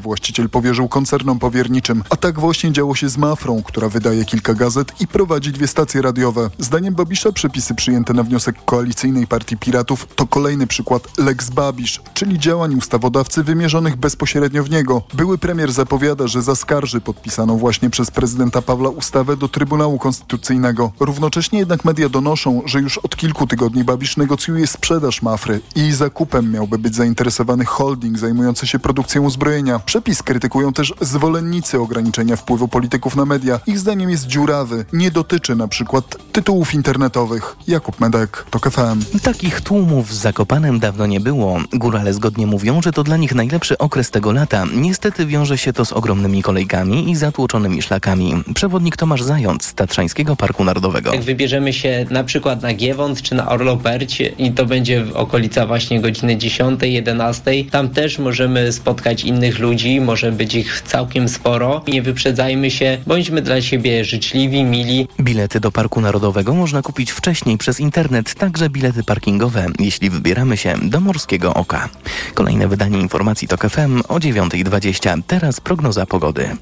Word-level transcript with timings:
Właściciel 0.00 0.48
powierzył 0.48 0.88
koncernom 0.88 1.38
powierniczym. 1.38 2.02
A 2.10 2.16
tak 2.16 2.40
właśnie 2.40 2.72
działo 2.72 2.94
się 2.94 3.08
z 3.08 3.16
Mafrą, 3.16 3.62
która 3.62 3.88
wydaje 3.88 4.24
kilka 4.24 4.54
gazet 4.54 5.00
i 5.00 5.06
prowadzi 5.06 5.52
dwie 5.52 5.66
stacje 5.66 6.02
radiowe. 6.02 6.50
Zdaniem 6.58 6.94
Babisza 6.94 7.32
przepisy 7.32 7.74
przyjęte 7.74 8.12
na 8.12 8.22
wniosek 8.22 8.64
koalicyjnej 8.64 9.26
partii 9.26 9.56
Piratów 9.56 10.06
to 10.14 10.26
kolejny 10.26 10.66
przykład 10.66 11.18
Lex 11.18 11.50
Babisz, 11.50 12.00
czyli 12.14 12.38
działań 12.38 12.74
ustawodawcy 12.74 13.44
wymierzonych 13.44 13.96
bezpośrednio 13.96 14.64
w 14.64 14.70
niego. 14.70 15.02
Były 15.14 15.38
premier 15.38 15.72
zapowiada, 15.72 16.26
że 16.26 16.42
zaskarży 16.42 17.00
podpisaną 17.00 17.58
właśnie 17.58 17.90
przez 17.90 18.10
prezydenta 18.10 18.62
Pawła 18.62 18.90
ustawę 18.90 19.36
do 19.36 19.48
Trybunału 19.48 19.98
Konstytucyjnego. 19.98 20.92
Równocześnie 21.00 21.58
jednak 21.58 21.84
media 21.84 22.08
donoszą, 22.08 22.62
że 22.64 22.80
już 22.80 22.98
od 22.98 23.16
kilku 23.16 23.46
tygodni 23.46 23.84
Babisz 23.84 24.16
negocjuje 24.16 24.66
sprzedaż 24.66 25.22
Mafry 25.22 25.60
i 25.74 25.92
zakupem 25.92 26.50
miałby 26.50 26.78
być 26.78 26.94
zainteresowany 26.94 27.64
holding 27.64 28.18
zajmujący 28.18 28.66
się 28.66 28.78
produkcją 28.78 29.22
uzbrojenia. 29.22 29.80
Przepis 29.86 30.22
krytykują 30.22 30.72
też 30.72 30.94
zwolennicy 31.00 31.80
ograniczenia 31.80 32.36
wpływu 32.36 32.68
polityków 32.68 33.16
na 33.16 33.26
media. 33.26 33.60
Ich 33.66 33.78
zdaniem 33.78 34.10
jest 34.10 34.26
dziurawy. 34.26 34.84
Nie 34.92 35.10
dotyczy 35.10 35.56
na 35.56 35.68
przykład 35.68 36.04
tytułów 36.32 36.74
internetowych. 36.74 37.56
Jakub 37.68 38.00
Medek, 38.00 38.46
TOK 38.50 38.70
FM. 38.70 39.20
Takich 39.22 39.60
tłumów 39.60 40.08
w 40.08 40.14
Zakopanem 40.14 40.78
dawno 40.78 41.06
nie 41.06 41.20
było. 41.20 41.58
Górale 41.72 42.12
zgodnie 42.12 42.46
mówią, 42.46 42.82
że 42.82 42.92
to 42.92 43.04
dla 43.04 43.16
nich 43.16 43.34
najlepszy 43.34 43.78
okres 43.78 44.10
tego 44.10 44.32
lata. 44.32 44.64
Niestety 44.74 45.26
wiąże 45.26 45.58
się 45.58 45.72
to 45.72 45.84
z 45.84 45.92
ogromnymi 45.92 46.42
kolejkami 46.42 47.10
i 47.10 47.16
zatłoczonymi 47.16 47.82
szlakami. 47.82 48.34
Przewodnik 48.54 48.96
Tomasz 48.96 49.22
Zając 49.22 49.64
z 49.64 49.74
Tatrzańskiego 49.74 50.36
Parku 50.36 50.64
Narodowego. 50.64 51.12
Jak 51.12 51.22
wybierzemy 51.22 51.72
się 51.72 52.06
na 52.10 52.24
przykład 52.24 52.62
na 52.62 52.74
Giewont 52.74 53.22
czy 53.22 53.34
na 53.34 53.48
Orloperć 53.48 54.22
i 54.38 54.52
to 54.52 54.66
będzie 54.66 55.04
w 55.04 55.16
okolica 55.16 55.66
właśnie 55.66 56.00
godziny 56.00 56.36
10, 56.36 56.80
11, 56.82 57.64
tam 57.70 57.88
też 57.88 58.18
możemy 58.18 58.72
spotkać 58.72 59.24
innych 59.24 59.58
ludzi, 59.58 59.71
może 60.00 60.32
być 60.32 60.54
ich 60.54 60.82
całkiem 60.82 61.28
sporo. 61.28 61.82
Nie 61.88 62.02
wyprzedzajmy 62.02 62.70
się, 62.70 62.98
bądźmy 63.06 63.42
dla 63.42 63.62
siebie 63.62 64.04
życzliwi, 64.04 64.64
mili. 64.64 65.08
Bilety 65.20 65.60
do 65.60 65.72
Parku 65.72 66.00
Narodowego 66.00 66.54
można 66.54 66.82
kupić 66.82 67.10
wcześniej 67.10 67.58
przez 67.58 67.80
internet, 67.80 68.34
także 68.34 68.70
bilety 68.70 69.04
parkingowe, 69.04 69.66
jeśli 69.78 70.10
wybieramy 70.10 70.56
się 70.56 70.74
do 70.82 71.00
Morskiego 71.00 71.54
Oka. 71.54 71.88
Kolejne 72.34 72.68
wydanie 72.68 73.00
informacji 73.00 73.48
TOK 73.48 73.70
FM 73.70 74.00
o 74.08 74.14
9.20. 74.14 75.22
Teraz 75.26 75.60
prognoza 75.60 76.06
pogody. 76.06 76.56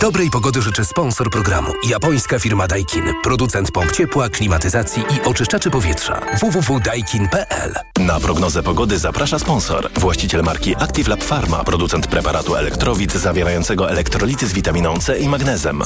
Dobrej 0.00 0.30
pogody 0.30 0.62
życzy 0.62 0.84
sponsor 0.84 1.30
programu. 1.30 1.72
Japońska 1.88 2.38
firma 2.38 2.66
Daikin. 2.66 3.04
Producent 3.22 3.70
pomp 3.70 3.92
ciepła, 3.92 4.28
klimatyzacji 4.28 5.02
i 5.02 5.28
oczyszczaczy 5.28 5.70
powietrza. 5.70 6.20
www.daikin.pl 6.40 7.74
Na 7.98 8.20
prognozę 8.20 8.62
pogody 8.62 8.98
zaprasza 8.98 9.38
sponsor. 9.38 9.90
Właściciel 9.94 10.42
marki 10.42 10.76
Active 10.76 11.08
Lab 11.08 11.24
Pharma. 11.24 11.64
Producent 11.64 12.06
preparatu 12.06 12.56
elektrowid 12.56 13.12
zawierającego 13.12 13.90
elektrolity 13.90 14.46
z 14.46 14.52
witaminą 14.52 14.98
C 14.98 15.18
i 15.18 15.28
magnezem. 15.28 15.82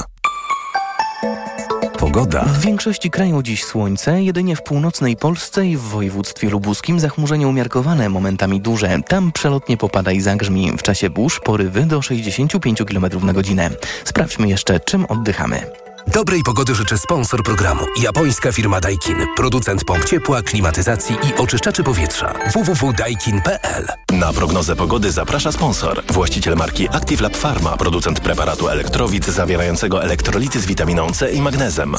Pogoda. 2.13 2.43
W 2.43 2.61
większości 2.61 3.09
kraju 3.09 3.41
dziś 3.43 3.63
słońce, 3.63 4.23
jedynie 4.23 4.55
w 4.55 4.63
północnej 4.63 5.15
Polsce 5.17 5.67
i 5.67 5.77
w 5.77 5.81
województwie 5.81 6.49
lubuskim 6.49 6.99
zachmurzenie 6.99 7.47
umiarkowane, 7.47 8.09
momentami 8.09 8.61
duże. 8.61 8.97
Tam 9.07 9.31
przelotnie 9.31 9.77
popada 9.77 10.11
i 10.11 10.21
zagrzmi. 10.21 10.71
W 10.77 10.83
czasie 10.83 11.09
burz 11.09 11.39
porywy 11.39 11.81
do 11.81 12.01
65 12.01 12.83
km 12.83 13.25
na 13.25 13.33
godzinę. 13.33 13.69
Sprawdźmy 14.05 14.49
jeszcze, 14.49 14.79
czym 14.79 15.05
oddychamy. 15.05 15.61
Dobrej 16.07 16.43
pogody 16.43 16.75
życzy 16.75 16.97
sponsor 16.97 17.43
programu. 17.43 17.85
Japońska 18.01 18.51
firma 18.51 18.79
Daikin. 18.79 19.27
Producent 19.35 19.83
pomp 19.83 20.05
ciepła, 20.05 20.41
klimatyzacji 20.41 21.15
i 21.15 21.41
oczyszczaczy 21.41 21.83
powietrza. 21.83 22.33
www.daikin.pl 22.53 23.87
Na 24.11 24.33
prognozę 24.33 24.75
pogody 24.75 25.11
zaprasza 25.11 25.51
sponsor. 25.51 26.03
Właściciel 26.09 26.55
marki 26.55 26.89
Active 26.89 27.21
Lab 27.21 27.37
Pharma. 27.37 27.77
Producent 27.77 28.19
preparatu 28.19 28.69
elektrowid 28.69 29.25
zawierającego 29.25 30.03
elektrolity 30.03 30.59
z 30.59 30.65
witaminą 30.65 31.11
C 31.11 31.31
i 31.31 31.41
magnezem. 31.41 31.95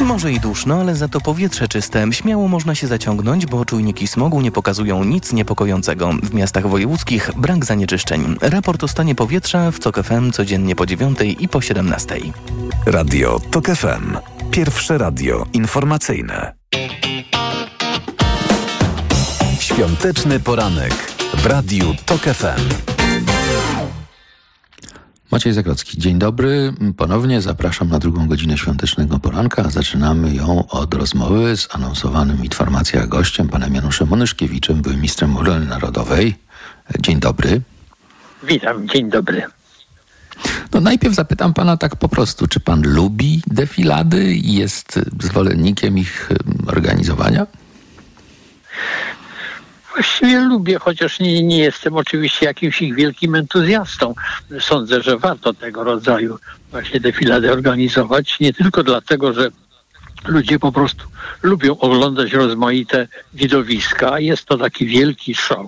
Może 0.00 0.32
i 0.32 0.40
duszno, 0.40 0.80
ale 0.80 0.96
za 0.96 1.08
to 1.08 1.20
powietrze 1.20 1.68
czyste. 1.68 2.12
Śmiało 2.12 2.48
można 2.48 2.74
się 2.74 2.86
zaciągnąć, 2.86 3.46
bo 3.46 3.64
czujniki 3.64 4.06
smogu 4.06 4.40
nie 4.40 4.52
pokazują 4.52 5.04
nic 5.04 5.32
niepokojącego. 5.32 6.10
W 6.22 6.34
miastach 6.34 6.66
wojewódzkich 6.66 7.30
brak 7.36 7.64
zanieczyszczeń. 7.64 8.36
Raport 8.40 8.84
o 8.84 8.88
stanie 8.88 9.14
powietrza 9.14 9.70
w 9.70 9.78
COK 9.78 10.02
FM 10.02 10.30
codziennie 10.32 10.76
po 10.76 10.86
9 10.86 11.18
i 11.40 11.48
po 11.48 11.60
17. 11.60 12.16
Radio 12.86 13.40
TOK 13.50 13.66
FM. 13.66 14.16
Pierwsze 14.50 14.98
radio 14.98 15.46
informacyjne. 15.52 16.54
Świąteczny 19.60 20.40
poranek 20.40 20.94
w 21.36 21.46
Radiu 21.46 21.94
TOK 22.06 22.22
FM. 22.22 22.93
Maciej 25.30 25.52
Zagrocki, 25.52 25.98
dzień 25.98 26.18
dobry. 26.18 26.72
Ponownie 26.96 27.40
zapraszam 27.40 27.88
na 27.88 27.98
drugą 27.98 28.28
godzinę 28.28 28.58
świątecznego 28.58 29.18
poranka. 29.18 29.70
Zaczynamy 29.70 30.34
ją 30.34 30.68
od 30.68 30.94
rozmowy 30.94 31.56
z 31.56 31.68
anonsowanym 31.74 32.44
informacja 32.44 33.06
gościem, 33.06 33.48
panem 33.48 33.74
Januszem 33.74 34.12
Onyszkiewiczem, 34.12 34.82
byłym 34.82 34.98
ministrem 34.98 35.36
obrony 35.36 35.66
narodowej. 35.66 36.34
Dzień 37.00 37.20
dobry. 37.20 37.60
Witam, 38.42 38.88
dzień 38.88 39.10
dobry. 39.10 39.42
No 40.72 40.80
najpierw 40.80 41.14
zapytam 41.14 41.54
pana 41.54 41.76
tak 41.76 41.96
po 41.96 42.08
prostu, 42.08 42.46
czy 42.46 42.60
pan 42.60 42.82
lubi 42.86 43.42
defilady 43.46 44.34
i 44.34 44.54
jest 44.54 45.00
zwolennikiem 45.22 45.98
ich 45.98 46.28
organizowania? 46.66 47.46
Właściwie 49.94 50.40
lubię, 50.40 50.78
chociaż 50.78 51.20
nie, 51.20 51.42
nie 51.42 51.58
jestem 51.58 51.96
oczywiście 51.96 52.46
jakimś 52.46 52.82
ich 52.82 52.94
wielkim 52.94 53.34
entuzjastą. 53.34 54.14
Sądzę, 54.60 55.02
że 55.02 55.18
warto 55.18 55.54
tego 55.54 55.84
rodzaju 55.84 56.38
właśnie 56.70 57.00
defilady 57.00 57.52
organizować. 57.52 58.40
Nie 58.40 58.52
tylko 58.52 58.82
dlatego, 58.82 59.32
że 59.32 59.50
ludzie 60.26 60.58
po 60.58 60.72
prostu 60.72 61.06
lubią 61.42 61.78
oglądać 61.78 62.32
rozmaite 62.32 63.08
widowiska. 63.34 64.20
Jest 64.20 64.44
to 64.44 64.58
taki 64.58 64.86
wielki 64.86 65.34
show. 65.34 65.66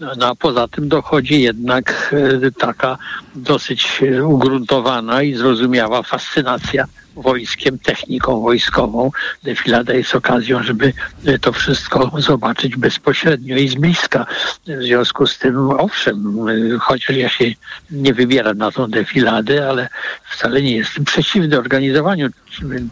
No, 0.00 0.28
a 0.28 0.34
poza 0.34 0.68
tym 0.68 0.88
dochodzi 0.88 1.42
jednak 1.42 2.14
e, 2.44 2.50
taka 2.50 2.98
dosyć 3.34 4.02
ugruntowana 4.24 5.22
i 5.22 5.34
zrozumiała 5.34 6.02
fascynacja 6.02 6.84
wojskiem, 7.16 7.78
techniką 7.78 8.40
wojskową. 8.40 9.10
Defilada 9.42 9.94
jest 9.94 10.14
okazją, 10.14 10.62
żeby 10.62 10.92
to 11.40 11.52
wszystko 11.52 12.12
zobaczyć 12.18 12.76
bezpośrednio 12.76 13.56
i 13.56 13.68
z 13.68 13.74
bliska. 13.74 14.26
W 14.66 14.82
związku 14.82 15.26
z 15.26 15.38
tym, 15.38 15.70
owszem, 15.70 16.38
chociaż 16.80 17.16
ja 17.16 17.28
się 17.28 17.44
nie 17.90 18.14
wybieram 18.14 18.58
na 18.58 18.72
tą 18.72 18.90
defiladę, 18.90 19.68
ale 19.68 19.88
wcale 20.30 20.62
nie 20.62 20.76
jestem 20.76 21.04
przeciwny 21.04 21.58
organizowaniu 21.58 22.28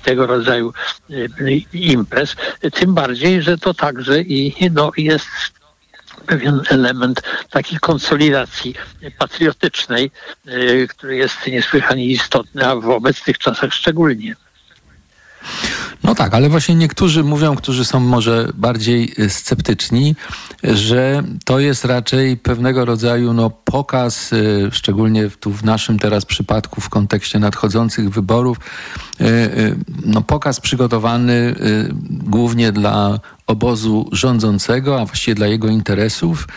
tego 0.02 0.26
rodzaju 0.26 0.72
imprez. 1.72 2.36
Tym 2.72 2.94
bardziej, 2.94 3.42
że 3.42 3.58
to 3.58 3.74
także 3.74 4.20
i 4.20 4.70
no, 4.70 4.92
jest 4.96 5.26
pewien 6.26 6.60
element 6.70 7.22
takiej 7.50 7.78
konsolidacji 7.78 8.74
patriotycznej, 9.18 10.10
który 10.88 11.16
jest 11.16 11.46
niesłychanie 11.46 12.06
istotny, 12.06 12.66
a 12.66 12.76
w 12.76 12.90
obecnych 12.90 13.38
czasach 13.38 13.72
szczególnie. 13.74 14.36
No 16.02 16.14
tak, 16.14 16.34
ale 16.34 16.48
właśnie 16.48 16.74
niektórzy 16.74 17.24
mówią, 17.24 17.56
którzy 17.56 17.84
są 17.84 18.00
może 18.00 18.48
bardziej 18.54 19.14
sceptyczni, 19.28 20.16
że 20.62 21.22
to 21.44 21.58
jest 21.58 21.84
raczej 21.84 22.36
pewnego 22.36 22.84
rodzaju 22.84 23.32
no, 23.32 23.50
pokaz, 23.50 24.30
szczególnie 24.70 25.30
tu 25.40 25.50
w 25.50 25.64
naszym 25.64 25.98
teraz 25.98 26.24
przypadku 26.24 26.80
w 26.80 26.88
kontekście 26.88 27.38
nadchodzących 27.38 28.10
wyborów, 28.10 28.58
no, 30.04 30.22
pokaz 30.22 30.60
przygotowany 30.60 31.54
głównie 32.10 32.72
dla 32.72 33.20
obozu 33.46 34.08
rządzącego, 34.12 35.00
a 35.00 35.04
właściwie 35.04 35.34
dla 35.34 35.46
jego 35.46 35.68
interesów, 35.68 36.48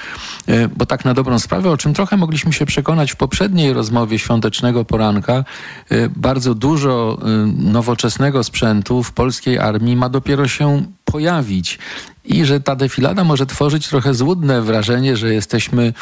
bo 0.77 0.85
tak 0.85 1.05
na 1.05 1.13
dobrą 1.13 1.39
sprawę, 1.39 1.69
o 1.69 1.77
czym 1.77 1.93
trochę 1.93 2.17
mogliśmy 2.17 2.53
się 2.53 2.65
przekonać 2.65 3.11
w 3.11 3.15
poprzedniej 3.15 3.73
rozmowie 3.73 4.19
świątecznego 4.19 4.85
poranka, 4.85 5.43
bardzo 6.15 6.55
dużo 6.55 7.17
nowoczesnego 7.57 8.43
sprzętu 8.43 9.03
w 9.03 9.11
polskiej 9.11 9.59
armii 9.59 9.95
ma 9.95 10.09
dopiero 10.09 10.47
się 10.47 10.85
pojawić. 11.05 11.79
I 12.25 12.45
że 12.45 12.59
ta 12.59 12.75
defilada 12.75 13.23
może 13.23 13.45
tworzyć 13.45 13.87
trochę 13.87 14.13
złudne 14.13 14.61
wrażenie, 14.61 15.17
że 15.17 15.33
jesteśmy 15.33 15.93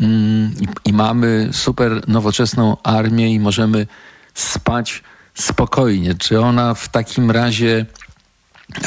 mm, 0.00 0.54
i 0.84 0.92
mamy 0.92 1.48
super 1.52 2.08
nowoczesną 2.08 2.76
armię 2.82 3.34
i 3.34 3.40
możemy 3.40 3.86
spać 4.34 5.02
spokojnie. 5.34 6.14
Czy 6.14 6.40
ona 6.40 6.74
w 6.74 6.88
takim 6.88 7.30
razie 7.30 7.86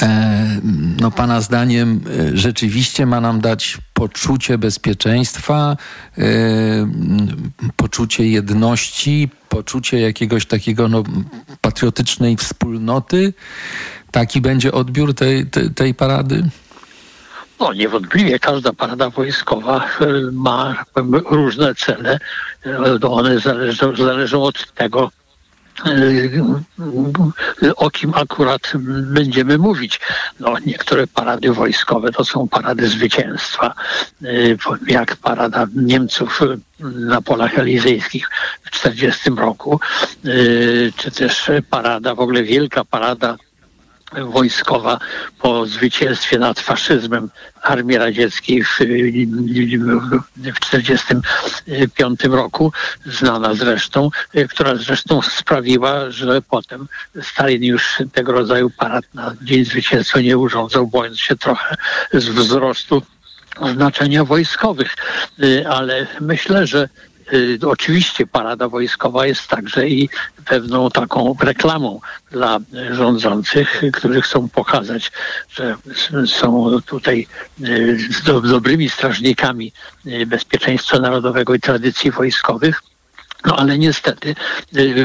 E, 0.01 0.61
no 1.01 1.11
Pana 1.11 1.41
zdaniem 1.41 2.01
e, 2.33 2.37
rzeczywiście 2.37 3.05
ma 3.05 3.21
nam 3.21 3.41
dać 3.41 3.77
poczucie 3.93 4.57
bezpieczeństwa, 4.57 5.77
e, 6.17 6.23
poczucie 7.75 8.27
jedności, 8.27 9.29
poczucie 9.49 9.99
jakiegoś 9.99 10.45
takiego 10.45 10.87
no, 10.87 11.03
patriotycznej 11.61 12.37
wspólnoty. 12.37 13.33
taki 14.11 14.41
będzie 14.41 14.71
odbiór 14.71 15.13
tej, 15.13 15.45
tej, 15.45 15.71
tej 15.71 15.93
parady? 15.93 16.43
No 17.59 17.73
niewątpliwie 17.73 18.39
każda 18.39 18.73
parada 18.73 19.09
wojskowa 19.09 19.85
ma 20.31 20.85
różne 21.29 21.75
cele. 21.75 22.19
One 23.09 23.39
zależą, 23.39 23.95
zależą 23.95 24.43
od 24.43 24.73
tego, 24.73 25.11
o 27.75 27.89
kim 27.89 28.13
akurat 28.13 28.71
będziemy 29.01 29.57
mówić. 29.57 29.99
No, 30.39 30.53
niektóre 30.65 31.07
parady 31.07 31.53
wojskowe 31.53 32.11
to 32.11 32.25
są 32.25 32.47
parady 32.47 32.87
zwycięstwa, 32.87 33.73
jak 34.87 35.15
parada 35.15 35.67
Niemców 35.75 36.41
na 36.79 37.21
polach 37.21 37.59
elizejskich 37.59 38.29
w 38.63 38.71
1940 38.71 39.29
roku, 39.29 39.79
czy 40.97 41.11
też 41.11 41.51
parada, 41.69 42.15
w 42.15 42.19
ogóle 42.19 42.43
wielka 42.43 42.85
parada 42.85 43.37
wojskowa 44.13 44.99
po 45.39 45.65
zwycięstwie 45.65 46.39
nad 46.39 46.59
faszyzmem 46.59 47.29
Armii 47.61 47.97
Radzieckiej 47.97 48.63
w 48.63 48.77
1945 50.59 52.23
roku, 52.23 52.73
znana 53.05 53.53
zresztą, 53.53 54.09
która 54.49 54.75
zresztą 54.75 55.21
sprawiła, 55.21 56.11
że 56.11 56.41
potem 56.41 56.87
Stalin 57.21 57.63
już 57.63 57.97
tego 58.13 58.31
rodzaju 58.31 58.69
parad 58.69 59.05
na 59.13 59.35
Dzień 59.41 59.65
Zwycięstwa 59.65 60.21
nie 60.21 60.37
urządzał, 60.37 60.87
bojąc 60.87 61.19
się 61.19 61.35
trochę 61.35 61.75
z 62.13 62.29
wzrostu 62.29 63.01
znaczenia 63.73 64.25
wojskowych. 64.25 64.95
Ale 65.65 66.07
myślę, 66.21 66.67
że 66.67 66.89
Y, 67.16 67.16
oczywiście 67.65 68.27
parada 68.27 68.69
wojskowa 68.69 69.25
jest 69.25 69.47
także 69.47 69.87
i 69.87 70.09
pewną 70.45 70.89
taką 70.89 71.35
reklamą 71.41 71.99
dla 72.31 72.59
rządzących, 72.91 73.81
którzy 73.93 74.21
chcą 74.21 74.49
pokazać, 74.49 75.11
że 75.49 75.77
są 76.25 76.81
tutaj 76.85 77.27
y, 77.61 77.97
dobrymi 78.43 78.89
strażnikami 78.89 79.71
y, 80.05 80.25
bezpieczeństwa 80.25 80.99
narodowego 80.99 81.53
i 81.53 81.59
tradycji 81.59 82.11
wojskowych. 82.11 82.81
No 83.45 83.55
ale 83.55 83.77
niestety 83.77 84.35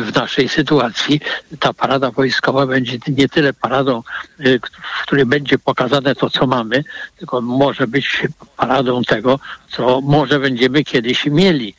w 0.03 0.15
naszej 0.15 0.49
sytuacji 0.49 1.21
ta 1.61 1.73
parada 1.73 2.11
wojskowa 2.11 2.67
będzie 2.67 2.99
nie 3.09 3.29
tyle 3.29 3.53
paradą, 3.53 4.03
w 4.99 5.03
której 5.03 5.27
będzie 5.27 5.59
pokazane 5.59 6.15
to, 6.15 6.31
co 6.31 6.47
mamy, 6.47 6.85
tylko 7.17 7.41
może 7.41 7.87
być 7.87 8.23
paradą 8.57 9.03
tego, 9.03 9.39
co 9.71 10.01
może 10.01 10.41
będziemy 10.41 10.85
kiedyś 10.85 11.27
mieli. 11.27 11.75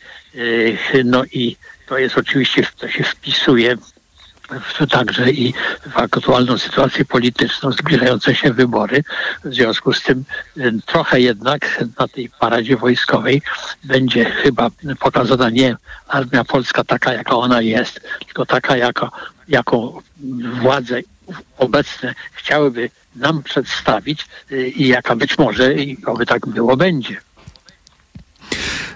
No 1.05 1.23
i 1.25 1.57
to 1.87 1.97
jest 1.97 2.17
oczywiście, 2.17 2.67
to 2.77 2.87
się 2.87 3.03
wpisuje 3.03 3.77
w, 4.49 4.87
także 4.87 5.31
i 5.31 5.53
w 5.91 5.97
aktualną 5.97 6.57
sytuację 6.57 7.05
polityczną, 7.05 7.71
zbliżające 7.71 8.35
się 8.35 8.53
wybory. 8.53 9.03
W 9.43 9.53
związku 9.53 9.93
z 9.93 10.03
tym 10.03 10.23
trochę 10.85 11.21
jednak 11.21 11.83
na 11.99 12.07
tej 12.07 12.29
paradzie 12.39 12.77
wojskowej 12.77 13.41
będzie 13.83 14.25
chyba 14.25 14.69
pokazana 14.99 15.49
nie 15.49 15.75
armia 16.07 16.43
polska 16.43 16.83
taka, 16.83 17.13
jaka 17.13 17.35
ona 17.35 17.61
jest, 17.61 17.99
tylko 18.25 18.45
taka, 18.45 18.77
jaka, 18.77 19.11
jaką 19.47 20.01
władze 20.61 21.01
obecne 21.57 22.15
chciałyby 22.33 22.89
nam 23.15 23.43
przedstawić 23.43 24.27
y, 24.51 24.69
i 24.69 24.87
jaka 24.87 25.15
być 25.15 25.37
może, 25.37 25.73
i 25.73 26.05
oby 26.05 26.25
tak 26.25 26.47
było, 26.47 26.77
będzie. 26.77 27.17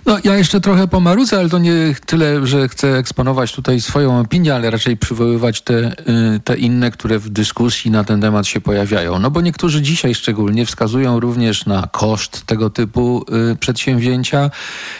No, 0.07 0.17
ja 0.23 0.37
jeszcze 0.37 0.61
trochę 0.61 0.87
pomarudzę, 0.87 1.39
ale 1.39 1.49
to 1.49 1.57
nie 1.57 1.95
tyle, 2.05 2.47
że 2.47 2.69
chcę 2.69 2.97
eksponować 2.97 3.53
tutaj 3.53 3.81
swoją 3.81 4.19
opinię, 4.19 4.55
ale 4.55 4.71
raczej 4.71 4.97
przywoływać 4.97 5.61
te, 5.61 5.73
y, 5.75 6.39
te 6.43 6.57
inne, 6.57 6.91
które 6.91 7.19
w 7.19 7.29
dyskusji 7.29 7.91
na 7.91 8.03
ten 8.03 8.21
temat 8.21 8.47
się 8.47 8.61
pojawiają. 8.61 9.19
No 9.19 9.31
bo 9.31 9.41
niektórzy 9.41 9.81
dzisiaj 9.81 10.15
szczególnie 10.15 10.65
wskazują 10.65 11.19
również 11.19 11.65
na 11.65 11.87
koszt 11.91 12.45
tego 12.45 12.69
typu 12.69 13.25
y, 13.51 13.55
przedsięwzięcia. 13.55 14.51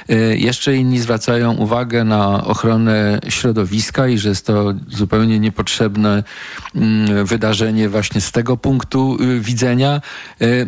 Y, 0.10 0.38
jeszcze 0.38 0.76
inni 0.76 1.00
zwracają 1.00 1.54
uwagę 1.54 2.04
na 2.04 2.44
ochronę 2.44 3.20
środowiska 3.30 4.08
i 4.08 4.18
że 4.18 4.30
jest 4.30 4.46
to 4.46 4.74
zupełnie 4.88 5.40
niepotrzebne 5.40 6.24
mm, 6.76 7.26
wydarzenie 7.26 7.90
właśnie 7.90 8.22
z 8.22 8.32
tego 8.32 8.58
punktu 8.58 9.18
widzenia. 9.40 10.02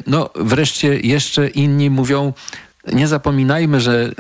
No 0.08 0.30
wreszcie 0.36 1.00
jeszcze 1.00 1.48
inni 1.48 1.90
mówią, 1.90 2.34
nie 2.94 3.08
zapominajmy, 3.08 3.82
że 3.82 4.12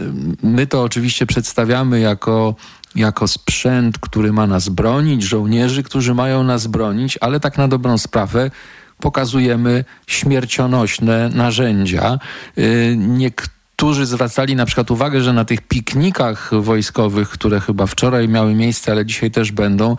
my 0.43 0.67
to 0.67 0.83
oczywiście 0.83 1.25
przedstawiamy 1.25 1.99
jako, 1.99 2.55
jako 2.95 3.27
sprzęt, 3.27 3.97
który 3.99 4.33
ma 4.33 4.47
nas 4.47 4.69
bronić, 4.69 5.23
żołnierzy, 5.23 5.83
którzy 5.83 6.13
mają 6.13 6.43
nas 6.43 6.67
bronić, 6.67 7.17
ale 7.21 7.39
tak 7.39 7.57
na 7.57 7.67
dobrą 7.67 7.97
sprawę 7.97 8.51
pokazujemy 8.99 9.85
śmiercionośne 10.07 11.29
narzędzia. 11.29 12.19
Y, 12.57 12.95
niektórzy 12.97 14.05
zwracali 14.05 14.55
na 14.55 14.65
przykład 14.65 14.91
uwagę, 14.91 15.21
że 15.21 15.33
na 15.33 15.45
tych 15.45 15.61
piknikach 15.61 16.51
wojskowych, 16.61 17.29
które 17.29 17.59
chyba 17.59 17.85
wczoraj 17.85 18.27
miały 18.27 18.55
miejsce, 18.55 18.91
ale 18.91 19.05
dzisiaj 19.05 19.31
też 19.31 19.51
będą, 19.51 19.97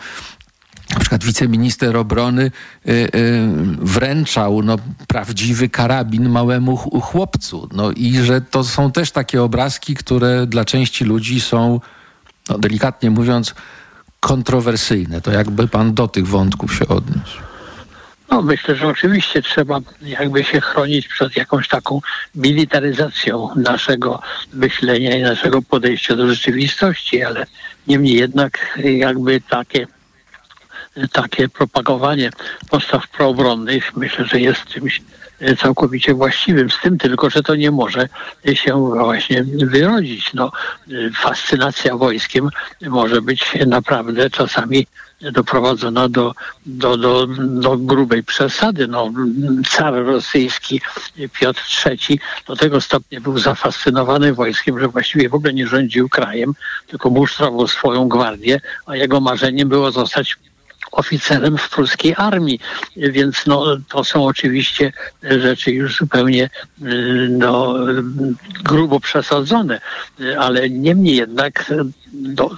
na 0.95 1.01
przykład 1.01 1.25
wiceminister 1.25 1.97
obrony 1.97 2.43
y, 2.89 2.91
y, 2.93 3.09
wręczał 3.79 4.63
no, 4.63 4.77
prawdziwy 5.09 5.69
karabin 5.69 6.29
małemu 6.29 6.77
chłopcu. 6.77 7.69
No 7.73 7.91
i 7.91 8.15
że 8.15 8.41
to 8.41 8.65
są 8.65 8.93
też 8.93 9.11
takie 9.11 9.43
obrazki, 9.43 9.95
które 9.95 10.47
dla 10.47 10.65
części 10.65 11.05
ludzi 11.05 11.41
są, 11.41 11.81
no, 12.49 12.59
delikatnie 12.59 13.11
mówiąc, 13.11 13.55
kontrowersyjne. 14.21 15.21
To 15.21 15.31
jakby 15.31 15.69
pan 15.69 15.95
do 15.95 16.09
tych 16.09 16.27
wątków 16.27 16.75
się 16.75 16.89
odniósł. 16.89 17.39
No, 18.31 18.43
myślę, 18.43 18.77
że 18.77 18.89
oczywiście 18.89 19.43
trzeba 19.43 19.81
jakby 20.03 20.45
się 20.45 20.61
chronić 20.61 21.09
przed 21.09 21.37
jakąś 21.37 21.69
taką 21.69 22.01
militaryzacją 22.35 23.49
naszego 23.57 24.23
myślenia 24.53 25.17
i 25.17 25.23
naszego 25.23 25.63
podejścia 25.63 26.17
do 26.17 26.29
rzeczywistości, 26.29 27.23
ale 27.23 27.47
niemniej 27.87 28.15
jednak 28.15 28.79
jakby 28.85 29.41
takie 29.41 29.87
takie 31.13 31.49
propagowanie 31.49 32.31
postaw 32.71 33.09
proobronnych 33.09 33.97
myślę, 33.97 34.25
że 34.25 34.41
jest 34.41 34.65
czymś 34.65 35.03
e, 35.41 35.57
całkowicie 35.57 36.15
właściwym. 36.15 36.71
Z 36.71 36.81
tym 36.83 36.99
tylko, 36.99 37.31
że 37.31 37.43
to 37.43 37.55
nie 37.55 37.71
może 37.71 38.09
się 38.55 38.91
właśnie 38.91 39.45
wyrodzić. 39.45 40.35
No, 40.35 40.53
e, 40.91 40.93
fascynacja 41.11 41.97
wojskiem 41.97 42.49
może 42.81 43.23
być 43.23 43.53
naprawdę 43.67 44.31
czasami 44.31 44.87
doprowadzona 45.21 46.09
do, 46.09 46.35
do, 46.67 46.97
do, 46.97 47.27
do 47.39 47.77
grubej 47.77 48.23
przesady. 48.23 48.89
No, 48.89 49.13
car 49.71 49.95
rosyjski 49.95 50.81
Piotr 51.41 51.62
III 51.87 52.21
do 52.47 52.57
tego 52.57 52.81
stopnia 52.81 53.21
był 53.21 53.38
zafascynowany 53.38 54.35
wojskiem, 54.35 54.81
że 54.81 54.88
właściwie 54.88 55.29
w 55.29 55.35
ogóle 55.35 55.53
nie 55.53 55.67
rządził 55.67 56.09
krajem, 56.09 56.55
tylko 56.87 57.11
musztrował 57.11 57.69
swoją 57.69 58.09
gwardię, 58.09 58.61
a 58.87 58.97
jego 58.97 59.21
marzeniem 59.21 59.69
było 59.69 59.91
zostać 59.91 60.37
oficerem 60.92 61.59
w 61.59 61.70
polskiej 61.70 62.14
armii, 62.16 62.61
więc 62.97 63.47
no, 63.47 63.76
to 63.88 64.04
są 64.04 64.25
oczywiście 64.25 64.92
rzeczy 65.23 65.70
już 65.70 65.97
zupełnie 65.97 66.50
y, 66.82 67.28
no, 67.30 67.75
grubo 68.64 69.00
przesadzone, 69.00 69.80
ale 70.38 70.70
niemniej 70.70 71.16
jednak 71.16 71.73
do 72.12 72.50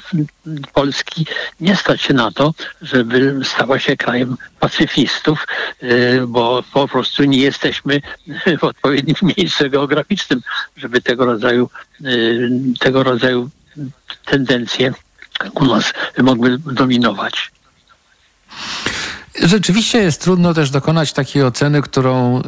Polski 0.72 1.26
nie 1.60 1.76
stać 1.76 2.02
się 2.02 2.14
na 2.14 2.30
to, 2.30 2.54
żeby 2.82 3.40
stała 3.44 3.78
się 3.78 3.96
krajem 3.96 4.36
pacyfistów, 4.60 5.46
y, 5.82 6.20
bo 6.26 6.62
po 6.72 6.88
prostu 6.88 7.24
nie 7.24 7.38
jesteśmy 7.38 8.00
w 8.60 8.64
odpowiednim 8.64 9.16
miejscu 9.36 9.70
geograficznym, 9.70 10.40
żeby 10.76 11.02
tego 11.02 11.24
rodzaju, 11.24 11.70
y, 12.00 12.50
tego 12.78 13.02
rodzaju 13.02 13.50
tendencje 14.24 14.92
u 15.54 15.64
nas 15.64 15.92
mogły 16.18 16.58
dominować. 16.58 17.50
Rzeczywiście 19.42 19.98
jest 19.98 20.22
trudno 20.22 20.54
też 20.54 20.70
dokonać 20.70 21.12
takiej 21.12 21.42
oceny, 21.42 21.82
którą 21.82 22.40
y, 22.40 22.42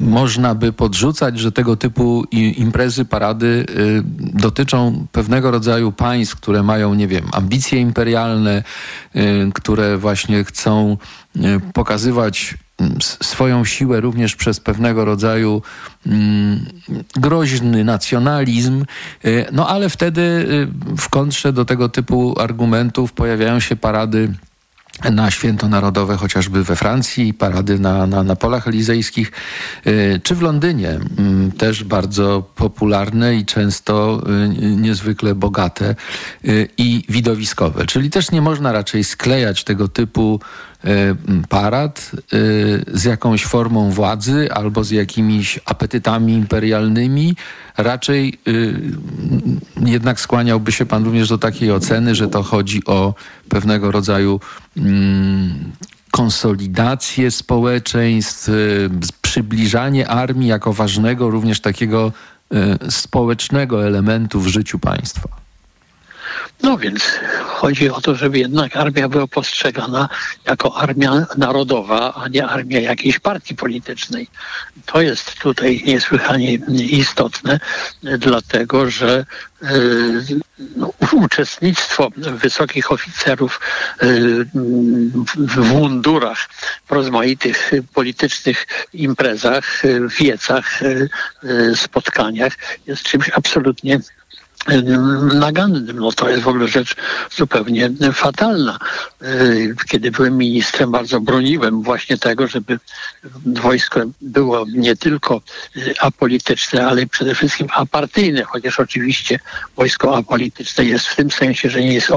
można 0.00 0.54
by 0.54 0.72
podrzucać, 0.72 1.38
że 1.38 1.52
tego 1.52 1.76
typu 1.76 2.24
imprezy, 2.32 3.04
parady 3.04 3.46
y, 3.46 4.02
dotyczą 4.18 5.06
pewnego 5.12 5.50
rodzaju 5.50 5.92
państw, 5.92 6.36
które 6.36 6.62
mają, 6.62 6.94
nie 6.94 7.08
wiem, 7.08 7.24
ambicje 7.32 7.80
imperialne, 7.80 8.62
y, 9.16 9.50
które 9.54 9.98
właśnie 9.98 10.44
chcą 10.44 10.96
pokazywać 11.74 12.54
swoją 13.22 13.64
siłę 13.64 14.00
również 14.00 14.36
przez 14.36 14.60
pewnego 14.60 15.04
rodzaju 15.04 15.62
mm, 16.06 16.64
groźny 17.16 17.84
nacjonalizm, 17.84 18.84
no 19.52 19.68
ale 19.68 19.88
wtedy 19.88 20.46
w 20.98 21.08
kontrze 21.08 21.52
do 21.52 21.64
tego 21.64 21.88
typu 21.88 22.34
argumentów 22.40 23.12
pojawiają 23.12 23.60
się 23.60 23.76
parady 23.76 24.32
na 25.04 25.30
święto 25.30 25.68
narodowe, 25.68 26.16
chociażby 26.16 26.64
we 26.64 26.76
Francji, 26.76 27.34
parady 27.34 27.78
na, 27.78 28.06
na, 28.06 28.22
na 28.22 28.36
polach 28.36 28.68
elizejskich, 28.68 29.32
y, 29.86 30.20
czy 30.22 30.34
w 30.34 30.42
Londynie, 30.42 30.90
mm, 31.18 31.52
też 31.52 31.84
bardzo 31.84 32.42
popularne 32.54 33.36
i 33.36 33.44
często 33.44 34.22
y, 34.44 34.48
niezwykle 34.58 35.34
bogate 35.34 35.94
y, 36.44 36.68
i 36.78 37.04
widowiskowe. 37.08 37.86
Czyli 37.86 38.10
też 38.10 38.30
nie 38.30 38.42
można 38.42 38.72
raczej 38.72 39.04
sklejać 39.04 39.64
tego 39.64 39.88
typu 39.88 40.40
parad 41.48 42.10
z 42.86 43.04
jakąś 43.04 43.44
formą 43.44 43.90
władzy 43.90 44.48
albo 44.52 44.84
z 44.84 44.90
jakimiś 44.90 45.60
apetytami 45.64 46.32
imperialnymi. 46.32 47.36
Raczej 47.76 48.38
jednak 49.84 50.20
skłaniałby 50.20 50.72
się 50.72 50.86
pan 50.86 51.04
również 51.04 51.28
do 51.28 51.38
takiej 51.38 51.72
oceny, 51.72 52.14
że 52.14 52.28
to 52.28 52.42
chodzi 52.42 52.84
o 52.86 53.14
pewnego 53.48 53.90
rodzaju 53.90 54.40
mm, 54.76 55.72
konsolidację 56.10 57.30
społeczeństw, 57.30 58.50
przybliżanie 59.22 60.08
armii 60.08 60.48
jako 60.48 60.72
ważnego 60.72 61.30
również 61.30 61.60
takiego 61.60 62.12
społecznego 62.90 63.86
elementu 63.86 64.40
w 64.40 64.46
życiu 64.46 64.78
państwa. 64.78 65.47
No 66.62 66.78
więc 66.78 67.02
chodzi 67.46 67.90
o 67.90 68.00
to, 68.00 68.14
żeby 68.14 68.38
jednak 68.38 68.76
armia 68.76 69.08
była 69.08 69.26
postrzegana 69.26 70.08
jako 70.44 70.76
armia 70.76 71.26
narodowa, 71.36 72.14
a 72.14 72.28
nie 72.28 72.46
armia 72.46 72.80
jakiejś 72.80 73.18
partii 73.18 73.54
politycznej. 73.54 74.28
To 74.86 75.00
jest 75.00 75.34
tutaj 75.34 75.82
niesłychanie 75.86 76.54
istotne, 76.90 77.60
dlatego 78.02 78.90
że 78.90 79.24
no, 80.76 80.92
uczestnictwo 81.12 82.10
wysokich 82.16 82.92
oficerów 82.92 83.60
w 85.36 85.56
mundurach, 85.56 86.48
w 86.86 86.92
rozmaitych 86.92 87.70
politycznych 87.94 88.66
imprezach, 88.92 89.82
wiecach, 90.20 90.80
spotkaniach 91.74 92.52
jest 92.86 93.02
czymś 93.02 93.30
absolutnie 93.30 94.00
nagannym. 95.34 95.98
No 95.98 96.12
to 96.12 96.28
jest 96.28 96.42
w 96.42 96.48
ogóle 96.48 96.68
rzecz 96.68 96.96
zupełnie 97.36 97.90
fatalna. 98.12 98.78
Kiedy 99.88 100.10
byłem 100.10 100.36
ministrem, 100.36 100.90
bardzo 100.90 101.20
broniłem 101.20 101.82
właśnie 101.82 102.18
tego, 102.18 102.46
żeby 102.46 102.78
wojsko 103.46 104.00
było 104.20 104.64
nie 104.74 104.96
tylko 104.96 105.40
apolityczne, 106.00 106.86
ale 106.86 107.06
przede 107.06 107.34
wszystkim 107.34 107.68
apartyjne, 107.74 108.44
chociaż 108.44 108.80
oczywiście 108.80 109.38
wojsko 109.76 110.16
apolityczne 110.16 110.84
jest 110.84 111.06
w 111.06 111.16
tym 111.16 111.30
sensie, 111.30 111.70
że 111.70 111.80
nie 111.80 111.94
jest, 111.94 112.10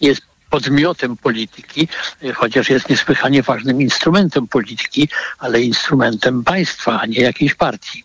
nie 0.00 0.08
jest 0.08 0.22
podmiotem 0.50 1.16
polityki, 1.16 1.88
chociaż 2.34 2.70
jest 2.70 2.88
niesłychanie 2.88 3.42
ważnym 3.42 3.82
instrumentem 3.82 4.48
polityki, 4.48 5.08
ale 5.38 5.60
instrumentem 5.60 6.44
państwa, 6.44 7.00
a 7.00 7.06
nie 7.06 7.20
jakiejś 7.20 7.54
partii. 7.54 8.04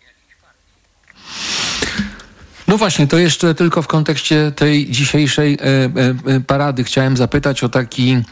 No 2.74 2.78
właśnie, 2.78 3.06
to 3.06 3.18
jeszcze 3.18 3.54
tylko 3.54 3.82
w 3.82 3.86
kontekście 3.86 4.52
tej 4.56 4.90
dzisiejszej 4.90 5.54
e, 5.54 5.58
e, 6.34 6.40
parady. 6.40 6.84
Chciałem 6.84 7.16
zapytać 7.16 7.64
o 7.64 7.68
taki 7.68 8.22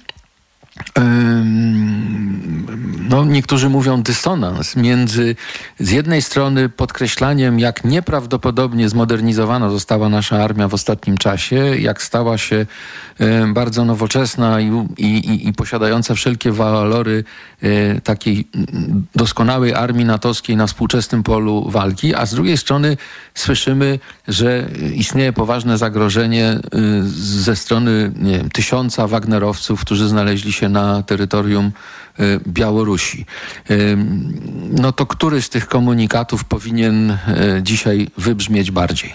no, 3.09 3.25
niektórzy 3.25 3.69
mówią 3.69 4.03
dysonans 4.03 4.77
między 4.77 5.37
z 5.79 5.91
jednej 5.91 6.23
strony 6.23 6.69
podkreślaniem, 6.69 7.59
jak 7.59 7.85
nieprawdopodobnie 7.85 8.89
zmodernizowana 8.89 9.71
została 9.71 10.09
nasza 10.09 10.45
armia 10.45 10.69
w 10.69 10.75
ostatnim 10.75 11.19
czasie, 11.19 11.57
jak 11.79 12.03
stała 12.03 12.39
się 12.39 12.67
bardzo 13.55 13.85
nowoczesna 13.85 14.61
i, 14.61 14.71
i, 14.99 15.49
i 15.49 15.53
posiadająca 15.53 16.15
wszelkie 16.15 16.53
walory 16.53 17.25
e, 17.63 18.01
takiej 18.01 18.49
doskonałej 19.15 19.75
armii 19.75 20.05
natowskiej 20.05 20.57
na 20.57 20.67
współczesnym 20.67 21.23
polu 21.23 21.71
walki, 21.71 22.15
a 22.15 22.27
z 22.27 22.35
drugiej 22.35 22.57
strony 22.59 22.97
słyszymy, 23.35 23.99
że 24.29 24.69
istnieje 24.95 25.33
poważne 25.33 25.79
zagrożenie 25.79 26.47
e, 26.47 26.61
ze 27.15 27.57
strony 27.57 28.13
wiem, 28.17 28.51
tysiąca 28.51 29.07
Wagnerowców, 29.07 29.81
którzy 29.81 30.09
znaleźli 30.09 30.53
się 30.53 30.62
na 30.69 31.03
terytorium 31.03 31.73
e, 32.19 32.23
Białorusi. 32.49 33.27
No 34.71 34.93
to 34.93 35.07
który 35.07 35.43
z 35.43 35.49
tych 35.49 35.67
komunikatów 35.69 36.45
powinien 36.45 37.19
dzisiaj 37.63 38.09
wybrzmieć 38.19 38.71
bardziej? 38.71 39.15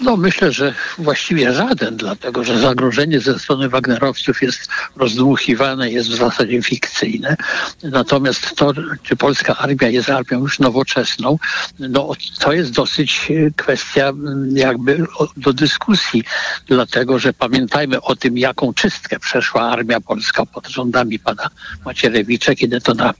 No 0.00 0.16
myślę, 0.16 0.52
że 0.52 0.74
właściwie 0.98 1.52
żaden, 1.52 1.96
dlatego 1.96 2.44
że 2.44 2.58
zagrożenie 2.58 3.20
ze 3.20 3.38
strony 3.38 3.68
Wagnerowców 3.68 4.42
jest 4.42 4.68
rozdmuchiwane, 4.96 5.90
jest 5.90 6.08
w 6.08 6.16
zasadzie 6.16 6.62
fikcyjne. 6.62 7.36
Natomiast 7.82 8.56
to, 8.56 8.72
czy 9.02 9.16
polska 9.16 9.56
armia 9.56 9.88
jest 9.88 10.10
armią 10.10 10.40
już 10.40 10.58
nowoczesną, 10.58 11.38
no 11.78 12.12
to 12.38 12.52
jest 12.52 12.72
dosyć 12.72 13.28
e, 13.30 13.50
kwestia 13.56 14.12
jakby 14.52 15.06
do 15.36 15.52
dyskusji, 15.52 16.24
dlatego 16.66 17.18
że 17.18 17.32
pamiętajmy 17.32 18.02
o 18.02 18.16
tym, 18.16 18.38
jaką 18.38 18.74
czystkę 18.74 19.18
przeszła 19.18 19.62
armia 19.70 20.00
polska 20.00 20.46
pod 20.46 20.68
rządami 20.68 21.18
pana 21.18 21.50
Macierewicza, 21.84 22.54
kiedy 22.54 22.80
to 22.80 22.94
na 22.94 23.14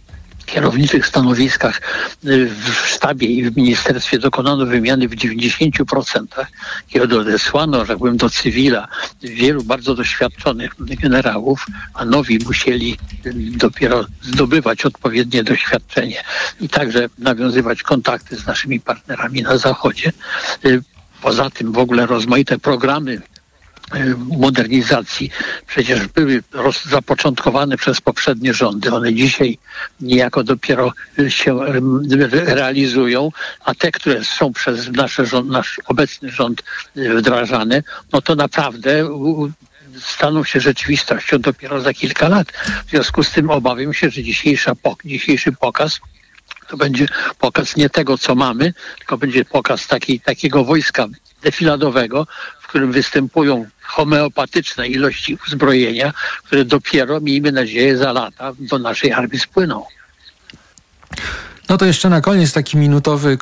kierowniczych 0.47 1.07
stanowiskach 1.07 1.81
y, 2.25 2.51
w 2.51 2.89
sztabie 2.89 3.27
i 3.27 3.51
w 3.51 3.57
ministerstwie 3.57 4.19
dokonano 4.19 4.67
wymiany 4.67 5.09
w 5.09 5.17
90%, 5.17 6.27
kiedy 6.89 7.19
odesłano, 7.21 7.85
że 7.85 7.97
byłem 7.97 8.17
do 8.17 8.31
cywila 8.31 8.89
wielu 9.23 9.63
bardzo 9.65 9.95
doświadczonych 9.95 10.73
generałów, 10.79 11.67
a 11.95 12.05
nowi 12.05 12.39
musieli 12.45 12.99
y, 13.27 13.33
dopiero 13.35 14.07
zdobywać 14.23 14.87
odpowiednie 14.87 15.45
doświadczenie 15.45 16.23
i 16.61 16.69
także 16.69 17.09
nawiązywać 17.19 17.83
kontakty 17.83 18.37
z 18.37 18.47
naszymi 18.47 18.81
partnerami 18.81 19.43
na 19.43 19.59
Zachodzie. 19.59 20.13
Y, 20.65 20.83
poza 21.23 21.51
tym 21.51 21.73
w 21.73 21.79
ogóle 21.79 22.07
rozmaite 22.07 22.59
programy 22.59 23.21
modernizacji 24.39 25.31
przecież 25.67 26.07
były 26.07 26.43
zapoczątkowane 26.89 27.77
przez 27.77 28.01
poprzednie 28.01 28.55
rządy. 28.55 28.93
One 28.95 29.15
dzisiaj 29.15 29.59
niejako 30.01 30.45
dopiero 30.45 30.93
się 31.29 31.59
realizują, 32.31 33.31
a 33.65 33.75
te, 33.75 33.93
które 33.93 34.25
są 34.25 34.53
przez 34.53 34.93
nasze 34.93 35.27
rząd, 35.27 35.51
nasz 35.51 35.81
obecny 35.87 36.31
rząd 36.31 36.63
e, 36.97 37.15
wdrażane, 37.15 37.83
no 38.13 38.23
to 38.23 38.35
naprawdę 38.35 39.09
staną 40.01 40.45
się 40.45 40.61
rzeczywistością 40.61 41.39
dopiero 41.39 41.81
za 41.81 41.95
kilka 41.95 42.29
lat. 42.29 42.53
W 42.87 42.91
związku 42.91 43.23
z 43.23 43.31
tym 43.31 43.51
obawiam 43.51 43.95
się, 43.95 44.11
że 44.11 44.23
dzisiejsza, 44.23 44.73
dzisiejszy 45.05 45.53
pokaz 45.53 46.01
to 46.69 46.77
będzie 46.77 47.09
pokaz 47.39 47.77
nie 47.77 47.91
tego, 47.91 48.19
co 48.19 48.35
mamy, 48.35 48.75
tylko 48.99 49.19
będzie 49.19 49.45
pokaz 49.45 49.87
taki, 49.87 50.21
takiego 50.21 50.65
wojska 50.65 51.07
defiladowego, 51.43 52.27
w 52.67 52.69
którym 52.69 52.93
występują 52.93 53.67
homeopatyczne 53.83 54.89
ilości 54.89 55.39
uzbrojenia, 55.47 56.13
które 56.45 56.65
dopiero, 56.65 57.21
miejmy 57.21 57.53
nadzieję, 57.53 57.97
za 57.97 58.13
lata 58.13 58.53
do 58.59 58.79
naszej 58.79 59.13
armii 59.13 59.39
spłyną. 59.39 59.87
No 61.69 61.79
to 61.79 61.85
jeszcze 61.87 62.09
na 62.09 62.21
koniec 62.21 62.53
taki 62.53 62.77
minutowy 62.77 63.39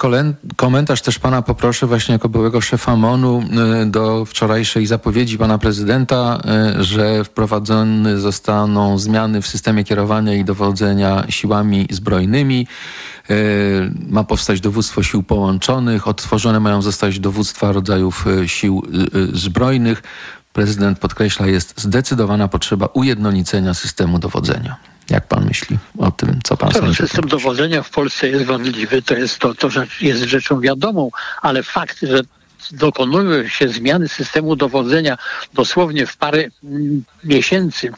komentarz 0.57 1.02
też 1.02 1.19
pana 1.19 1.43
poproszę 1.43 1.87
właśnie 1.87 2.12
jako 2.12 2.28
byłego 2.28 2.61
szefa 2.61 2.97
MONU 2.97 3.43
y, 3.83 3.87
do 3.87 4.25
wczorajszej 4.25 4.87
zapowiedzi 4.87 5.38
pana 5.38 5.59
prezydenta, 5.59 6.40
y, 6.78 6.85
że 6.85 7.25
wprowadzone 7.25 8.19
zostaną 8.19 8.99
zmiany 8.99 9.43
w 9.43 9.47
systemie 9.47 9.85
kierowania 9.85 10.35
i 10.35 10.45
dowodzenia 10.45 11.25
siłami 11.28 11.87
zbrojnymi. 11.90 12.66
Y, 13.31 13.90
ma 14.09 14.25
powstać 14.25 14.61
dowództwo 14.61 15.02
sił 15.02 15.23
połączonych, 15.23 16.09
odtworzone 16.09 16.61
mają 16.61 16.83
zostać 16.83 17.21
dowództwa 17.21 17.73
rodzajów 17.73 18.25
sił 18.47 18.83
zbrojnych. 19.33 20.02
Prezydent 20.52 20.99
podkreśla, 20.99 21.47
jest 21.47 21.81
zdecydowana 21.81 22.49
potrzeba 22.49 22.87
ujednolicenia 22.87 23.75
systemu 23.75 24.19
dowodzenia. 24.19 24.94
Jak 25.11 25.29
pan 25.29 25.47
myśli 25.47 25.79
o 25.99 26.11
tym, 26.11 26.41
co 26.45 26.57
pan 26.57 26.73
sądzi? 26.73 26.97
System 26.97 27.29
dowodzenia 27.29 27.83
w 27.83 27.91
Polsce 27.91 28.29
jest 28.29 28.45
wadliwy, 28.45 29.03
to 29.03 29.15
jest 29.15 29.39
to, 29.39 29.55
to 29.55 29.69
jest 30.01 30.23
rzeczą 30.23 30.61
wiadomą, 30.61 31.11
ale 31.43 31.63
fakt, 31.63 32.01
że 32.03 32.21
dokonują 32.71 33.49
się 33.49 33.69
zmiany 33.69 34.09
systemu 34.09 34.57
dowodzenia 34.57 35.19
dosłownie 35.55 36.07
w 36.07 36.17
parę 36.17 36.45
mm, 36.65 37.05
miesięcy 37.25 37.93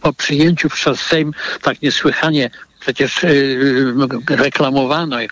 po 0.00 0.12
przyjęciu 0.12 0.68
przez 0.68 1.00
Sejm 1.00 1.32
tak 1.62 1.82
niesłychanie 1.82 2.50
przecież 2.80 3.22
yy, 3.22 3.94
reklamowano 4.28 5.20
yy, 5.20 5.28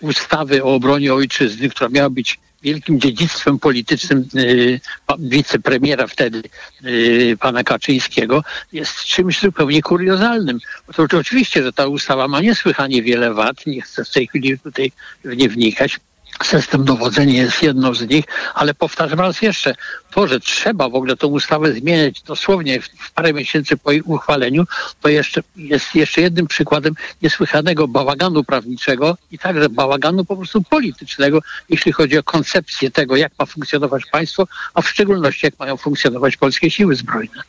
ustawy 0.00 0.64
o 0.64 0.74
obronie 0.74 1.14
ojczyzny, 1.14 1.68
która 1.68 1.90
miała 1.90 2.10
być 2.10 2.38
wielkim 2.62 3.00
dziedzictwem 3.00 3.58
politycznym 3.58 4.24
y, 4.34 4.80
wicepremiera 5.18 6.06
wtedy 6.06 6.42
y, 6.84 7.36
pana 7.40 7.64
Kaczyńskiego 7.64 8.44
jest 8.72 9.04
czymś 9.04 9.40
zupełnie 9.40 9.82
kuriozalnym. 9.82 10.58
To 10.96 11.18
oczywiście, 11.18 11.62
że 11.62 11.72
ta 11.72 11.86
ustawa 11.86 12.28
ma 12.28 12.40
niesłychanie 12.40 13.02
wiele 13.02 13.34
wad, 13.34 13.66
nie 13.66 13.82
chcę 13.82 14.04
w 14.04 14.10
tej 14.10 14.26
chwili 14.26 14.58
tutaj 14.58 14.92
w 15.24 15.36
nie 15.36 15.48
wnikać, 15.48 16.00
System 16.44 16.84
dowodzenia 16.84 17.42
jest 17.42 17.62
jedną 17.62 17.94
z 17.94 18.08
nich, 18.08 18.24
ale 18.54 18.74
powtarzam 18.74 19.20
raz 19.20 19.42
jeszcze, 19.42 19.74
to, 20.10 20.26
że 20.26 20.40
trzeba 20.40 20.88
w 20.88 20.94
ogóle 20.94 21.16
tę 21.16 21.26
ustawę 21.26 21.72
zmieniać 21.72 22.22
dosłownie 22.22 22.80
w 22.80 23.12
parę 23.12 23.32
miesięcy 23.32 23.76
po 23.76 23.92
jej 23.92 24.02
uchwaleniu, 24.02 24.64
to 25.00 25.08
jeszcze 25.08 25.42
jest 25.56 25.94
jeszcze 25.94 26.20
jednym 26.20 26.46
przykładem 26.46 26.94
niesłychanego 27.22 27.88
bałaganu 27.88 28.44
prawniczego 28.44 29.16
i 29.30 29.38
także 29.38 29.68
bałaganu 29.68 30.24
po 30.24 30.36
prostu 30.36 30.62
politycznego, 30.62 31.40
jeśli 31.68 31.92
chodzi 31.92 32.18
o 32.18 32.22
koncepcję 32.22 32.90
tego, 32.90 33.16
jak 33.16 33.32
ma 33.38 33.46
funkcjonować 33.46 34.06
państwo, 34.06 34.46
a 34.74 34.82
w 34.82 34.88
szczególności 34.88 35.46
jak 35.46 35.58
mają 35.58 35.76
funkcjonować 35.76 36.36
polskie 36.36 36.70
siły 36.70 36.96
zbrojne. 36.96 37.42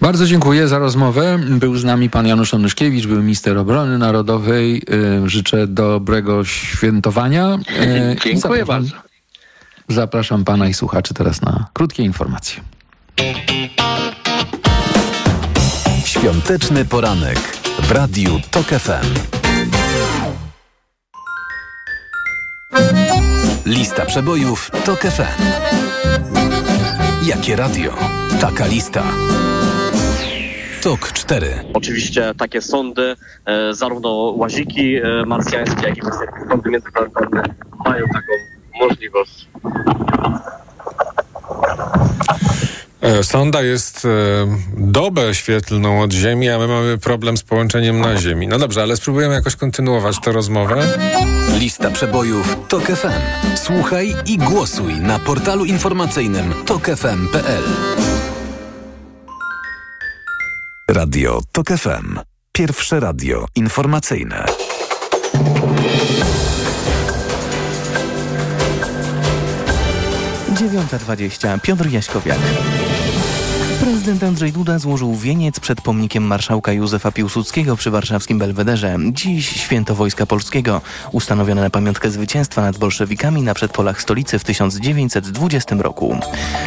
Bardzo 0.00 0.26
dziękuję 0.26 0.68
za 0.68 0.78
rozmowę. 0.78 1.38
Był 1.48 1.76
z 1.76 1.84
nami 1.84 2.10
pan 2.10 2.26
Janusz 2.26 2.54
Onyszkiewicz, 2.54 3.06
był 3.06 3.22
minister 3.22 3.58
obrony 3.58 3.98
narodowej. 3.98 4.82
Życzę 5.26 5.66
dobrego 5.66 6.44
świętowania. 6.44 7.58
Dziękuję 8.24 8.64
bardzo. 8.64 8.96
Zapraszam 9.88 10.44
pana 10.44 10.68
i 10.68 10.74
słuchaczy 10.74 11.14
teraz 11.14 11.42
na 11.42 11.66
krótkie 11.72 12.02
informacje. 12.02 12.62
Świąteczny 16.04 16.84
poranek 16.84 17.38
w 17.82 17.90
Radiu 17.90 18.40
TOK 18.50 18.66
FM. 18.66 19.06
Lista 23.66 24.06
przebojów 24.06 24.70
TOK 24.84 25.00
FM. 25.00 25.42
Jakie 27.22 27.56
radio? 27.56 27.96
Taka 28.40 28.66
lista. 28.66 29.02
TOK 30.90 31.12
4. 31.12 31.64
Oczywiście 31.74 32.34
takie 32.38 32.62
sądy, 32.62 33.16
e, 33.46 33.74
zarówno 33.74 34.10
łaziki 34.36 34.96
e, 34.96 35.26
marsjańskie, 35.26 35.88
jak 35.88 35.98
i 35.98 36.00
sądy 36.48 36.70
międzyplanetarne 36.70 37.42
mają 37.84 38.04
taką 38.06 38.32
możliwość. 38.80 39.48
E, 43.00 43.24
sonda 43.24 43.62
jest 43.62 44.06
dobę 44.76 45.34
świetlną 45.34 46.02
od 46.02 46.12
Ziemi, 46.12 46.48
a 46.48 46.58
my 46.58 46.68
mamy 46.68 46.98
problem 46.98 47.36
z 47.36 47.42
połączeniem 47.42 48.00
na 48.00 48.16
Ziemi. 48.16 48.48
No 48.48 48.58
dobrze, 48.58 48.82
ale 48.82 48.96
spróbujemy 48.96 49.34
jakoś 49.34 49.56
kontynuować 49.56 50.20
tę 50.20 50.32
rozmowę. 50.32 50.86
Lista 51.58 51.90
przebojów 51.90 52.56
TOK 52.68 52.84
FM. 52.84 53.56
Słuchaj 53.56 54.14
i 54.26 54.38
głosuj 54.38 54.94
na 54.94 55.18
portalu 55.18 55.64
informacyjnym 55.64 56.54
tokefm.pl. 56.66 57.62
Radio 60.92 61.40
TOK 61.52 61.68
FM. 61.68 62.18
Pierwsze 62.52 63.00
radio 63.00 63.46
informacyjne. 63.56 64.44
9.20. 70.54 71.60
Piotr 71.60 71.90
Jaśkowiak. 71.90 72.38
Prezydent 74.00 74.24
Andrzej 74.24 74.52
Duda 74.52 74.78
złożył 74.78 75.14
wieniec 75.14 75.60
przed 75.60 75.80
pomnikiem 75.80 76.24
marszałka 76.24 76.72
Józefa 76.72 77.12
Piłsudskiego 77.12 77.76
przy 77.76 77.90
warszawskim 77.90 78.38
Belwederze. 78.38 78.96
Dziś 79.12 79.48
święto 79.48 79.94
Wojska 79.94 80.26
Polskiego, 80.26 80.80
ustanowione 81.12 81.60
na 81.60 81.70
pamiątkę 81.70 82.10
zwycięstwa 82.10 82.62
nad 82.62 82.78
bolszewikami 82.78 83.42
na 83.42 83.54
przedpolach 83.54 84.02
stolicy 84.02 84.38
w 84.38 84.44
1920 84.44 85.76
roku. 85.78 86.18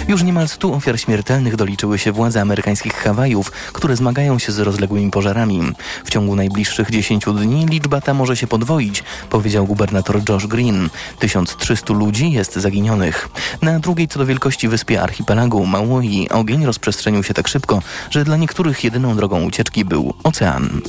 Już 0.08 0.24
niemal 0.24 0.48
stu 0.48 0.74
ofiar 0.74 1.00
śmiertelnych 1.00 1.56
doliczyły 1.56 2.00
się 2.00 2.12
władze 2.12 2.42
amerykańskich 2.42 2.94
Hawajów, 2.94 3.52
które 3.52 3.96
zmagają 3.96 4.40
się 4.40 4.52
z 4.52 4.60
rozległymi 4.60 5.12
pożarami. 5.12 5.62
W 6.06 6.10
ciągu 6.10 6.36
najbliższych 6.36 6.92
10 6.92 7.26
dni 7.26 7.66
liczba 7.66 8.02
ta 8.02 8.14
może 8.14 8.38
się 8.38 8.48
podwoić, 8.48 9.04
powiedział 9.30 9.68
gubernator 9.68 10.22
Josh 10.30 10.48
Green. 10.48 10.90
1300 11.20 11.94
ludzi 11.94 12.32
jest 12.32 12.56
zaginionych. 12.56 13.30
Na 13.62 13.80
drugiej 13.80 14.08
co 14.08 14.20
do 14.20 14.26
wielkości 14.26 14.68
wyspie 14.68 15.02
archipelagu 15.02 15.66
Maui 15.66 16.30
ogień 16.30 16.66
rozprzestrzenił 16.66 17.24
się 17.24 17.33
tak 17.34 17.48
szybko, 17.48 17.82
że 18.10 18.24
dla 18.24 18.38
niektórych 18.38 18.84
jedyną 18.84 19.16
drogą 19.16 19.44
ucieczki 19.44 19.86
był 19.86 20.14
ocean. 20.24 20.82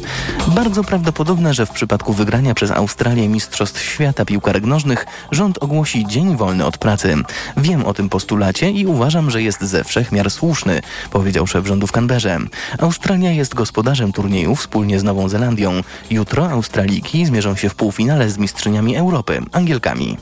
Bardzo 0.49 0.85
prawdopodobne, 0.85 1.55
że 1.55 1.67
w 1.67 1.71
przypadku 1.71 2.13
wygrania 2.13 2.55
przez 2.55 2.71
Australię 2.71 3.29
Mistrzostw 3.29 3.83
Świata 3.83 4.25
Piłkarek 4.25 4.65
Nożnych 4.65 5.07
rząd 5.31 5.63
ogłosi 5.63 6.07
dzień 6.07 6.37
wolny 6.37 6.67
od 6.67 6.79
pracy. 6.79 7.15
Wiem 7.57 7.85
o 7.85 7.95
tym 7.95 8.09
postulacie 8.09 8.71
i 8.71 8.87
uważam, 8.87 9.31
że 9.31 9.43
jest 9.43 9.63
ze 9.63 9.85
wszech 9.85 10.13
miar 10.13 10.31
słuszny, 10.31 10.83
powiedział 11.11 11.47
szef 11.47 11.67
rządu 11.67 11.87
w 11.87 11.93
Canberrze. 11.93 12.39
Australia 12.79 13.31
jest 13.31 13.55
gospodarzem 13.55 14.13
turnieju 14.13 14.57
wspólnie 14.57 15.01
z 15.01 15.03
Nową 15.03 15.29
Zelandią. 15.29 15.81
Jutro 16.11 16.51
Australiki 16.51 17.27
zmierzą 17.27 17.57
się 17.57 17.69
w 17.69 17.75
półfinale 17.75 18.31
z 18.31 18.39
mistrzyniami 18.39 18.97
Europy, 18.97 19.43
Angielkami. 19.53 20.17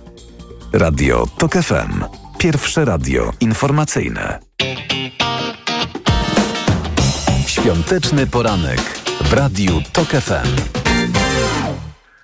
Radio 0.73 1.27
TOK 1.39 1.53
FM. 1.53 2.05
Pierwsze 2.39 2.85
radio 2.85 3.33
informacyjne. 3.41 4.39
Świąteczny 7.63 8.27
poranek 8.27 8.81
w 9.25 9.33
Radiu 9.33 9.73
TOK 9.93 10.09
FM. 10.09 10.49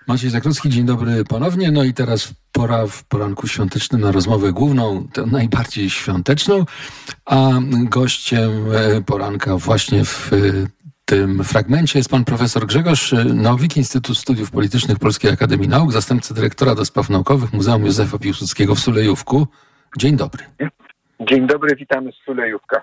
Maciej 0.07 0.31
Zakrucki, 0.31 0.70
dzień 0.70 0.87
dobry 0.87 1.24
ponownie. 1.24 1.70
No 1.70 1.85
i 1.85 1.94
teraz 1.94 2.35
pora 2.53 2.87
w 2.87 3.05
poranku 3.05 3.46
świątecznym 3.46 4.01
na 4.01 4.12
rozmowę 4.12 4.53
główną, 4.53 5.09
tę 5.12 5.27
najbardziej 5.27 5.90
świąteczną, 5.90 6.64
a 7.24 7.51
gościem 7.83 8.51
e, 8.74 9.03
poranka 9.03 9.57
właśnie 9.57 10.05
w 10.05 10.33
e, 10.33 10.37
tym 11.05 11.44
fragmencie 11.44 11.98
jest 11.98 12.11
pan 12.11 12.24
profesor 12.24 12.66
Grzegorz 12.66 13.14
Nowik, 13.35 13.77
Instytut 13.77 14.18
Studiów 14.18 14.51
Politycznych 14.51 14.98
Polskiej 14.98 15.31
Akademii 15.31 15.68
Nauk, 15.68 15.92
zastępca 15.92 16.35
dyrektora 16.35 16.74
do 16.74 16.85
spraw 16.85 17.11
naukowych 17.11 17.53
Muzeum 17.53 17.85
Józefa 17.85 18.18
Piłsudskiego 18.18 18.74
w 18.74 18.81
Sulejówku. 18.81 19.46
Dzień 19.98 20.16
dobry. 20.16 20.44
Dzień 21.20 21.46
dobry, 21.46 21.77
witamy 21.77 22.12
z 22.12 22.24
Sulejówka. 22.24 22.83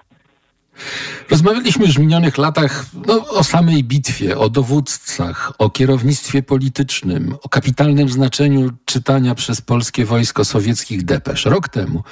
Rozmawialiśmy 1.30 1.86
już 1.86 1.96
w 1.96 2.00
minionych 2.00 2.38
latach 2.38 2.86
no, 3.08 3.28
o 3.28 3.44
samej 3.44 3.84
bitwie, 3.84 4.38
o 4.38 4.50
dowódcach, 4.50 5.52
o 5.58 5.70
kierownictwie 5.70 6.44
politycznym, 6.44 7.36
o 7.44 7.50
kapitalnym 7.50 8.10
znaczeniu 8.10 8.72
czytania 8.86 9.36
przez 9.36 9.62
polskie 9.62 10.06
wojsko 10.06 10.46
sowieckich 10.46 11.06
depesz. 11.06 11.46
Rok 11.46 11.70
temu 11.70 12.04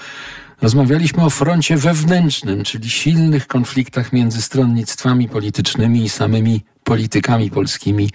rozmawialiśmy 0.62 1.24
o 1.24 1.30
froncie 1.30 1.78
wewnętrznym, 1.78 2.64
czyli 2.64 2.90
silnych 2.90 3.48
konfliktach 3.48 4.14
między 4.14 4.42
stronnictwami 4.42 5.30
politycznymi 5.30 6.04
i 6.04 6.10
samymi 6.10 6.62
politykami 6.84 7.52
polskimi 7.52 8.10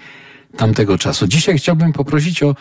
tamtego 0.56 0.98
czasu. 0.98 1.26
Dzisiaj 1.26 1.58
chciałbym 1.58 1.92
poprosić 1.92 2.42
o, 2.42 2.54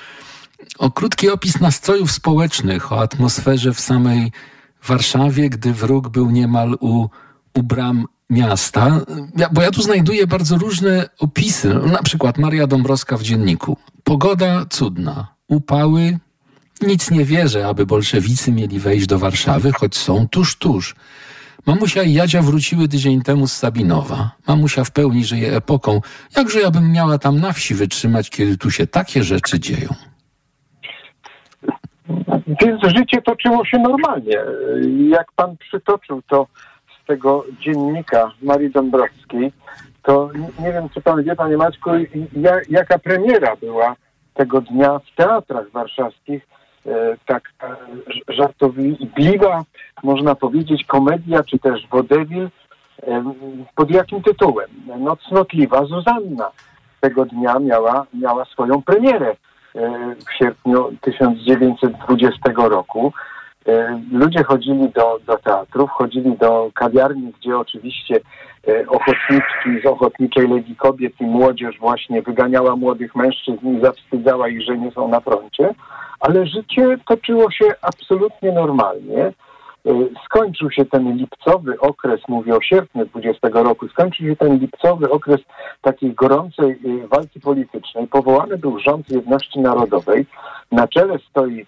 o 0.77 0.91
krótki 0.91 1.29
opis 1.29 1.59
nastrojów 1.59 2.11
społecznych, 2.11 2.91
o 2.91 3.01
atmosferze 3.01 3.73
w 3.73 3.79
samej 3.79 4.31
Warszawie, 4.87 5.49
gdy 5.49 5.73
wróg 5.73 6.09
był 6.09 6.31
niemal 6.31 6.77
u 6.79 7.07
u 7.53 7.63
bram 7.63 8.05
miasta, 8.29 9.01
bo 9.51 9.61
ja 9.61 9.71
tu 9.71 9.81
znajduję 9.81 10.27
bardzo 10.27 10.57
różne 10.57 11.09
opisy. 11.19 11.73
No, 11.73 11.85
na 11.85 12.03
przykład 12.03 12.37
Maria 12.37 12.67
Dąbrowska 12.67 13.17
w 13.17 13.23
dzienniku. 13.23 13.77
Pogoda 14.03 14.65
cudna, 14.69 15.27
upały, 15.47 16.19
nic 16.81 17.11
nie 17.11 17.25
wierzę, 17.25 17.67
aby 17.67 17.85
bolszewicy 17.85 18.51
mieli 18.51 18.79
wejść 18.79 19.07
do 19.07 19.19
Warszawy, 19.19 19.71
choć 19.71 19.97
są 19.97 20.27
tuż, 20.27 20.57
tuż. 20.57 20.95
Mamusia 21.65 22.03
i 22.03 22.13
Jadzia 22.13 22.41
wróciły 22.41 22.87
tydzień 22.87 23.21
temu 23.21 23.47
z 23.47 23.53
Sabinowa. 23.53 24.31
Mamusia 24.47 24.83
w 24.83 24.91
pełni 24.91 25.25
żyje 25.25 25.55
epoką. 25.55 26.01
Jakże 26.37 26.59
ja 26.59 26.71
bym 26.71 26.91
miała 26.91 27.17
tam 27.17 27.39
na 27.39 27.53
wsi 27.53 27.75
wytrzymać, 27.75 28.29
kiedy 28.29 28.57
tu 28.57 28.71
się 28.71 28.87
takie 28.87 29.23
rzeczy 29.23 29.59
dzieją? 29.59 29.89
Więc 32.61 32.81
życie 32.97 33.21
toczyło 33.21 33.65
się 33.65 33.79
normalnie. 33.79 34.37
Jak 35.09 35.31
pan 35.35 35.57
przytoczył 35.57 36.21
to 36.29 36.47
tego 37.07 37.43
dziennika 37.59 38.31
Marii 38.41 38.71
Dąbrowskiej, 38.71 39.51
to 40.03 40.29
nie 40.59 40.73
wiem, 40.73 40.89
czy 40.89 41.01
pan 41.01 41.23
wie, 41.23 41.35
panie 41.35 41.57
Maćku, 41.57 41.89
jaka 42.69 42.99
premiera 42.99 43.55
była 43.55 43.95
tego 44.33 44.61
dnia 44.61 44.99
w 44.99 45.15
teatrach 45.15 45.69
warszawskich, 45.71 46.47
e, 46.85 47.17
tak 47.25 47.43
e, 47.63 47.75
żartobliwa, 48.33 49.63
można 50.03 50.35
powiedzieć, 50.35 50.85
komedia, 50.85 51.43
czy 51.43 51.59
też 51.59 51.87
wodewil, 51.87 52.49
e, 53.03 53.33
pod 53.75 53.91
jakim 53.91 54.21
tytułem? 54.23 54.69
Nocnotliwa 54.99 55.85
Zuzanna 55.85 56.51
tego 57.01 57.25
dnia 57.25 57.59
miała, 57.59 58.05
miała 58.13 58.45
swoją 58.45 58.81
premierę 58.81 59.35
w 60.27 60.37
sierpniu 60.37 60.91
1920 61.01 62.39
roku. 62.55 63.13
E, 63.67 64.01
ludzie 64.11 64.43
chodzili 64.43 64.89
do, 64.89 65.19
do 65.25 65.37
teatrów, 65.37 65.89
chodzili 65.89 66.37
do 66.37 66.71
kawiarni, 66.73 67.33
gdzie 67.39 67.57
oczywiście 67.57 68.19
e, 68.67 68.87
ochotniczki 68.87 69.81
z 69.83 69.85
Ochotniczej 69.85 70.47
Legii 70.47 70.75
Kobiet 70.75 71.13
i 71.19 71.23
młodzież 71.23 71.79
właśnie 71.79 72.21
wyganiała 72.21 72.75
młodych 72.75 73.15
mężczyzn 73.15 73.77
i 73.77 73.81
zawstydzała 73.81 74.49
ich, 74.49 74.61
że 74.61 74.77
nie 74.77 74.91
są 74.91 75.07
na 75.07 75.19
froncie, 75.19 75.73
ale 76.19 76.45
życie 76.47 76.97
toczyło 77.07 77.51
się 77.51 77.65
absolutnie 77.81 78.51
normalnie. 78.51 79.23
E, 79.25 79.33
skończył 80.25 80.71
się 80.71 80.85
ten 80.85 81.17
lipcowy 81.17 81.79
okres, 81.79 82.21
mówię 82.27 82.55
o 82.55 82.61
sierpniu 82.61 83.05
20 83.05 83.49
roku, 83.53 83.87
skończył 83.87 84.27
się 84.27 84.35
ten 84.35 84.57
lipcowy 84.59 85.09
okres 85.09 85.41
takiej 85.81 86.13
gorącej 86.13 86.79
walki 87.11 87.39
politycznej. 87.39 88.07
Powołany 88.07 88.57
był 88.57 88.79
rząd 88.79 89.09
jedności 89.09 89.59
narodowej. 89.59 90.25
Na 90.71 90.87
czele 90.87 91.19
stoi 91.29 91.65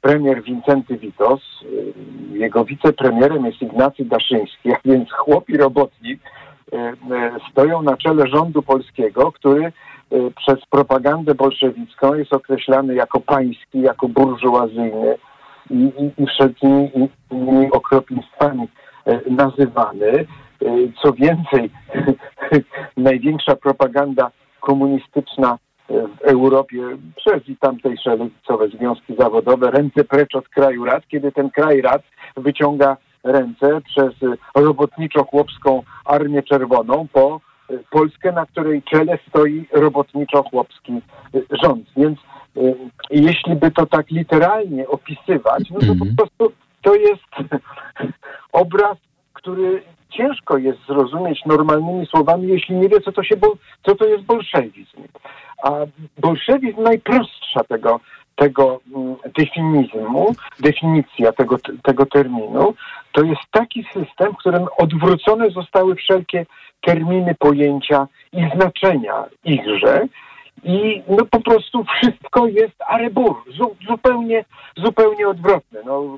premier 0.00 0.42
Wincenty 0.42 0.98
Witos, 0.98 1.40
y, 1.62 2.38
jego 2.38 2.64
wicepremierem 2.64 3.46
jest 3.46 3.62
Ignacy 3.62 4.04
Daszyński, 4.04 4.72
a 4.72 4.76
więc 4.84 5.12
chłop 5.12 5.48
i 5.48 5.56
robotnik 5.56 6.20
y, 6.72 6.76
y, 6.76 6.92
stoją 7.50 7.82
na 7.82 7.96
czele 7.96 8.26
rządu 8.26 8.62
polskiego, 8.62 9.32
który 9.32 9.72
przez 10.36 10.66
propagandę 10.70 11.34
bolszewicką 11.34 12.14
jest 12.14 12.32
określany 12.32 12.94
jako 12.94 13.20
pański, 13.20 13.80
jako 13.80 14.08
burżuazyjny 14.08 15.16
i, 15.70 15.74
i, 15.74 16.22
i 16.22 16.26
wszelkimi 16.26 16.90
innymi 17.30 17.70
okropieństwami 17.70 18.68
nazywany. 19.30 20.26
Co 21.02 21.12
więcej, 21.12 21.70
największa 22.96 23.56
propaganda 23.56 24.30
komunistyczna 24.60 25.58
w 25.90 26.22
Europie 26.22 26.82
przez 27.16 27.48
i 27.48 27.56
tamtejsze 27.56 28.16
lewicowe 28.16 28.68
związki 28.68 29.16
zawodowe, 29.18 29.70
ręce 29.70 30.04
precz 30.04 30.34
od 30.34 30.48
kraju 30.48 30.84
rad, 30.84 31.08
kiedy 31.08 31.32
ten 31.32 31.50
kraj 31.50 31.80
rad 31.80 32.02
wyciąga 32.36 32.96
ręce 33.24 33.80
przez 33.80 34.14
robotniczo-chłopską 34.54 35.82
Armię 36.04 36.42
Czerwoną 36.42 37.06
po 37.12 37.40
Polskę, 37.90 38.32
na 38.32 38.46
której 38.46 38.82
czele 38.82 39.18
stoi 39.28 39.66
robotniczo-chłopski 39.72 41.00
rząd. 41.62 41.86
Więc 41.96 42.18
y, 42.56 42.76
jeśli 43.10 43.56
by 43.56 43.70
to 43.70 43.86
tak 43.86 44.10
literalnie 44.10 44.88
opisywać, 44.88 45.70
no 45.70 45.80
to 45.80 45.86
po 45.86 45.92
mhm. 45.92 46.16
prostu 46.16 46.52
to 46.82 46.94
jest 46.94 47.52
obraz, 48.52 48.96
który 49.42 49.82
ciężko 50.10 50.58
jest 50.58 50.78
zrozumieć 50.86 51.44
normalnymi 51.46 52.06
słowami, 52.06 52.48
jeśli 52.48 52.76
nie 52.76 52.88
wie, 52.88 53.00
co 53.00 53.12
to, 53.12 53.22
się, 53.22 53.36
co 53.82 53.94
to 53.94 54.04
jest 54.04 54.24
bolszewizm. 54.24 55.02
A 55.62 55.70
bolszewizm 56.18 56.82
najprostsza 56.82 57.64
tego, 57.68 58.00
tego 58.36 58.80
mm, 58.96 59.16
definizmu, 59.38 60.34
definicja 60.60 61.32
tego, 61.32 61.56
tego 61.82 62.06
terminu, 62.06 62.74
to 63.12 63.22
jest 63.22 63.40
taki 63.50 63.84
system, 63.84 64.32
w 64.32 64.36
którym 64.36 64.66
odwrócone 64.78 65.50
zostały 65.50 65.94
wszelkie 65.94 66.46
terminy, 66.80 67.34
pojęcia 67.38 68.06
i 68.32 68.48
znaczenia 68.56 69.24
ichże. 69.44 70.06
I 70.64 71.02
no 71.08 71.26
po 71.30 71.40
prostu 71.40 71.84
wszystko 71.84 72.46
jest 72.46 72.82
arebur, 72.88 73.36
zupełnie, 73.88 74.44
zupełnie 74.76 75.28
odwrotne. 75.28 75.80
No, 75.86 76.16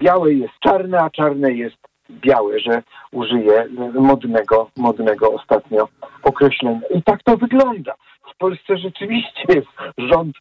białe 0.00 0.32
jest 0.32 0.54
czarne, 0.60 1.00
a 1.00 1.10
czarne 1.10 1.52
jest 1.52 1.89
białe, 2.10 2.60
że 2.60 2.82
użyję 3.12 3.66
modnego, 3.94 4.70
modnego 4.76 5.32
ostatnio 5.32 5.88
określenia. 6.22 6.80
I 6.94 7.02
tak 7.02 7.22
to 7.22 7.36
wygląda. 7.36 7.94
W 8.34 8.38
Polsce 8.38 8.76
rzeczywiście 8.78 9.42
jest 9.48 9.68
rząd, 9.98 10.36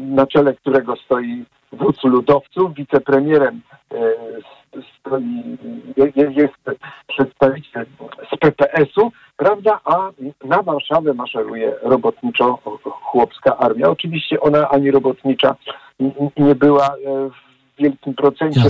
na 0.00 0.26
czele 0.26 0.54
którego 0.54 0.96
stoi 0.96 1.44
wódz 1.72 2.04
ludowców, 2.04 2.74
wicepremierem 2.74 3.60
e, 3.92 3.96
stoi, 5.00 5.58
jest 6.36 6.80
przedstawiciel 7.06 7.86
z 8.32 8.38
PPS-u, 8.38 9.12
prawda, 9.36 9.80
a 9.84 10.10
na 10.44 10.62
Warszawę 10.62 11.14
maszeruje 11.14 11.74
robotniczo-chłopska 11.82 13.56
armia. 13.58 13.88
Oczywiście 13.88 14.40
ona 14.40 14.68
ani 14.68 14.90
robotnicza 14.90 15.56
nie 16.36 16.54
była 16.54 16.86
e, 16.86 17.30
w 17.76 17.82
wielkim 17.82 18.14
procencie, 18.14 18.60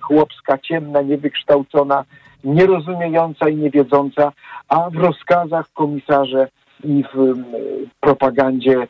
chłopska, 0.00 0.58
ciemna, 0.58 1.02
niewykształcona, 1.02 2.04
nierozumiejąca 2.44 3.48
i 3.48 3.56
niewiedząca, 3.56 4.32
a 4.68 4.90
w 4.90 4.96
rozkazach 4.96 5.72
komisarze 5.72 6.48
i 6.84 7.04
w 7.14 7.34
propagandzie 8.00 8.86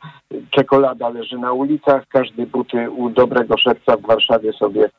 czekolada 0.51 1.09
leży 1.09 1.39
na 1.39 1.53
ulicach, 1.53 2.07
każdy 2.09 2.47
buty 2.47 2.91
u 2.91 3.11
dobrego 3.11 3.59
szewca 3.59 3.97
w 3.97 4.07
Warszawie 4.07 4.53
sobie, 4.53 4.91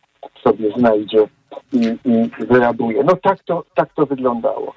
sobie 0.43 0.71
znajdzie 0.77 1.27
i, 1.73 1.97
i 2.05 2.45
wyrabuje. 2.49 3.03
No 3.03 3.15
tak 3.23 3.43
to, 3.43 3.63
tak 3.75 3.93
to 3.93 4.05
wyglądało. 4.05 4.73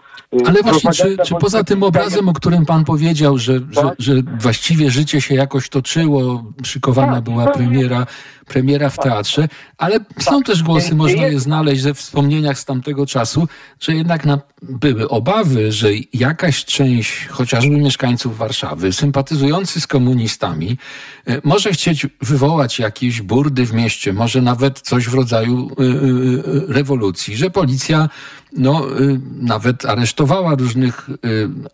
Ale 0.47 0.63
właśnie, 0.63 0.93
czy, 0.93 1.17
czy 1.27 1.35
poza 1.35 1.65
tym 1.65 1.83
obrazem, 1.83 2.29
o 2.29 2.33
którym 2.33 2.67
pan 2.67 2.85
powiedział, 2.85 3.39
że, 3.39 3.61
tak? 3.61 3.69
że, 3.99 4.15
że, 4.17 4.23
właściwie 4.41 4.91
życie 4.91 5.21
się 5.21 5.35
jakoś 5.35 5.69
toczyło, 5.69 6.45
szykowana 6.65 7.15
tak, 7.15 7.25
była 7.25 7.47
premiera, 7.47 8.07
premiera 8.47 8.91
w 8.91 8.97
tak. 8.97 9.05
teatrze, 9.05 9.49
ale 9.79 10.01
są 10.19 10.37
tak. 10.37 10.47
też 10.47 10.63
głosy, 10.63 10.95
można 10.95 11.27
je 11.27 11.41
znaleźć 11.41 11.83
ze 11.83 11.95
wspomnieniach 11.95 12.59
z 12.59 12.65
tamtego 12.65 13.07
czasu, 13.07 13.49
że 13.81 13.95
jednak 13.95 14.25
na, 14.25 14.39
były 14.63 15.09
obawy, 15.09 15.73
że 15.73 15.89
jakaś 16.13 16.65
część 16.65 17.27
chociażby 17.27 17.77
mieszkańców 17.77 18.39
Warszawy, 18.39 18.93
sympatyzujący 18.93 19.81
z 19.81 19.87
komunistami, 19.87 20.79
e, 21.27 21.41
może 21.45 21.73
chcieć 21.73 22.07
wywołać 22.21 22.79
jakieś 22.79 23.23
burdy 23.23 23.67
w 23.67 23.73
mieście, 23.73 24.13
może 24.13 24.43
nawet 24.43 24.81
coś 24.81 25.09
w 25.09 25.15
rodzaju 25.15 25.71
y, 25.81 25.85
y, 25.85 26.70
rewolucji, 26.71 27.37
że 27.37 27.51
policja 27.51 28.09
no, 28.53 29.01
y, 29.01 29.21
nawet 29.43 29.85
aresztowała 29.85 30.55
różnych, 30.55 31.09
y, 31.09 31.15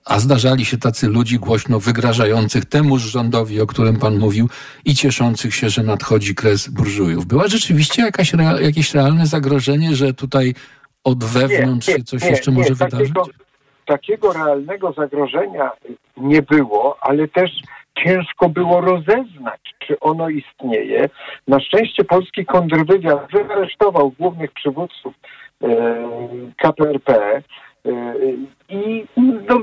a 0.04 0.18
zdarzali 0.18 0.64
się 0.64 0.78
tacy 0.78 1.08
ludzi 1.08 1.38
głośno 1.38 1.80
wygrażających 1.80 2.64
temuż 2.64 3.02
rządowi, 3.02 3.60
o 3.60 3.66
którym 3.66 3.96
pan 3.96 4.18
mówił, 4.18 4.48
i 4.84 4.94
cieszących 4.94 5.54
się, 5.54 5.70
że 5.70 5.82
nadchodzi 5.82 6.34
kres 6.34 6.68
burżujów. 6.68 7.26
Była 7.26 7.48
rzeczywiście 7.48 8.02
jakaś, 8.02 8.32
jakieś 8.60 8.94
realne 8.94 9.26
zagrożenie, 9.26 9.94
że 9.94 10.14
tutaj 10.14 10.54
od 11.04 11.24
wewnątrz 11.24 11.88
nie, 11.88 11.94
nie, 11.94 12.04
coś 12.04 12.22
nie, 12.22 12.30
jeszcze 12.30 12.50
może 12.50 12.74
wydarzyć? 12.74 13.12
Takiego 13.86 14.32
realnego 14.32 14.92
zagrożenia 14.92 15.70
nie 16.16 16.42
było, 16.42 16.96
ale 17.00 17.28
też 17.28 17.50
ciężko 18.04 18.48
było 18.48 18.80
rozeznać, 18.80 19.60
czy 19.78 20.00
ono 20.00 20.28
istnieje. 20.28 21.08
Na 21.48 21.60
szczęście 21.60 22.04
polski 22.04 22.46
kontrwywiad 22.46 23.30
wyaresztował 23.32 24.12
głównych 24.18 24.52
przywódców 24.52 25.14
E, 25.62 26.08
KPRP 26.56 27.42
i 28.68 29.06
no, 29.16 29.60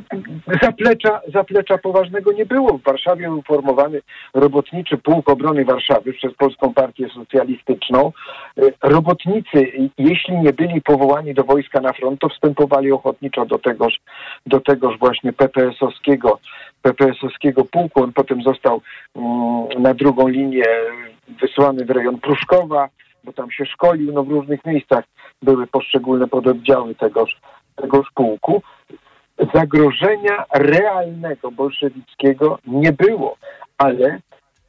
zaplecza, 0.61 1.21
zaplecza 1.33 1.77
poważnego 1.77 2.31
nie 2.31 2.45
było. 2.45 2.77
W 2.77 2.83
Warszawie 2.83 3.31
uformowany 3.31 4.01
robotniczy 4.33 4.97
pułk 4.97 5.29
obrony 5.29 5.65
Warszawy 5.65 6.13
przez 6.13 6.33
Polską 6.33 6.73
Partię 6.73 7.09
Socjalistyczną. 7.09 8.11
E, 8.57 8.61
robotnicy, 8.83 9.71
jeśli 9.97 10.37
nie 10.37 10.53
byli 10.53 10.81
powołani 10.81 11.33
do 11.33 11.43
wojska 11.43 11.81
na 11.81 11.93
front, 11.93 12.19
to 12.19 12.29
wstępowali 12.29 12.91
ochotniczo 12.91 13.45
do 13.45 13.59
tegoż, 13.59 13.99
do 14.45 14.59
tegoż 14.59 14.99
właśnie 14.99 15.33
PPS-owskiego, 15.33 16.39
PPS-owskiego 16.81 17.65
pułku. 17.65 18.03
On 18.03 18.13
potem 18.13 18.43
został 18.43 18.81
mm, 19.15 19.81
na 19.81 19.93
drugą 19.93 20.27
linię 20.27 20.65
wysłany 21.41 21.85
w 21.85 21.89
rejon 21.89 22.19
Pruszkowa 22.19 22.89
bo 23.23 23.33
tam 23.33 23.51
się 23.51 23.65
szkolił, 23.65 24.13
no 24.13 24.23
w 24.23 24.29
różnych 24.29 24.65
miejscach 24.65 25.05
były 25.41 25.67
poszczególne 25.67 26.27
pododdziały 26.27 26.95
tegoż, 26.95 27.39
tegoż 27.75 28.07
pułku. 28.15 28.61
Zagrożenia 29.53 30.45
realnego 30.53 31.51
bolszewickiego 31.51 32.59
nie 32.67 32.91
było, 32.91 33.37
ale 33.77 34.19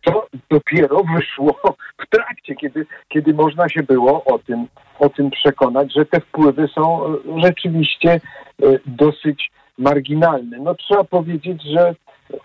to 0.04 0.26
dopiero 0.50 1.02
wyszło 1.16 1.56
w 1.98 2.08
trakcie, 2.10 2.54
kiedy, 2.54 2.86
kiedy 3.08 3.34
można 3.34 3.68
się 3.68 3.82
było 3.82 4.24
o 4.24 4.38
tym, 4.38 4.66
o 4.98 5.08
tym 5.08 5.30
przekonać, 5.30 5.92
że 5.94 6.06
te 6.06 6.20
wpływy 6.20 6.68
są 6.68 7.00
rzeczywiście 7.36 8.10
e, 8.12 8.20
dosyć 8.86 9.50
marginalne. 9.78 10.58
No 10.58 10.74
trzeba 10.74 11.04
powiedzieć, 11.04 11.62
że 11.62 11.94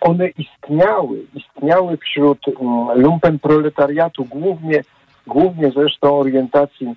one 0.02 0.28
istniały, 0.28 1.26
istniały 1.34 1.98
wśród 1.98 2.40
mm, 2.48 3.02
lumpen 3.02 3.40
proletariatu, 3.40 4.26
głównie 4.26 4.82
głównie 5.30 5.72
zresztą 5.72 6.20
orientacji 6.20 6.88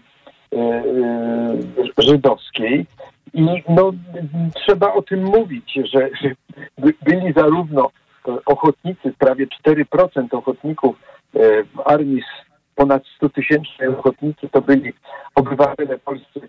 e, 0.52 0.56
e, 0.58 0.84
żydowskiej. 1.98 2.86
I 3.34 3.62
no, 3.68 3.92
trzeba 4.54 4.92
o 4.92 5.02
tym 5.02 5.24
mówić, 5.24 5.72
że, 5.84 6.10
że 6.22 6.34
byli 6.78 7.32
zarówno 7.32 7.90
ochotnicy, 8.46 9.12
prawie 9.18 9.46
4% 9.66 10.26
ochotników 10.30 10.96
e, 11.34 11.64
w 11.64 11.80
armii 11.84 12.22
ponad 12.74 13.02
100 13.16 13.28
tysięcznej 13.28 13.88
ochotnicy 13.88 14.48
to 14.48 14.62
byli 14.62 14.92
obywatele 15.34 15.98
polscy 15.98 16.40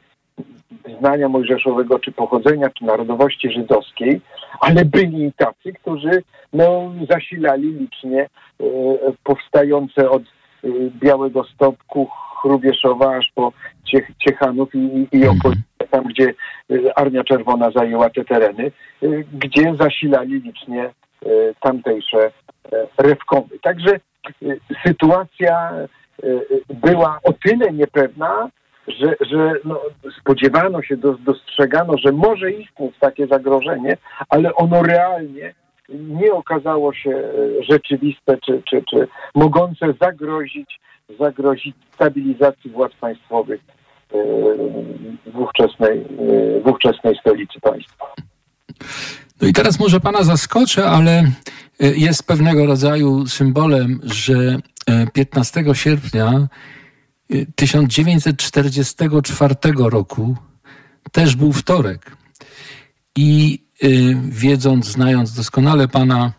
znania 0.99 1.29
mojżeszowego, 1.29 1.99
czy 1.99 2.11
pochodzenia, 2.11 2.69
czy 2.69 2.85
narodowości 2.85 3.51
żydowskiej, 3.51 4.21
ale 4.59 4.85
byli 4.85 5.25
i 5.25 5.33
tacy, 5.33 5.73
którzy 5.81 6.23
no, 6.53 6.93
zasilali 7.09 7.73
licznie 7.73 8.21
e, 8.21 8.65
powstające 9.23 10.09
od 10.09 10.23
Y, 10.63 10.91
Białego 10.99 11.43
Stopku, 11.43 12.09
Chrubieszowa, 12.41 13.15
aż 13.15 13.31
po 13.35 13.53
Ciech, 13.83 14.11
Ciechanów 14.17 14.75
i, 14.75 15.07
i 15.11 15.23
mhm. 15.23 15.53
Tam 15.93 16.03
gdzie 16.03 16.33
y, 16.71 16.95
Armia 16.95 17.23
Czerwona 17.23 17.71
zajęła 17.71 18.09
te 18.09 18.25
tereny, 18.25 18.71
y, 19.03 19.25
gdzie 19.33 19.75
zasilali 19.79 20.41
licznie 20.41 20.89
tamtejsze 21.59 22.31
rewkowy. 22.97 23.59
Także 23.59 23.99
sytuacja 24.85 25.71
była 26.69 27.19
o 27.23 27.33
tyle 27.33 27.71
niepewna, 27.73 28.49
że, 28.87 29.15
że 29.21 29.53
no, 29.65 29.81
spodziewano 30.19 30.81
się, 30.81 30.97
dostrzegano, 30.97 31.97
że 31.97 32.11
może 32.11 32.51
istnieć 32.51 32.95
takie 32.99 33.27
zagrożenie, 33.27 33.97
ale 34.29 34.55
ono 34.55 34.83
realnie 34.83 35.53
nie 35.89 36.33
okazało 36.33 36.93
się 36.93 37.11
e, 37.11 37.63
rzeczywiste 37.63 38.37
czy, 38.45 38.61
czy, 38.69 38.83
czy 38.89 39.07
mogące 39.35 39.93
zagrozić, 40.01 40.79
zagrozić 41.19 41.75
stabilizacji 41.91 42.71
władz 42.71 42.93
państwowych 42.95 43.61
e, 43.67 43.73
w 45.33 45.39
ówczesnej, 45.39 45.99
e, 45.99 46.05
w 46.61 46.67
ówczesnej 46.67 47.15
stolicy 47.21 47.59
państwa. 47.59 48.05
No 49.41 49.47
i 49.47 49.53
teraz 49.53 49.79
może 49.79 49.99
pana 49.99 50.23
zaskoczę, 50.23 50.85
ale 50.85 51.23
jest 51.79 52.27
pewnego 52.27 52.65
rodzaju 52.65 53.27
symbolem, 53.27 53.99
że 54.03 54.57
15 55.13 55.63
sierpnia 55.73 56.47
1944 57.55 59.55
roku 59.89 60.35
też 61.11 61.35
był 61.35 61.53
wtorek. 61.53 62.17
I 63.15 63.59
wiedząc, 64.29 64.85
znając 64.85 65.33
doskonale 65.33 65.87
Pana 65.87 66.31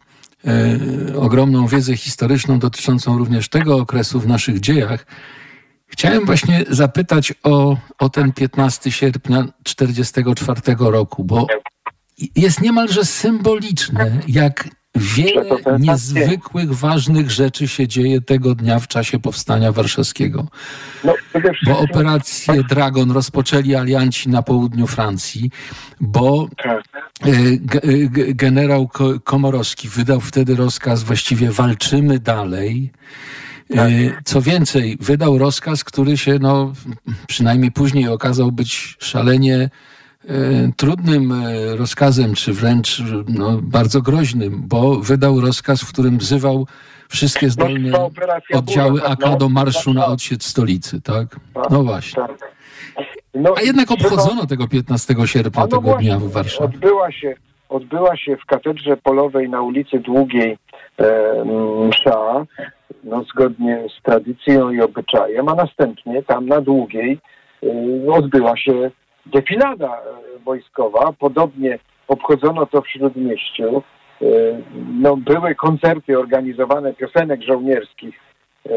ogromną 1.17 1.67
wiedzę 1.67 1.97
historyczną 1.97 2.59
dotyczącą 2.59 3.19
również 3.19 3.49
tego 3.49 3.77
okresu 3.77 4.21
w 4.21 4.27
naszych 4.27 4.61
dziejach, 4.61 5.07
chciałem 5.87 6.27
właśnie 6.27 6.65
zapytać 6.69 7.35
o, 7.43 7.77
o 7.99 8.09
ten 8.09 8.33
15 8.33 8.93
sierpnia 8.93 9.45
1944 9.63 10.77
roku, 10.79 11.25
bo 11.25 11.47
jest 12.37 12.61
niemalże 12.61 13.05
symboliczne, 13.05 14.21
jak 14.29 14.69
wiele 14.97 15.45
niezwykłych, 15.79 16.73
ważnych 16.75 17.31
rzeczy 17.31 17.69
się 17.69 17.89
dzieje 17.89 18.21
tego 18.21 18.55
dnia 18.55 18.79
w 18.79 18.89
czasie 18.89 19.19
powstania 19.19 19.73
warszawskiego. 19.73 20.47
No, 21.05 21.15
Bo 21.67 21.79
operację 21.79 22.65
Dragon 22.69 23.11
rozpoczęli 23.11 23.75
alianci 23.75 24.29
na 24.29 24.43
południu 24.43 24.87
Francji, 24.87 25.51
bo 26.01 26.49
Tak. 26.63 26.85
e, 27.23 27.27
ge- 27.59 28.35
generał 28.35 28.89
Ko- 28.89 29.21
Komorowski 29.25 29.89
wydał 29.89 30.21
wtedy 30.21 30.57
rozkaz, 30.57 31.03
właściwie 31.03 31.51
walczymy 31.51 32.19
dalej. 32.19 32.91
E, 33.71 33.89
Co 34.25 34.41
więcej, 34.41 34.97
wydał 35.01 35.39
rozkaz, 35.39 35.85
który 35.85 36.17
się, 36.17 36.39
no, 36.41 36.73
przynajmniej 37.27 37.73
później 37.73 38.09
okazał 38.09 38.53
być 38.53 38.97
szalenie 38.99 39.57
e, 39.59 39.71
trudnym 40.77 41.33
e, 41.33 41.77
rozkazem, 41.77 42.35
czy 42.35 42.53
wręcz 42.53 43.03
no, 43.29 43.59
bardzo 43.63 44.03
groźnym, 44.03 44.63
bo 44.67 44.95
wydał 44.95 45.41
rozkaz, 45.41 45.81
w 45.81 45.93
którym 45.93 46.19
wzywał 46.19 46.67
wszystkie 47.09 47.51
zdolne 47.51 47.93
oddziały 48.55 49.05
AK 49.05 49.21
no, 49.21 49.37
do 49.37 49.49
marszu 49.49 49.95
na 49.95 50.01
tak. 50.01 50.11
odsiecz 50.11 50.43
stolicy, 50.43 51.01
tak? 51.01 51.41
No 51.71 51.85
właśnie. 51.85 52.23
Tak. 52.23 52.55
No, 53.35 53.55
A 53.57 53.63
jednak 53.63 53.91
obchodzono 53.91 54.47
tego 54.47 54.69
15 54.69 55.15
sierpnia, 55.25 55.63
no 55.63 55.69
tego 55.69 55.97
dnia 55.97 56.19
w 56.19 56.33
Warszawie. 56.33 56.65
Odbyła 56.65 57.13
się, 57.13 57.35
odbyła 57.69 58.17
się 58.17 58.37
w 58.37 58.47
katedrze 58.47 58.97
polowej 58.97 59.49
na 59.49 59.63
ulicy 59.63 59.99
Długiej 59.99 60.59
msza, 61.89 62.47
no, 63.05 63.23
zgodnie 63.23 63.85
z 63.99 64.03
tradycją 64.03 64.71
i 64.71 64.81
obyczajem, 64.81 65.49
a 65.49 65.55
następnie 65.55 66.23
tam 66.23 66.47
na 66.47 66.61
Długiej 66.61 67.19
e, 67.63 68.13
odbyła 68.13 68.57
się 68.57 68.91
defilada 69.27 69.97
e, 69.97 70.39
wojskowa. 70.45 71.13
Podobnie 71.19 71.79
obchodzono 72.09 72.67
to 72.67 72.83
w 72.83 72.89
Śródmieściu. 72.89 73.83
E, 74.23 74.27
no, 75.01 75.17
były 75.17 75.55
koncerty 75.55 76.19
organizowane 76.19 76.95
piosenek 76.95 77.43
żołnierskich 77.43 78.21
e, 78.67 78.71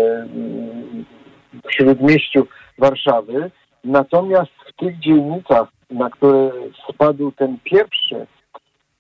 w 1.66 1.74
Śródmieściu 1.74 2.48
Warszawy. 2.78 3.52
Natomiast 3.84 4.52
w 4.68 4.74
tych 4.80 5.00
dzielnicach, 5.00 5.68
na 5.90 6.10
które 6.10 6.52
spadł 6.90 7.32
ten 7.32 7.58
pierwszy, 7.64 8.28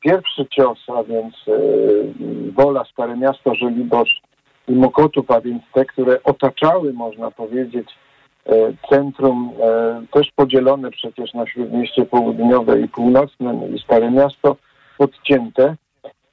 pierwszy 0.07 0.45
cios, 0.45 0.79
a 0.87 1.03
więc 1.03 1.35
e, 1.47 1.51
Wola, 2.51 2.83
Stare 2.85 3.17
Miasto, 3.17 3.55
Żoliborz 3.55 4.21
i 4.67 4.71
Mokotów, 4.71 5.31
a 5.31 5.41
więc 5.41 5.63
te, 5.73 5.85
które 5.85 6.23
otaczały, 6.23 6.93
można 6.93 7.31
powiedzieć, 7.31 7.89
e, 8.45 8.51
centrum, 8.89 9.51
e, 9.61 10.01
też 10.11 10.31
podzielone 10.35 10.91
przecież 10.91 11.33
na 11.33 11.47
Śródmieście 11.47 12.05
Południowe 12.05 12.81
i 12.81 12.87
Północne 12.87 13.53
no 13.53 13.67
i 13.67 13.79
Stare 13.79 14.11
Miasto 14.11 14.55
odcięte, 14.99 15.75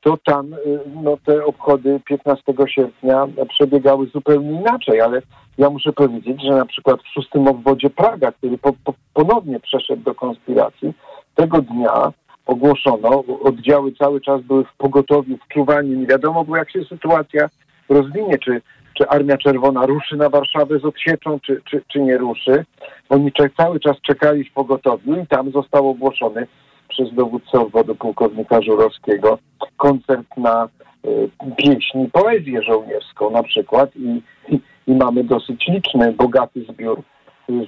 to 0.00 0.16
tam 0.24 0.56
no, 1.02 1.16
te 1.26 1.44
obchody 1.44 2.00
15 2.04 2.52
sierpnia 2.66 3.26
przebiegały 3.48 4.06
zupełnie 4.06 4.50
inaczej, 4.50 5.00
ale 5.00 5.22
ja 5.58 5.70
muszę 5.70 5.92
powiedzieć, 5.92 6.42
że 6.42 6.50
na 6.50 6.66
przykład 6.66 7.02
w 7.02 7.08
szóstym 7.14 7.48
obwodzie 7.48 7.90
Praga, 7.90 8.32
który 8.32 8.58
po, 8.58 8.72
po, 8.84 8.94
ponownie 9.14 9.60
przeszedł 9.60 10.02
do 10.02 10.14
konspiracji, 10.14 10.92
tego 11.34 11.62
dnia 11.62 12.12
ogłoszono, 12.46 13.24
oddziały 13.42 13.92
cały 13.92 14.20
czas 14.20 14.42
były 14.42 14.64
w 14.64 14.76
pogotowiu, 14.76 15.36
w 15.36 15.54
czuwaniu, 15.54 15.98
nie 15.98 16.06
wiadomo 16.06 16.44
było 16.44 16.56
jak 16.56 16.70
się 16.70 16.84
sytuacja 16.84 17.48
rozwinie, 17.88 18.38
czy, 18.38 18.60
czy 18.94 19.08
Armia 19.08 19.36
Czerwona 19.36 19.86
ruszy 19.86 20.16
na 20.16 20.28
Warszawę 20.28 20.78
z 20.78 20.84
odsieczą, 20.84 21.40
czy, 21.40 21.62
czy, 21.64 21.82
czy 21.92 22.00
nie 22.00 22.18
ruszy. 22.18 22.64
Oni 23.08 23.32
cały 23.56 23.80
czas 23.80 23.96
czekali 24.00 24.44
w 24.44 24.52
pogotowiu 24.52 25.20
i 25.20 25.26
tam 25.26 25.50
został 25.50 25.88
ogłoszony 25.88 26.46
przez 26.88 27.14
dowódcę 27.14 27.60
obwodu 27.60 27.94
pułkownika 27.94 28.62
Żurowskiego 28.62 29.38
koncert 29.76 30.26
na 30.36 30.68
y, 31.04 31.28
pieśń 31.56 32.00
i 32.00 32.10
poezję 32.10 32.62
żołnierską 32.62 33.30
na 33.30 33.42
przykład 33.42 33.96
i, 33.96 34.22
i, 34.48 34.60
i 34.86 34.94
mamy 34.94 35.24
dosyć 35.24 35.66
liczny, 35.68 36.12
bogaty 36.12 36.64
zbiór, 36.68 37.02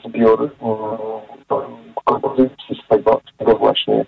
zbiór 0.05 0.45
y, 0.45 0.49
kompozycji 2.05 2.81
z 2.85 2.89
tego, 2.89 3.21
z 3.35 3.37
tego 3.37 3.57
właśnie 3.57 4.05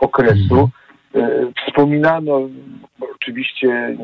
okresu. 0.00 0.68
Y, 1.16 1.52
Wspominano 1.66 2.48
oczywiście 3.14 3.96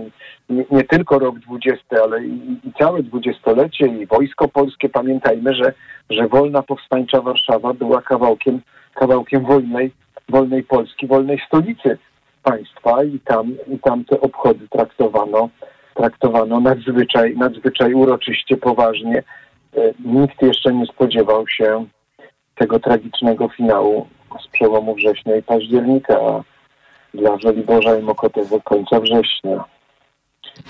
nie, 0.51 0.65
nie 0.71 0.85
tylko 0.85 1.19
rok 1.19 1.39
20, 1.39 1.83
ale 2.05 2.25
i, 2.25 2.61
i 2.65 2.73
całe 2.79 3.03
dwudziestolecie 3.03 3.87
i 3.87 4.07
Wojsko 4.07 4.49
Polskie. 4.49 4.89
Pamiętajmy, 4.89 5.55
że, 5.55 5.73
że 6.11 6.29
wolna 6.29 6.63
powstańcza 6.63 7.21
Warszawa 7.21 7.75
była 7.75 8.03
kawałkiem, 8.03 8.61
kawałkiem 8.95 9.45
wolnej, 9.45 9.91
wolnej 10.29 10.63
Polski, 10.63 11.07
wolnej 11.07 11.43
stolicy 11.47 11.99
państwa 12.43 13.05
i 13.05 13.21
tam, 13.21 13.53
i 13.69 13.79
tam 13.79 14.05
te 14.05 14.21
obchody 14.21 14.69
traktowano, 14.69 15.49
traktowano 15.95 16.61
nadzwyczaj, 16.61 17.37
nadzwyczaj 17.37 17.95
uroczyście, 17.95 18.57
poważnie. 18.57 19.23
E, 19.77 19.81
Nikt 20.05 20.43
jeszcze 20.43 20.75
nie 20.75 20.87
spodziewał 20.87 21.49
się 21.49 21.87
tego 22.55 22.81
tragicznego 22.81 23.49
finału 23.49 24.07
z 24.45 24.49
przełomu 24.49 24.95
września 24.95 25.37
i 25.37 25.43
października, 25.43 26.15
a 26.15 26.43
dla 27.15 27.39
Żoliborza 27.39 27.99
i 27.99 28.03
Mokotowa 28.03 28.61
końca 28.61 29.01
września. 29.01 29.65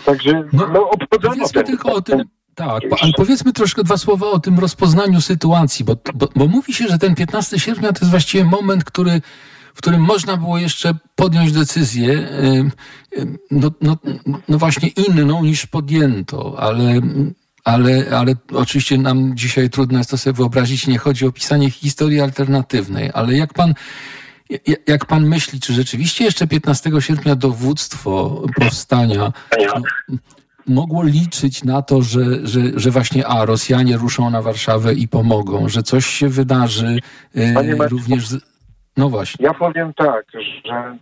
Także 0.04 0.44
no, 0.52 0.90
Powiedzmy 1.10 1.48
ten, 1.52 1.64
tylko 1.64 1.92
o 1.92 2.02
ten, 2.02 2.18
tym, 2.18 2.28
tak, 2.54 2.82
ale 3.00 3.12
powiedzmy 3.16 3.52
troszkę 3.52 3.84
dwa 3.84 3.96
słowa 3.96 4.26
o 4.26 4.38
tym 4.38 4.58
rozpoznaniu 4.58 5.20
sytuacji, 5.20 5.84
bo, 5.84 5.96
bo, 6.14 6.28
bo 6.36 6.46
mówi 6.46 6.72
się, 6.72 6.88
że 6.88 6.98
ten 6.98 7.14
15 7.14 7.60
sierpnia 7.60 7.92
to 7.92 7.98
jest 8.00 8.10
właściwie 8.10 8.44
moment, 8.44 8.84
który, 8.84 9.20
w 9.74 9.78
którym 9.78 10.00
można 10.00 10.36
było 10.36 10.58
jeszcze 10.58 10.94
podjąć 11.14 11.52
decyzję, 11.52 12.28
no, 13.50 13.70
no, 13.80 13.96
no 14.48 14.58
właśnie 14.58 14.88
inną 14.88 15.42
niż 15.42 15.66
podjęto, 15.66 16.54
ale, 16.58 17.00
ale, 17.64 18.04
ale 18.16 18.34
oczywiście 18.52 18.98
nam 18.98 19.36
dzisiaj 19.36 19.70
trudno 19.70 19.98
jest 19.98 20.10
to 20.10 20.18
sobie 20.18 20.34
wyobrazić, 20.34 20.86
nie 20.86 20.98
chodzi 20.98 21.26
o 21.26 21.32
pisanie 21.32 21.70
historii 21.70 22.20
alternatywnej, 22.20 23.10
ale 23.14 23.34
jak 23.34 23.52
pan 23.54 23.74
ja- 24.66 24.76
jak 24.86 25.04
pan 25.06 25.26
myśli, 25.26 25.60
czy 25.60 25.72
rzeczywiście 25.72 26.24
jeszcze 26.24 26.46
15 26.46 27.00
sierpnia 27.00 27.36
dowództwo 27.36 28.42
powstania 28.60 29.32
no, 30.08 30.16
mogło 30.66 31.02
liczyć 31.02 31.64
na 31.64 31.82
to, 31.82 32.02
że, 32.02 32.46
że, 32.46 32.60
że 32.76 32.90
właśnie 32.90 33.26
a 33.26 33.44
Rosjanie 33.44 33.96
ruszą 33.96 34.30
na 34.30 34.42
Warszawę 34.42 34.94
i 34.94 35.08
pomogą, 35.08 35.68
że 35.68 35.82
coś 35.82 36.06
się 36.06 36.28
wydarzy 36.28 36.98
e, 37.34 37.54
Panie 37.54 37.76
Marku, 37.76 37.96
również. 37.96 38.28
Z... 38.28 38.40
No 38.96 39.08
właśnie. 39.08 39.46
Ja 39.46 39.54
powiem 39.54 39.94
tak, 39.94 40.24
że 40.64 40.98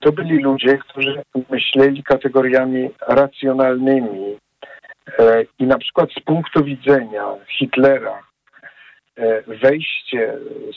to 0.00 0.12
byli 0.12 0.42
ludzie, 0.42 0.78
którzy 0.78 1.22
myśleli 1.50 2.02
kategoriami 2.02 2.90
racjonalnymi 3.08 4.34
e, 4.34 4.47
i 5.58 5.66
na 5.66 5.78
przykład 5.78 6.10
z 6.12 6.20
punktu 6.20 6.64
widzenia 6.64 7.24
Hitlera 7.58 8.22
e, 9.16 9.42
wejście 9.42 10.34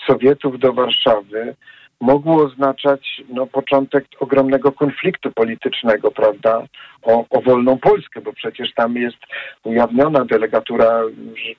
Sowietów 0.08 0.60
do 0.60 0.74
Warszawy 0.74 1.56
mogło 2.02 2.44
oznaczać 2.44 3.22
no, 3.30 3.48
początek 3.48 4.06
ogromnego 4.20 4.72
konfliktu 4.72 5.32
politycznego, 5.32 6.12
prawda, 6.12 6.64
o, 7.02 7.26
o 7.30 7.42
wolną 7.42 7.78
Polskę, 7.78 8.22
bo 8.22 8.34
przecież 8.34 8.74
tam 8.74 8.96
jest 8.96 9.18
ujawniona 9.64 10.26
delegatura 10.26 11.02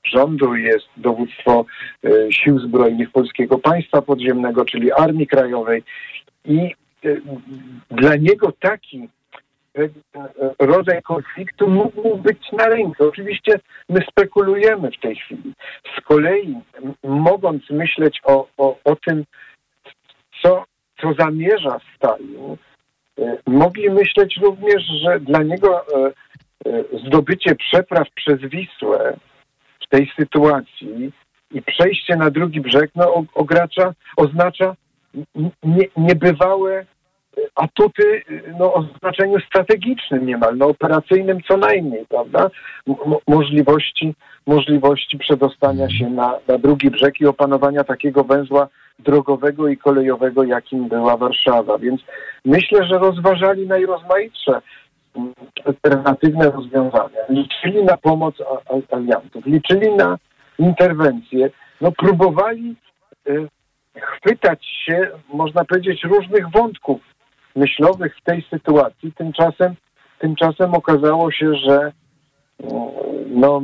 rządu, 0.05 0.55
jest 0.55 0.87
dowództwo 0.97 1.65
e, 2.05 2.33
Sił 2.33 2.59
Zbrojnych 2.59 3.11
Polskiego 3.11 3.59
Państwa 3.59 4.03
Podziemnego, 4.03 4.65
czyli 4.65 4.93
Armii 4.93 5.27
Krajowej 5.27 5.83
i 6.45 6.75
e, 7.05 7.09
dla 7.91 8.17
niego 8.17 8.53
taki 8.61 8.99
e, 8.99 9.09
rodzaj 10.59 11.03
konfliktu 11.03 11.71
mógł 11.71 12.17
być 12.17 12.53
na 12.53 12.67
rękę. 12.67 13.05
Oczywiście 13.09 13.61
my 13.89 14.01
spekulujemy 14.11 14.91
w 14.91 15.01
tej 15.01 15.17
chwili. 15.17 15.53
Z 15.97 16.01
kolei 16.01 16.57
mogąc 17.05 17.71
myśleć 17.71 18.21
o, 18.25 18.49
o, 18.57 18.79
o 18.85 18.97
tym, 18.97 19.25
co, 20.43 20.65
co 21.01 21.15
zamierza 21.19 21.81
Stalin, 21.97 22.57
e, 23.19 23.37
mogli 23.47 23.91
myśleć 23.91 24.37
również, 24.43 24.83
że 25.03 25.21
dla 25.21 25.43
niego 25.43 25.87
e, 25.87 26.13
e, 26.67 26.85
zdobycie 27.07 27.55
przepraw 27.55 28.09
przez 28.15 28.41
Wisłę 28.41 29.17
w 29.81 29.89
tej 29.89 30.13
sytuacji 30.21 31.13
i 31.51 31.63
przejście 31.63 32.17
na 32.17 32.31
drugi 32.31 32.61
brzeg 32.61 32.91
no, 32.95 33.25
ogracza, 33.35 33.95
oznacza 34.17 34.77
niebywałe 35.97 36.87
atuty 37.55 38.23
no, 38.59 38.75
o 38.75 38.85
znaczeniu 39.01 39.41
strategicznym 39.41 40.27
niemal, 40.27 40.57
no, 40.57 40.67
operacyjnym 40.67 41.39
co 41.49 41.57
najmniej, 41.57 42.07
prawda? 42.09 42.51
M- 42.89 42.95
możliwości, 43.29 44.15
możliwości 44.47 45.19
przedostania 45.19 45.91
się 45.91 46.11
na, 46.11 46.39
na 46.49 46.59
drugi 46.59 46.91
brzeg 46.91 47.21
i 47.21 47.27
opanowania 47.27 47.85
takiego 47.85 48.25
węzła 48.25 48.69
drogowego 48.99 49.69
i 49.69 49.77
kolejowego, 49.77 50.45
jakim 50.45 50.89
była 50.89 51.17
Warszawa. 51.17 51.79
Więc 51.79 52.01
myślę, 52.45 52.87
że 52.87 52.99
rozważali 52.99 53.67
najrozmaitsze 53.67 54.61
alternatywne 55.65 56.51
rozwiązania. 56.51 57.21
Liczyli 57.29 57.85
na 57.85 57.97
pomoc 57.97 58.35
aliantów, 58.91 59.47
liczyli 59.47 59.93
na 59.93 60.19
interwencje, 60.59 61.51
no 61.81 61.93
próbowali 61.93 62.77
y, 63.29 63.49
chwytać 63.97 64.67
się, 64.87 65.11
można 65.33 65.65
powiedzieć, 65.65 66.05
różnych 66.05 66.51
wątków 66.51 67.01
myślowych 67.57 68.17
w 68.17 68.25
tej 68.25 68.47
sytuacji. 68.51 69.13
Tymczasem, 69.13 69.75
tymczasem 70.19 70.75
okazało 70.75 71.31
się, 71.31 71.55
że 71.55 71.93
no, 73.27 73.63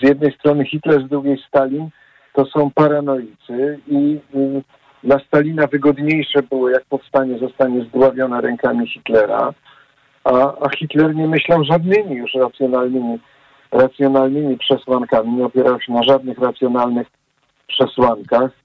z 0.00 0.02
jednej 0.02 0.32
strony 0.32 0.64
Hitler, 0.64 1.06
z 1.06 1.08
drugiej 1.08 1.38
Stalin 1.48 1.88
to 2.32 2.44
są 2.44 2.70
paranoicy 2.70 3.78
i, 3.88 4.18
dla 5.04 5.18
Stalina 5.18 5.66
wygodniejsze 5.66 6.42
było, 6.42 6.68
jak 6.68 6.84
powstanie 6.84 7.38
zostanie 7.38 7.84
zdławione 7.84 8.40
rękami 8.40 8.86
Hitlera, 8.86 9.52
a, 10.24 10.30
a 10.60 10.68
Hitler 10.78 11.14
nie 11.14 11.28
myślał 11.28 11.64
żadnymi 11.64 12.16
już 12.16 12.34
racjonalnymi, 12.34 13.18
racjonalnymi 13.72 14.58
przesłankami, 14.58 15.32
nie 15.32 15.44
opierał 15.44 15.80
się 15.80 15.92
na 15.92 16.02
żadnych 16.02 16.38
racjonalnych 16.38 17.06
przesłankach 17.66 18.61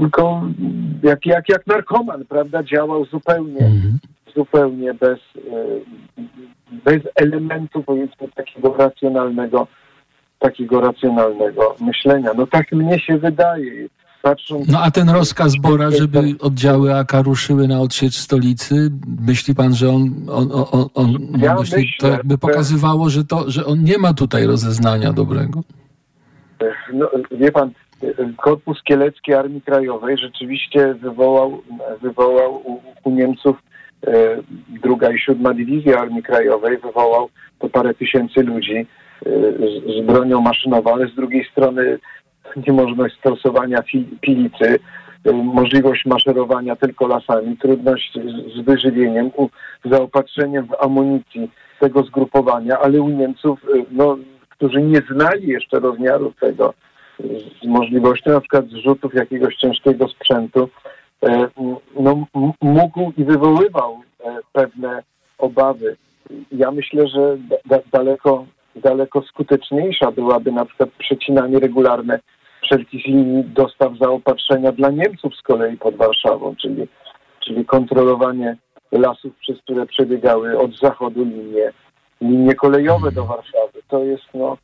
tylko 0.00 0.42
jak, 1.02 1.26
jak, 1.26 1.48
jak 1.48 1.66
narkoman, 1.66 2.24
prawda, 2.24 2.62
działał 2.62 3.04
zupełnie, 3.04 3.66
mhm. 3.66 3.98
zupełnie 4.36 4.94
bez, 4.94 5.18
e, 5.36 6.20
bez 6.84 7.02
elementu, 7.14 7.82
powiedzmy, 7.82 8.28
takiego 8.34 8.74
racjonalnego, 8.76 9.66
takiego 10.38 10.80
racjonalnego 10.80 11.76
myślenia. 11.80 12.30
No 12.36 12.46
tak 12.46 12.72
mnie 12.72 13.00
się 13.00 13.18
wydaje. 13.18 13.88
Patrząc, 14.22 14.68
no 14.68 14.82
a 14.82 14.90
ten 14.90 15.10
rozkaz 15.10 15.56
Bora, 15.56 15.90
żeby 15.90 16.18
oddziały 16.40 16.94
AK 16.94 17.12
ruszyły 17.24 17.68
na 17.68 17.80
odsiecz 17.80 18.16
stolicy, 18.16 18.90
myśli 19.26 19.54
pan, 19.54 19.74
że 19.74 19.88
on, 19.88 20.26
on, 20.28 20.48
on, 20.52 20.88
on 20.94 21.16
ja 21.38 21.54
myśli, 21.54 21.76
myślę, 21.76 21.92
to 22.00 22.08
jakby 22.08 22.38
pokazywało, 22.38 23.10
że, 23.10 23.24
to, 23.24 23.50
że 23.50 23.66
on 23.66 23.84
nie 23.84 23.98
ma 23.98 24.14
tutaj 24.14 24.46
rozeznania 24.46 25.12
dobrego? 25.12 25.62
No, 26.92 27.10
wie 27.30 27.52
pan, 27.52 27.70
Korpus 28.36 28.82
Kielecki 28.82 29.34
Armii 29.34 29.62
Krajowej 29.62 30.18
rzeczywiście 30.18 30.94
wywołał, 30.94 31.62
wywołał 32.02 32.54
u, 32.54 32.80
u 33.04 33.10
Niemców 33.10 33.56
e, 34.06 34.12
druga 34.82 35.12
i 35.12 35.18
siódma 35.18 35.54
dywizja 35.54 35.98
Armii 35.98 36.22
Krajowej 36.22 36.78
wywołał 36.78 37.28
to 37.58 37.68
parę 37.68 37.94
tysięcy 37.94 38.42
ludzi 38.42 38.76
e, 38.76 38.86
z, 39.52 39.98
z 39.98 40.06
bronią 40.06 40.40
maszynową, 40.40 40.94
ale 40.94 41.08
z 41.08 41.14
drugiej 41.14 41.44
strony 41.44 41.98
niemożność 42.66 43.18
stosowania 43.18 43.82
pilicy, 44.20 44.78
e, 45.24 45.32
możliwość 45.32 46.06
maszerowania 46.06 46.76
tylko 46.76 47.06
lasami, 47.06 47.56
trudność 47.56 48.18
z, 48.56 48.60
wyżywieniem, 48.60 49.30
zaopatrzeniem 49.84 50.66
w 50.66 50.84
amunicji 50.84 51.50
tego 51.80 52.02
zgrupowania, 52.02 52.78
ale 52.78 53.00
u 53.00 53.08
Niemców, 53.08 53.60
no, 53.90 54.18
którzy 54.48 54.82
nie 54.82 55.02
znali 55.10 55.48
jeszcze 55.48 55.80
rozmiarów 55.80 56.36
tego, 56.36 56.74
z 57.62 57.66
możliwością 57.66 58.30
na 58.30 58.40
przykład 58.40 58.68
zrzutów 58.68 59.14
jakiegoś 59.14 59.56
ciężkiego 59.56 60.08
sprzętu, 60.08 60.68
e, 61.22 61.48
no, 62.00 62.26
mógł 62.62 63.12
i 63.16 63.24
wywoływał 63.24 64.00
e, 64.24 64.38
pewne 64.52 65.02
obawy. 65.38 65.96
Ja 66.52 66.70
myślę, 66.70 67.08
że 67.08 67.36
da, 67.66 67.78
daleko, 67.92 68.46
daleko 68.76 69.22
skuteczniejsza 69.22 70.10
byłaby 70.10 70.52
na 70.52 70.64
przykład 70.64 70.90
przecinanie 70.98 71.58
regularne 71.58 72.20
wszelkich 72.62 73.06
linii 73.06 73.44
dostaw 73.44 73.92
zaopatrzenia 74.00 74.72
dla 74.72 74.90
Niemców 74.90 75.36
z 75.36 75.42
kolei 75.42 75.76
pod 75.76 75.96
Warszawą, 75.96 76.54
czyli, 76.56 76.86
czyli 77.40 77.64
kontrolowanie 77.64 78.56
lasów, 78.92 79.36
przez 79.36 79.58
które 79.58 79.86
przebiegały 79.86 80.58
od 80.58 80.76
zachodu 80.76 81.24
linie, 81.24 81.72
linie 82.20 82.54
kolejowe 82.54 83.12
do 83.12 83.24
Warszawy. 83.24 83.82
To 83.88 84.04
jest 84.04 84.24
no, 84.34 84.56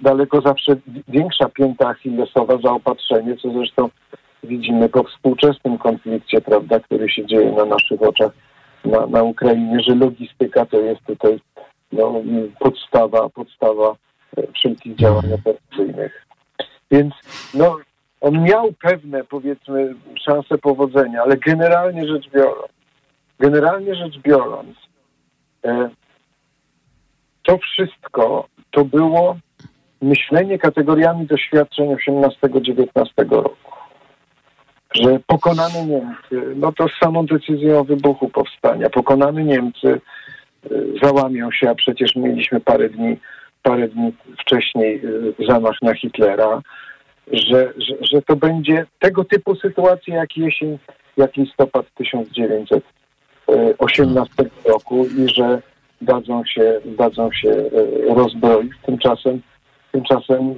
daleko 0.00 0.40
zawsze 0.40 0.76
większa 1.08 1.48
pięta 1.48 1.88
achillesowa 1.88 2.58
zaopatrzenie, 2.64 3.36
co 3.36 3.52
zresztą 3.52 3.88
widzimy 4.44 4.88
po 4.88 5.04
współczesnym 5.04 5.78
konflikcie, 5.78 6.40
prawda, 6.40 6.80
który 6.80 7.08
się 7.08 7.26
dzieje 7.26 7.52
na 7.52 7.64
naszych 7.64 8.02
oczach 8.02 8.32
na, 8.84 9.06
na 9.06 9.22
Ukrainie, 9.22 9.80
że 9.80 9.94
logistyka 9.94 10.66
to 10.66 10.80
jest 10.80 11.00
tutaj 11.06 11.40
no, 11.92 12.14
podstawa, 12.58 13.28
podstawa 13.28 13.96
e, 14.36 14.52
wszelkich 14.52 14.96
działań 14.96 15.32
operacyjnych. 15.32 16.26
Więc 16.90 17.14
no, 17.54 17.76
on 18.20 18.42
miał 18.42 18.72
pewne, 18.82 19.24
powiedzmy, 19.24 19.94
szanse 20.24 20.58
powodzenia, 20.58 21.22
ale 21.22 21.36
generalnie 21.36 22.08
rzecz 22.08 22.30
biorąc, 22.30 22.72
generalnie 23.40 23.94
rzecz 23.94 24.18
biorąc, 24.18 24.76
e, 25.64 25.90
to 27.48 27.58
wszystko 27.58 28.48
to 28.70 28.84
było 28.84 29.36
myślenie 30.02 30.58
kategoriami 30.58 31.26
doświadczeń 31.26 31.92
XVIII-XIX 31.92 33.30
roku. 33.30 33.72
Że 34.94 35.20
pokonane 35.26 35.86
Niemcy, 35.86 36.54
no 36.56 36.72
to 36.72 36.88
z 36.88 36.92
samą 37.00 37.26
decyzją 37.26 37.78
o 37.78 37.84
wybuchu 37.84 38.28
powstania, 38.28 38.90
pokonane 38.90 39.44
Niemcy 39.44 39.86
y, 39.86 40.00
załamią 41.02 41.50
się, 41.50 41.70
a 41.70 41.74
przecież 41.74 42.16
mieliśmy 42.16 42.60
parę 42.60 42.88
dni, 42.88 43.16
parę 43.62 43.88
dni 43.88 44.12
wcześniej 44.40 45.00
y, 45.04 45.34
zamach 45.48 45.82
na 45.82 45.94
Hitlera, 45.94 46.62
że, 47.32 47.72
że, 47.76 47.94
że 48.12 48.22
to 48.22 48.36
będzie 48.36 48.86
tego 48.98 49.24
typu 49.24 49.56
sytuacja 49.56 50.16
jak 50.16 50.36
jesień, 50.36 50.78
jak 51.16 51.36
listopad 51.36 51.86
1918 51.94 54.44
roku 54.64 55.06
i 55.06 55.28
że 55.34 55.62
dadzą 56.00 56.44
się, 56.44 56.80
dadzą 56.84 57.32
się 57.32 57.50
e, 57.50 58.14
rozbroić. 58.14 58.72
Tymczasem, 58.86 59.40
tymczasem 59.92 60.50
e, 60.50 60.54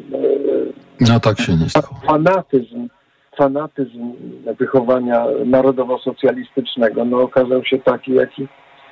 no 1.00 1.20
tak 1.20 1.40
się 1.40 1.56
nie 1.56 1.68
stało. 1.68 2.00
Fanatyzm, 2.06 2.88
fanatyzm 3.36 4.12
wychowania 4.58 5.26
narodowo-socjalistycznego 5.46 7.04
no, 7.04 7.20
okazał 7.20 7.64
się 7.64 7.78
taki, 7.78 8.14
jaki, 8.14 8.48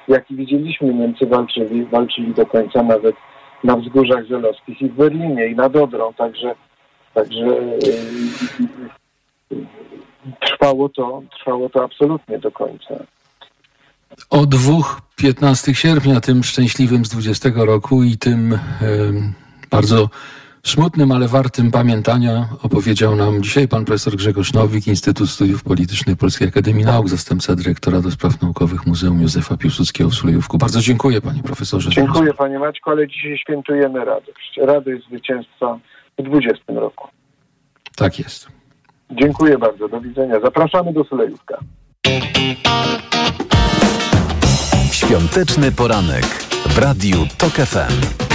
jaki 0.08 0.36
widzieliśmy. 0.36 0.94
Niemcy 0.94 1.26
walczyli, 1.26 1.84
walczyli 1.84 2.34
do 2.34 2.46
końca 2.46 2.82
nawet 2.82 3.16
na 3.64 3.76
wzgórzach 3.76 4.26
zelowskich 4.26 4.82
i 4.82 4.88
w 4.88 4.94
Berlinie 4.94 5.46
i 5.46 5.56
nad 5.56 5.76
Odrą, 5.76 6.12
także, 6.14 6.54
także 7.14 7.46
e, 7.46 7.78
trwało 10.40 10.88
to, 10.88 11.22
trwało 11.38 11.68
to 11.68 11.84
absolutnie 11.84 12.38
do 12.38 12.50
końca 12.50 12.94
o 14.30 14.46
dwóch 14.46 15.00
15 15.16 15.74
sierpnia, 15.74 16.20
tym 16.20 16.44
szczęśliwym 16.44 17.04
z 17.04 17.08
20 17.08 17.50
roku 17.54 18.02
i 18.02 18.18
tym 18.18 18.58
bardzo 19.70 20.10
smutnym, 20.62 21.12
ale 21.12 21.28
wartym 21.28 21.70
pamiętania 21.70 22.48
opowiedział 22.62 23.16
nam 23.16 23.42
dzisiaj 23.42 23.68
pan 23.68 23.84
profesor 23.84 24.16
Grzegorz 24.16 24.52
Nowik, 24.52 24.86
Instytut 24.86 25.30
Studiów 25.30 25.62
Politycznych 25.62 26.16
Polskiej 26.16 26.48
Akademii 26.48 26.84
Nauk, 26.84 27.08
zastępca 27.08 27.56
dyrektora 27.56 28.00
do 28.00 28.10
spraw 28.10 28.42
naukowych 28.42 28.86
Muzeum 28.86 29.22
Józefa 29.22 29.56
Piłsudskiego 29.56 30.10
w 30.10 30.14
Sulejówku. 30.14 30.58
Bardzo 30.58 30.80
dziękuję 30.80 31.20
panie 31.20 31.42
profesorze. 31.42 31.90
Dziękuję 31.90 32.34
panie 32.34 32.58
Maćku, 32.58 32.90
ale 32.90 33.08
dzisiaj 33.08 33.38
świętujemy 33.38 34.04
radość. 34.04 34.60
Radość 34.62 35.06
zwycięstwa 35.06 35.78
w 36.18 36.22
20 36.22 36.64
roku. 36.68 37.08
Tak 37.96 38.18
jest. 38.18 38.48
Dziękuję 39.10 39.58
bardzo, 39.58 39.88
do 39.88 40.00
widzenia. 40.00 40.40
Zapraszamy 40.40 40.92
do 40.92 41.04
Sulejówka. 41.04 41.58
Świąteczny 44.92 45.72
poranek 45.72 46.26
w 46.66 46.78
Radiu 46.78 47.26
TOK 47.38 47.52
FM. 47.52 48.28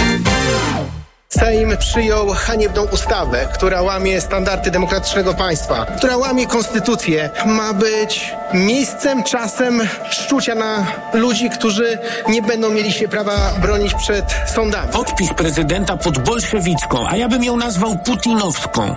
Sejm 1.28 1.76
przyjął 1.76 2.28
haniebną 2.28 2.84
ustawę, 2.84 3.48
która 3.54 3.82
łamie 3.82 4.20
standardy 4.20 4.70
demokratycznego 4.70 5.34
państwa, 5.34 5.86
która 5.86 6.16
łamie 6.16 6.46
konstytucję. 6.46 7.30
Ma 7.46 7.72
być 7.72 8.34
miejscem, 8.54 9.22
czasem 9.22 9.80
szczucia 10.10 10.54
na 10.54 10.86
ludzi, 11.12 11.50
którzy 11.50 11.98
nie 12.28 12.42
będą 12.42 12.70
mieli 12.70 12.92
się 12.92 13.08
prawa 13.08 13.52
bronić 13.62 13.94
przed 13.94 14.24
sądami. 14.54 14.92
Podpis 14.92 15.34
prezydenta 15.34 15.96
pod 15.96 16.18
bolszewicką, 16.18 17.08
a 17.08 17.16
ja 17.16 17.28
bym 17.28 17.44
ją 17.44 17.56
nazwał 17.56 17.98
putinowską 17.98 18.96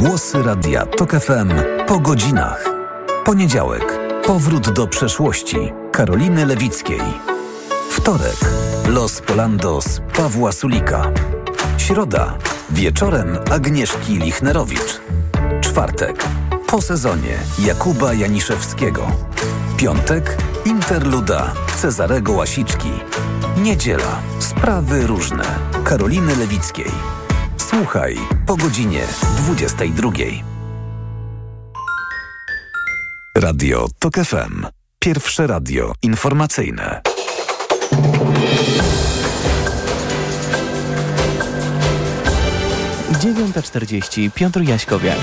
Głosy 0.00 0.42
Radia 0.42 0.86
TOK 0.86 1.10
FM 1.10 1.52
po 1.86 2.00
godzinach. 2.00 2.64
Poniedziałek. 3.24 3.98
Powrót 4.26 4.70
do 4.70 4.86
przeszłości. 4.86 5.72
Karoliny 5.92 6.46
Lewickiej. 6.46 7.00
Wtorek. 7.90 8.36
Los 8.88 9.20
Polandos 9.20 10.00
Pawła 10.16 10.52
Sulika. 10.52 11.10
Środa. 11.78 12.38
Wieczorem 12.70 13.38
Agnieszki 13.50 14.16
Lichnerowicz. 14.16 15.00
Czwartek. 15.60 16.24
Po 16.66 16.82
sezonie 16.82 17.38
Jakuba 17.58 18.14
Janiszewskiego. 18.14 19.06
Piątek. 19.76 20.36
Interluda 20.64 21.52
Cezarego 21.76 22.32
Łasiczki. 22.32 22.90
Niedziela. 23.62 24.22
Sprawy 24.38 25.06
różne. 25.06 25.44
Karoliny 25.84 26.36
Lewickiej. 26.36 27.19
Słuchaj 27.70 28.16
po 28.46 28.56
godzinie 28.56 29.00
22. 29.36 30.10
Radio 33.36 33.88
TOK 33.98 34.14
FM. 34.14 34.66
Pierwsze 34.98 35.46
radio 35.46 35.92
informacyjne. 36.02 37.00
Dziewiąta 43.20 43.62
czterdzieści. 43.62 44.30
Piotr 44.34 44.60
Jaśkowiak. 44.60 45.18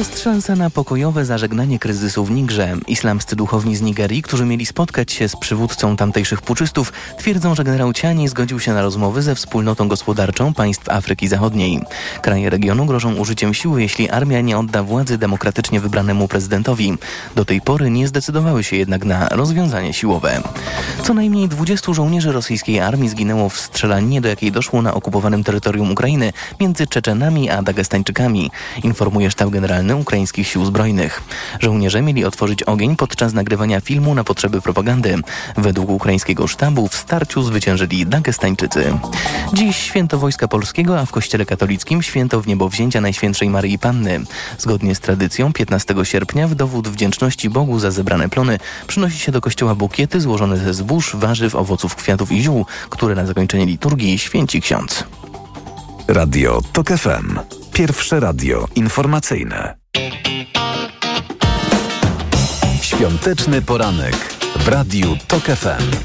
Jest 0.00 0.22
szansa 0.22 0.56
na 0.56 0.70
pokojowe 0.70 1.24
zażegnanie 1.24 1.78
kryzysu 1.78 2.24
w 2.24 2.30
Nigrze. 2.30 2.76
Islamscy 2.88 3.36
duchowni 3.36 3.76
z 3.76 3.82
Nigerii, 3.82 4.22
którzy 4.22 4.44
mieli 4.44 4.66
spotkać 4.66 5.12
się 5.12 5.28
z 5.28 5.36
przywódcą 5.36 5.96
tamtejszych 5.96 6.42
puczystów, 6.42 6.92
twierdzą, 7.18 7.54
że 7.54 7.64
generał 7.64 7.92
Ciani 7.92 8.28
zgodził 8.28 8.60
się 8.60 8.72
na 8.72 8.82
rozmowy 8.82 9.22
ze 9.22 9.34
wspólnotą 9.34 9.88
gospodarczą 9.88 10.54
państw 10.54 10.88
Afryki 10.88 11.28
Zachodniej. 11.28 11.80
Kraje 12.22 12.50
regionu 12.50 12.86
grożą 12.86 13.14
użyciem 13.14 13.54
siły, 13.54 13.82
jeśli 13.82 14.10
armia 14.10 14.40
nie 14.40 14.58
odda 14.58 14.82
władzy 14.82 15.18
demokratycznie 15.18 15.80
wybranemu 15.80 16.28
prezydentowi. 16.28 16.98
Do 17.36 17.44
tej 17.44 17.60
pory 17.60 17.90
nie 17.90 18.08
zdecydowały 18.08 18.64
się 18.64 18.76
jednak 18.76 19.04
na 19.04 19.28
rozwiązanie 19.28 19.92
siłowe. 19.92 20.42
Co 21.02 21.14
najmniej 21.14 21.48
20 21.48 21.92
żołnierzy 21.92 22.32
rosyjskiej 22.32 22.80
armii 22.80 23.08
zginęło 23.08 23.48
w 23.48 23.58
strzelaninie, 23.58 24.20
do 24.20 24.28
jakiej 24.28 24.52
doszło 24.52 24.82
na 24.82 24.94
okupowanym 24.94 25.44
terytorium 25.44 25.92
Ukrainy 25.92 26.32
między 26.60 26.86
Czeczenami 26.86 27.50
a 27.50 27.62
Dagestańczykami, 27.62 28.50
informuje 28.84 29.30
sztab 29.30 29.50
generalny 29.50 29.89
ukraińskich 29.96 30.48
sił 30.48 30.64
zbrojnych. 30.64 31.22
Żołnierze 31.60 32.02
mieli 32.02 32.24
otworzyć 32.24 32.62
ogień 32.62 32.96
podczas 32.96 33.32
nagrywania 33.32 33.80
filmu 33.80 34.14
na 34.14 34.24
potrzeby 34.24 34.60
propagandy. 34.60 35.16
Według 35.56 35.90
ukraińskiego 35.90 36.46
sztabu 36.46 36.88
w 36.88 36.94
starciu 36.94 37.42
zwyciężyli 37.42 38.06
Dagestańczycy. 38.06 38.98
Dziś 39.52 39.76
święto 39.76 40.18
Wojska 40.18 40.48
Polskiego, 40.48 40.98
a 40.98 41.06
w 41.06 41.10
Kościele 41.10 41.46
Katolickim 41.46 42.02
święto 42.02 42.40
w 42.40 42.46
niebowzięcia 42.46 43.00
Najświętszej 43.00 43.50
Maryi 43.50 43.78
Panny. 43.78 44.20
Zgodnie 44.58 44.94
z 44.94 45.00
tradycją 45.00 45.52
15 45.52 45.94
sierpnia 46.02 46.48
w 46.48 46.54
dowód 46.54 46.88
wdzięczności 46.88 47.50
Bogu 47.50 47.78
za 47.78 47.90
zebrane 47.90 48.28
plony 48.28 48.58
przynosi 48.86 49.18
się 49.18 49.32
do 49.32 49.40
kościoła 49.40 49.74
bukiety 49.74 50.20
złożone 50.20 50.56
ze 50.56 50.74
zbóż, 50.74 51.16
warzyw, 51.16 51.54
owoców, 51.54 51.96
kwiatów 51.96 52.32
i 52.32 52.42
ziół, 52.42 52.66
które 52.90 53.14
na 53.14 53.26
zakończenie 53.26 53.66
liturgii 53.66 54.18
święci 54.18 54.60
ksiądz. 54.60 55.04
Radio 56.08 56.60
TOK 56.72 56.88
FM. 56.88 57.38
Pierwsze 57.72 58.20
radio 58.20 58.68
informacyjne. 58.74 59.79
Świąteczny 63.00 63.62
poranek 63.62 64.16
w 64.58 64.68
Radiu 64.68 65.16
TOK 65.28 65.42
FM. 65.42 65.96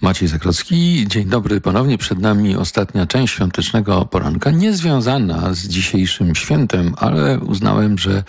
Maciej 0.00 0.28
Zakrocki, 0.28 1.04
dzień 1.08 1.24
dobry 1.24 1.60
ponownie. 1.60 1.98
Przed 1.98 2.18
nami 2.18 2.56
ostatnia 2.56 3.06
część 3.06 3.34
świątecznego 3.34 4.04
poranka, 4.04 4.50
niezwiązana 4.50 5.54
z 5.54 5.68
dzisiejszym 5.68 6.34
świętem, 6.34 6.94
ale 6.98 7.38
uznałem, 7.38 7.98
że 7.98 8.22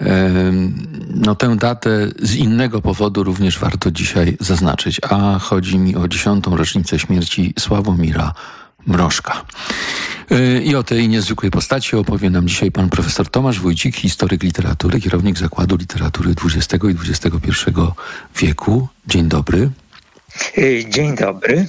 e, 0.00 0.30
no, 1.08 1.34
tę 1.34 1.56
datę 1.56 1.90
z 2.22 2.34
innego 2.34 2.82
powodu 2.82 3.22
również 3.22 3.58
warto 3.58 3.90
dzisiaj 3.90 4.36
zaznaczyć. 4.40 5.00
A 5.10 5.38
chodzi 5.38 5.78
mi 5.78 5.96
o 5.96 6.08
dziesiątą 6.08 6.56
rocznicę 6.56 6.98
śmierci 6.98 7.54
Sławomira 7.58 8.32
Mrożka. 8.86 9.44
I 10.64 10.74
o 10.74 10.82
tej 10.82 11.08
niezwykłej 11.08 11.50
postaci 11.50 11.96
opowie 11.96 12.30
nam 12.30 12.48
dzisiaj 12.48 12.70
pan 12.70 12.88
profesor 12.88 13.28
Tomasz 13.28 13.60
Wójcik, 13.60 13.96
historyk 13.96 14.42
literatury, 14.42 15.00
kierownik 15.00 15.38
Zakładu 15.38 15.76
Literatury 15.76 16.34
XX 16.44 16.84
i 16.84 17.10
XXI 17.10 17.70
wieku. 18.36 18.88
Dzień 19.06 19.28
dobry. 19.28 19.70
Dzień 20.88 21.16
dobry. 21.16 21.66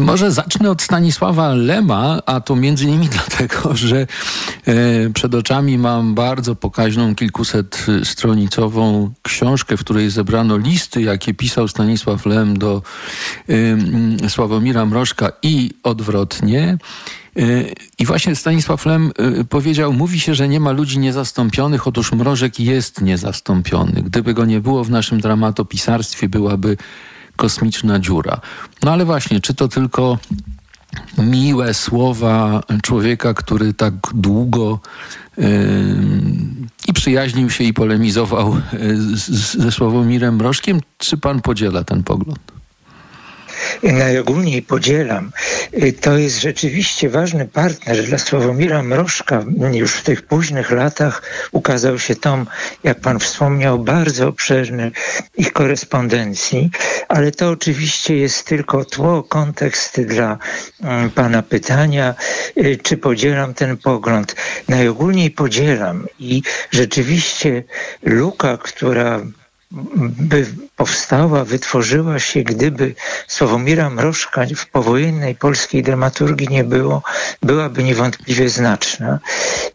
Może 0.00 0.32
zacznę 0.32 0.70
od 0.70 0.82
Stanisława 0.82 1.54
Lema, 1.54 2.22
a 2.26 2.40
to 2.40 2.56
między 2.56 2.84
innymi 2.84 3.08
dlatego, 3.28 3.76
że 3.76 4.06
e, 4.66 4.76
przed 5.14 5.34
oczami 5.34 5.78
mam 5.78 6.14
bardzo 6.14 6.54
pokaźną, 6.54 7.14
kilkuset 7.14 7.86
stronicową 8.04 9.12
książkę, 9.22 9.76
w 9.76 9.80
której 9.80 10.10
zebrano 10.10 10.56
listy, 10.56 11.02
jakie 11.02 11.34
pisał 11.34 11.68
Stanisław 11.68 12.26
Lem 12.26 12.58
do 12.58 12.82
e, 14.24 14.30
Sławomira 14.30 14.86
Mrożka 14.86 15.32
i 15.42 15.70
odwrotnie. 15.82 16.78
E, 17.36 17.42
I 17.98 18.06
właśnie 18.06 18.36
Stanisław 18.36 18.86
Lem 18.86 19.12
powiedział, 19.48 19.92
mówi 19.92 20.20
się, 20.20 20.34
że 20.34 20.48
nie 20.48 20.60
ma 20.60 20.72
ludzi 20.72 20.98
niezastąpionych, 20.98 21.86
otóż 21.86 22.12
Mrożek 22.12 22.60
jest 22.60 23.00
niezastąpiony. 23.00 24.02
Gdyby 24.02 24.34
go 24.34 24.44
nie 24.44 24.60
było 24.60 24.84
w 24.84 24.90
naszym 24.90 25.20
dramatopisarstwie, 25.20 26.28
byłaby 26.28 26.76
kosmiczna 27.36 27.98
dziura. 27.98 28.40
No 28.82 28.92
ale 28.92 29.04
właśnie, 29.04 29.40
czy 29.40 29.54
to 29.54 29.68
tylko 29.68 30.18
miłe 31.18 31.74
słowa 31.74 32.62
człowieka, 32.82 33.34
który 33.34 33.74
tak 33.74 33.94
długo 34.14 34.80
yy, 35.38 35.46
i 36.88 36.92
przyjaźnił 36.92 37.50
się 37.50 37.64
i 37.64 37.72
polemizował 37.72 38.56
z, 39.04 39.30
ze 39.58 39.72
Sławomirem 39.72 40.36
Mrożkiem, 40.36 40.80
czy 40.98 41.16
pan 41.16 41.40
podziela 41.40 41.84
ten 41.84 42.02
pogląd? 42.02 42.53
Najogólniej 43.82 44.62
podzielam. 44.62 45.32
To 46.00 46.18
jest 46.18 46.40
rzeczywiście 46.40 47.08
ważny 47.08 47.48
partner 47.48 48.04
dla 48.04 48.18
Sławomira 48.18 48.82
Mrożka. 48.82 49.44
Już 49.72 49.92
w 49.92 50.02
tych 50.02 50.22
późnych 50.22 50.70
latach 50.70 51.22
ukazał 51.52 51.98
się 51.98 52.16
tom, 52.16 52.46
jak 52.84 53.00
pan 53.00 53.18
wspomniał, 53.18 53.78
bardzo 53.78 54.28
obszerny 54.28 54.90
ich 55.36 55.52
korespondencji, 55.52 56.70
ale 57.08 57.30
to 57.32 57.50
oczywiście 57.50 58.16
jest 58.16 58.46
tylko 58.46 58.84
tło, 58.84 59.22
kontekst 59.22 60.00
dla 60.00 60.38
pana 61.14 61.42
pytania, 61.42 62.14
czy 62.82 62.96
podzielam 62.96 63.54
ten 63.54 63.76
pogląd. 63.76 64.36
Najogólniej 64.68 65.30
podzielam 65.30 66.06
i 66.18 66.42
rzeczywiście 66.70 67.62
luka, 68.02 68.56
która 68.56 69.20
by 70.20 70.46
powstała, 70.76 71.44
wytworzyła 71.44 72.18
się, 72.18 72.42
gdyby 72.42 72.94
Sławomira 73.28 73.90
Mrożka 73.90 74.46
w 74.56 74.66
powojennej 74.66 75.34
polskiej 75.34 75.82
dramaturgii 75.82 76.48
nie 76.48 76.64
było, 76.64 77.02
byłaby 77.42 77.84
niewątpliwie 77.84 78.48
znaczna. 78.48 79.18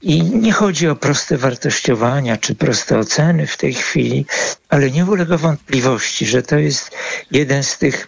I 0.02 0.24
nie 0.24 0.52
chodzi 0.52 0.88
o 0.88 0.95
proste 0.95 1.38
wartościowania 1.38 2.38
czy 2.38 2.56
proste 2.56 3.00
oceny 3.00 3.47
w 3.47 3.58
tej 3.58 3.74
chwili, 3.74 4.26
ale 4.70 4.91
nie 4.91 5.06
ulega 5.06 5.38
wątpliwości, 5.38 6.26
że 6.26 6.43
to 6.43 6.58
jest 6.58 6.91
jeden 7.32 7.64
z 7.64 7.78
tych 7.78 8.08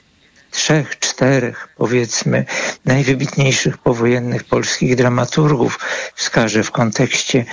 trzech, 0.52 1.00
czterech, 1.00 1.68
powiedzmy, 1.78 2.46
najwybitniejszych 2.86 3.78
powojennych 3.78 4.44
polskich 4.44 4.96
dramaturgów 4.96 5.80
wskaże 6.16 6.64
w 6.64 6.72
kontekście 6.72 7.46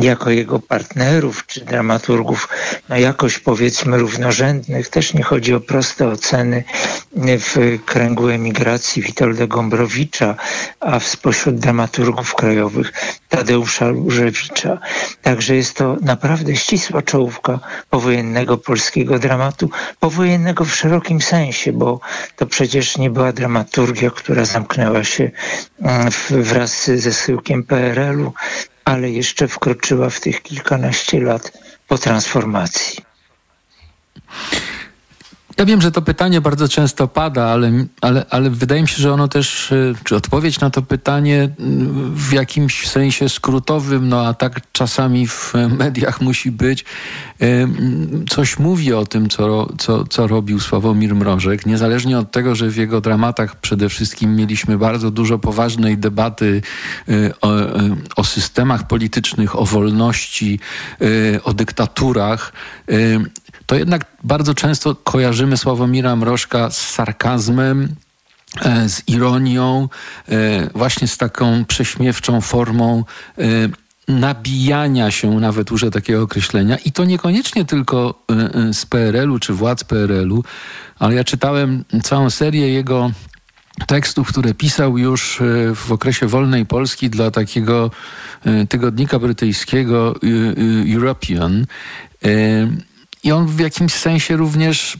jako 0.00 0.30
jego 0.30 0.58
partnerów, 0.58 1.46
czy 1.46 1.64
dramaturgów, 1.64 2.48
no 2.88 2.96
jakoś 2.96 3.38
powiedzmy 3.38 3.98
równorzędnych. 3.98 4.88
Też 4.88 5.14
nie 5.14 5.22
chodzi 5.22 5.54
o 5.54 5.60
proste 5.60 6.08
oceny 6.08 6.64
w 7.16 7.78
kręgu 7.84 8.28
emigracji 8.28 9.02
Witolda 9.02 9.46
Gombrowicza, 9.46 10.36
a 10.80 11.00
spośród 11.00 11.58
dramaturgów 11.58 12.34
krajowych 12.34 12.92
Tadeusza 13.28 13.88
Różewicza. 13.88 14.78
Także 15.22 15.56
jest 15.56 15.76
to 15.76 15.96
naprawdę 16.00 16.56
ścisła 16.56 17.02
czołówka 17.02 17.60
powojennego 17.90 18.58
polskiego 18.58 19.18
dramatu, 19.18 19.70
powojennego 20.00 20.64
w 20.64 20.74
szerokim 20.74 21.20
sensie, 21.20 21.72
bo 21.72 22.00
to 22.36 22.46
przecież 22.46 22.96
nie 22.96 23.10
była 23.10 23.32
dramaturgia, 23.32 24.10
która 24.10 24.44
zamknęła 24.44 25.04
się 25.04 25.30
mm, 25.82 26.08
wraz 26.30 26.90
ze 26.90 27.12
schyłkiem 27.12 27.64
PRL-u, 27.64 28.32
ale 28.88 29.10
jeszcze 29.10 29.48
wkroczyła 29.48 30.10
w 30.10 30.20
tych 30.20 30.42
kilkanaście 30.42 31.20
lat 31.20 31.52
po 31.88 31.98
transformacji. 31.98 33.04
Ja 35.58 35.64
wiem, 35.64 35.80
że 35.80 35.92
to 35.92 36.02
pytanie 36.02 36.40
bardzo 36.40 36.68
często 36.68 37.08
pada, 37.08 37.44
ale, 37.46 37.72
ale, 38.00 38.26
ale 38.30 38.50
wydaje 38.50 38.82
mi 38.82 38.88
się, 38.88 39.02
że 39.02 39.12
ono 39.12 39.28
też, 39.28 39.72
e, 39.72 39.94
czy 40.04 40.16
odpowiedź 40.16 40.60
na 40.60 40.70
to 40.70 40.82
pytanie 40.82 41.48
w 42.14 42.32
jakimś 42.32 42.88
sensie 42.88 43.28
skrótowym, 43.28 44.08
no 44.08 44.26
a 44.26 44.34
tak 44.34 44.60
czasami 44.72 45.28
w 45.28 45.54
mediach 45.78 46.20
musi 46.20 46.50
być, 46.50 46.84
e, 47.40 47.68
coś 48.30 48.58
mówi 48.58 48.92
o 48.92 49.06
tym, 49.06 49.28
co, 49.28 49.68
co, 49.78 50.04
co 50.04 50.26
robił 50.26 50.60
Sławomir 50.60 51.14
Mrożek. 51.14 51.66
Niezależnie 51.66 52.18
od 52.18 52.30
tego, 52.30 52.54
że 52.54 52.68
w 52.70 52.76
jego 52.76 53.00
dramatach 53.00 53.60
przede 53.60 53.88
wszystkim 53.88 54.36
mieliśmy 54.36 54.78
bardzo 54.78 55.10
dużo 55.10 55.38
poważnej 55.38 55.98
debaty 55.98 56.62
e, 57.08 57.12
o, 57.40 57.50
o 58.16 58.24
systemach 58.24 58.86
politycznych, 58.86 59.58
o 59.58 59.64
wolności, 59.64 60.60
o 61.44 61.54
dyktaturach, 61.54 62.52
to 63.68 63.74
jednak 63.74 64.04
bardzo 64.24 64.54
często 64.54 64.94
kojarzymy 64.94 65.56
Sławomira 65.56 66.16
Mrożka 66.16 66.70
z 66.70 66.90
sarkazmem, 66.90 67.94
e, 68.64 68.88
z 68.88 69.08
ironią, 69.08 69.88
e, 70.28 70.70
właśnie 70.74 71.08
z 71.08 71.16
taką 71.16 71.64
prześmiewczą 71.64 72.40
formą 72.40 73.04
e, 73.38 73.42
nabijania 74.08 75.10
się, 75.10 75.40
nawet 75.40 75.72
użyję 75.72 75.90
takiego 75.92 76.22
określenia, 76.22 76.76
i 76.76 76.92
to 76.92 77.04
niekoniecznie 77.04 77.64
tylko 77.64 78.24
z 78.72 78.86
PRL-u 78.86 79.38
czy 79.38 79.52
władz 79.52 79.84
PRL-u, 79.84 80.44
ale 80.98 81.14
ja 81.14 81.24
czytałem 81.24 81.84
całą 82.02 82.30
serię 82.30 82.72
jego 82.72 83.10
tekstów, 83.86 84.28
które 84.28 84.54
pisał 84.54 84.98
już 84.98 85.40
w 85.74 85.92
okresie 85.92 86.26
wolnej 86.26 86.66
Polski 86.66 87.10
dla 87.10 87.30
takiego 87.30 87.90
tygodnika 88.68 89.18
brytyjskiego 89.18 90.14
European. 90.94 91.66
I 93.24 93.32
on 93.32 93.46
w 93.46 93.60
jakimś 93.60 93.92
sensie 93.92 94.36
również 94.36 94.98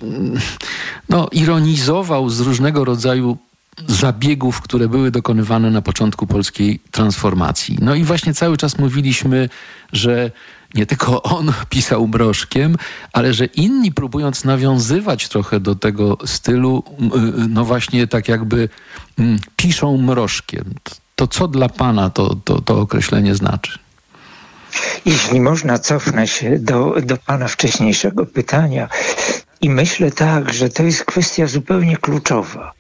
no, 1.09 1.29
ironizował 1.33 2.31
z 2.31 2.41
różnego 2.41 2.85
rodzaju 2.85 3.39
zabiegów, 3.87 4.61
które 4.61 4.89
były 4.89 5.11
dokonywane 5.11 5.71
na 5.71 5.83
początku 5.83 6.27
polskiej 6.27 6.81
transformacji. 6.91 7.79
No 7.81 7.95
i 7.95 8.05
właśnie 8.05 8.35
cały 8.35 8.57
czas 8.57 8.79
mówiliśmy, 8.79 9.49
że 9.93 10.31
nie 10.75 10.87
tylko 10.87 11.23
on 11.39 11.53
pisał 11.69 12.09
broszkiem, 12.09 12.77
ale 13.12 13.35
że 13.35 13.45
inni 13.45 13.93
próbując 13.93 14.45
nawiązywać 14.45 15.29
trochę 15.29 15.61
do 15.61 15.75
tego 15.75 16.19
stylu, 16.27 16.83
no 17.49 17.64
właśnie 17.64 18.07
tak 18.07 18.29
jakby 18.29 18.69
piszą 19.57 19.97
mrożkiem. 19.97 20.64
To 21.16 21.27
co 21.27 21.49
dla 21.49 21.69
pana 21.69 22.11
to, 22.11 22.37
to, 22.45 22.61
to 22.61 22.81
określenie 22.81 23.35
znaczy? 23.35 23.79
Jeśli 25.05 25.41
można, 25.41 25.79
cofnę 25.79 26.26
się 26.26 26.59
do, 26.59 26.95
do 27.03 27.16
Pana 27.16 27.49
wcześniejszego 27.49 28.26
pytania 28.26 28.89
i 29.61 29.70
myślę 29.70 30.11
tak, 30.11 30.53
że 30.53 30.68
to 30.68 30.83
jest 30.83 31.05
kwestia 31.05 31.47
zupełnie 31.47 31.97
kluczowa 31.97 32.72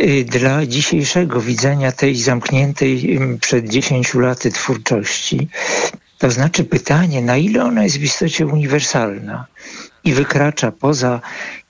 y, 0.00 0.24
dla 0.24 0.66
dzisiejszego 0.66 1.40
widzenia 1.40 1.92
tej 1.92 2.16
zamkniętej 2.16 3.20
przed 3.40 3.68
10 3.68 4.14
laty 4.14 4.50
twórczości. 4.50 5.48
To 6.18 6.30
znaczy 6.30 6.64
pytanie, 6.64 7.22
na 7.22 7.36
ile 7.36 7.64
ona 7.64 7.84
jest 7.84 7.98
w 7.98 8.02
istocie 8.02 8.46
uniwersalna 8.46 9.46
i 10.04 10.12
wykracza 10.12 10.72
poza 10.72 11.20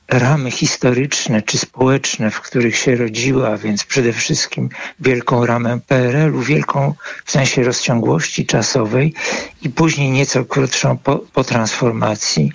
ramy 0.09 0.51
historyczne 0.51 1.43
czy 1.43 1.59
społeczne, 1.59 2.31
w 2.31 2.41
których 2.41 2.77
się 2.77 2.97
rodziła, 2.97 3.57
więc 3.57 3.85
przede 3.85 4.13
wszystkim 4.13 4.69
wielką 5.01 5.47
ramę 5.47 5.81
PRL-u, 5.87 6.41
wielką 6.41 6.95
w 7.25 7.31
sensie 7.31 7.63
rozciągłości 7.63 8.47
czasowej 8.47 9.15
i 9.63 9.71
później 9.71 10.11
nieco 10.11 10.45
krótszą 10.45 10.99
po, 10.99 11.19
po 11.19 11.45
transformacji. 11.45 12.53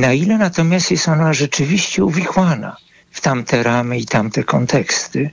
Na 0.00 0.12
ile 0.12 0.38
natomiast 0.38 0.90
jest 0.90 1.08
ona 1.08 1.32
rzeczywiście 1.32 2.04
uwikłana 2.04 2.76
w 3.10 3.20
tamte 3.20 3.62
ramy 3.62 3.98
i 3.98 4.06
tamte 4.06 4.44
konteksty, 4.44 5.30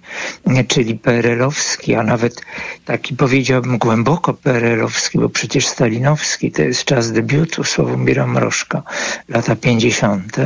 czyli 0.68 0.96
PRL-owski, 0.96 1.96
a 1.96 2.04
nawet 2.04 2.42
taki 2.86 3.16
powiedziałbym 3.16 3.78
głęboko 3.78 4.34
PRL-owski, 4.34 5.20
bo 5.20 5.30
przecież 5.30 5.68
stalinowski 5.68 6.52
to 6.52 6.62
jest 6.62 6.86
czas 6.86 7.12
debiutu 7.12 7.64
Sławomira 7.64 8.28
Mrożka, 8.28 8.84
lata 9.30 9.56
50. 9.56 10.38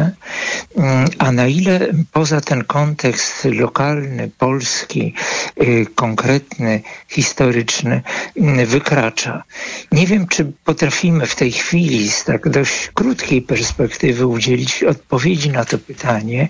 A 1.20 1.32
na 1.32 1.48
ile 1.48 1.88
poza 2.12 2.42
ten 2.42 2.64
kontekst 2.64 3.46
lokalny, 3.46 4.32
polski, 4.38 5.14
y, 5.62 5.86
konkretny, 5.96 6.82
historyczny 7.08 8.02
y, 8.38 8.66
wykracza. 8.66 9.44
Nie 9.92 10.08
wiem, 10.08 10.28
czy 10.28 10.52
potrafimy 10.66 11.26
w 11.26 11.36
tej 11.36 11.52
chwili 11.52 12.12
z 12.12 12.24
tak 12.24 12.50
dość 12.50 12.92
krótkiej 12.94 13.42
perspektywy 13.42 14.26
udzielić 14.28 14.84
odpowiedzi 14.84 15.50
na 15.50 15.66
to 15.66 15.78
pytanie, 15.78 16.50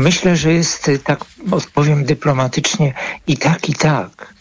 Myślę, 0.00 0.36
że 0.36 0.52
jest, 0.52 0.88
y, 0.88 0.98
tak 0.98 1.24
odpowiem 1.50 2.04
dyplomatycznie, 2.04 2.94
i 3.26 3.36
tak, 3.36 3.68
i 3.68 3.74
tak. 3.74 4.34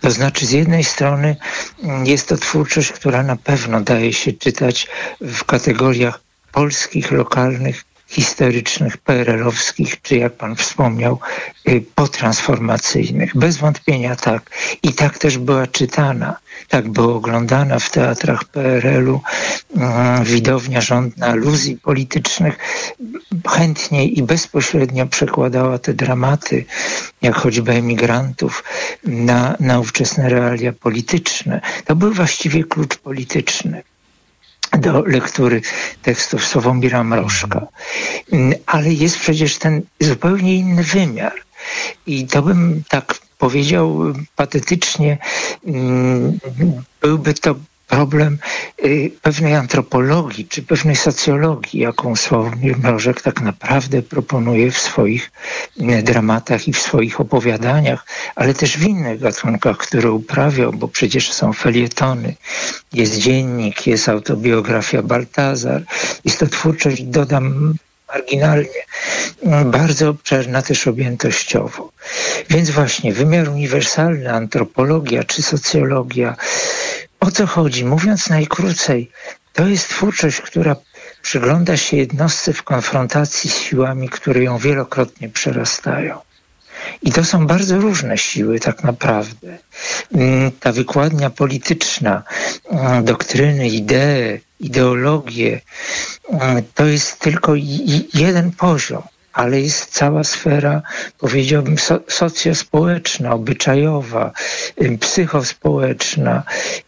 To 0.00 0.10
znaczy, 0.10 0.46
z 0.46 0.50
jednej 0.50 0.84
strony 0.84 1.36
mm, 1.82 2.06
jest 2.06 2.28
to 2.28 2.36
twórczość, 2.36 2.92
która 2.92 3.22
na 3.22 3.36
pewno 3.36 3.80
daje 3.80 4.12
się 4.12 4.32
czytać 4.32 4.88
w 5.20 5.44
kategoriach 5.44 6.20
polskich, 6.52 7.10
lokalnych, 7.10 7.84
historycznych, 8.06 8.96
PRL-owskich, 8.96 10.02
czy 10.02 10.16
jak 10.16 10.32
pan 10.32 10.56
wspomniał, 10.56 11.18
y, 11.68 11.84
potransformacyjnych. 11.94 13.36
Bez 13.36 13.56
wątpienia 13.56 14.16
tak. 14.16 14.50
I 14.82 14.92
tak 14.92 15.18
też 15.18 15.38
była 15.38 15.66
czytana, 15.66 16.36
tak 16.68 16.88
była 16.88 17.14
oglądana 17.14 17.78
w 17.78 17.90
teatrach 17.90 18.44
PRL-u 18.44 19.20
mm, 19.76 20.24
widownia 20.24 20.80
rządna 20.80 21.26
aluzji 21.26 21.76
politycznych. 21.76 22.58
Chętnie 23.48 24.08
i 24.08 24.22
bezpośrednio 24.22 25.06
przekładała 25.06 25.78
te 25.78 25.94
dramaty, 25.94 26.64
jak 27.22 27.34
choćby 27.36 27.72
emigrantów, 27.72 28.64
na, 29.04 29.56
na 29.60 29.80
ówczesne 29.80 30.28
realia 30.28 30.72
polityczne. 30.72 31.60
To 31.84 31.96
był 31.96 32.12
właściwie 32.12 32.64
klucz 32.64 32.96
polityczny 32.96 33.82
do 34.72 35.02
lektury 35.02 35.62
tekstów 36.02 36.44
Sławomira 36.44 37.04
Mrożka. 37.04 37.66
Ale 38.66 38.92
jest 38.92 39.18
przecież 39.18 39.58
ten 39.58 39.82
zupełnie 40.00 40.54
inny 40.56 40.82
wymiar. 40.82 41.32
I 42.06 42.26
to 42.26 42.42
bym 42.42 42.82
tak 42.88 43.14
powiedział 43.38 43.98
patetycznie, 44.36 45.18
mm, 45.66 46.38
byłby 47.00 47.34
to 47.34 47.54
problem 47.86 48.38
y, 48.84 49.10
pewnej 49.22 49.54
antropologii 49.54 50.48
czy 50.48 50.62
pewnej 50.62 50.96
socjologii, 50.96 51.80
jaką 51.80 52.16
Sławomir 52.16 52.78
Mrożek 52.78 53.22
tak 53.22 53.40
naprawdę 53.40 54.02
proponuje 54.02 54.70
w 54.70 54.78
swoich 54.78 55.30
y, 55.80 56.02
dramatach 56.02 56.68
i 56.68 56.72
w 56.72 56.78
swoich 56.78 57.20
opowiadaniach, 57.20 58.06
ale 58.34 58.54
też 58.54 58.76
w 58.76 58.82
innych 58.82 59.20
gatunkach, 59.20 59.76
które 59.76 60.10
uprawiał, 60.12 60.72
bo 60.72 60.88
przecież 60.88 61.32
są 61.32 61.52
felietony, 61.52 62.34
jest 62.92 63.18
dziennik, 63.18 63.86
jest 63.86 64.08
autobiografia 64.08 65.02
Baltazar. 65.02 65.82
Jest 66.24 66.38
to 66.38 66.46
twórczość, 66.46 67.02
dodam 67.02 67.74
marginalnie, 68.14 68.82
bardzo 69.64 70.08
obszerna 70.08 70.62
też 70.62 70.86
objętościowo. 70.86 71.90
Więc 72.50 72.70
właśnie 72.70 73.12
wymiar 73.12 73.48
uniwersalny, 73.48 74.32
antropologia 74.32 75.24
czy 75.24 75.42
socjologia, 75.42 76.36
o 77.20 77.30
co 77.30 77.46
chodzi? 77.46 77.84
Mówiąc 77.84 78.28
najkrócej, 78.28 79.10
to 79.52 79.66
jest 79.66 79.88
twórczość, 79.88 80.40
która 80.40 80.76
przygląda 81.22 81.76
się 81.76 81.96
jednostce 81.96 82.52
w 82.52 82.62
konfrontacji 82.62 83.50
z 83.50 83.58
siłami, 83.58 84.08
które 84.08 84.42
ją 84.42 84.58
wielokrotnie 84.58 85.28
przerastają. 85.28 86.18
I 87.02 87.12
to 87.12 87.24
są 87.24 87.46
bardzo 87.46 87.78
różne 87.78 88.18
siły, 88.18 88.60
tak 88.60 88.84
naprawdę. 88.84 89.58
Mm, 90.14 90.52
ta 90.60 90.72
wykładnia 90.72 91.30
polityczna, 91.30 92.22
mm, 92.70 93.04
doktryny, 93.04 93.68
idee, 93.68 94.40
ideologie, 94.60 95.60
mm, 96.30 96.62
to 96.74 96.86
jest 96.86 97.18
tylko 97.18 97.52
jeden 98.14 98.52
poziom 98.52 99.02
ale 99.36 99.60
jest 99.60 99.86
cała 99.86 100.24
sfera, 100.24 100.82
powiedziałbym, 101.18 101.78
so, 101.78 102.00
socjospołeczna, 102.08 103.32
obyczajowa, 103.32 104.32
psychospołeczna 105.00 106.42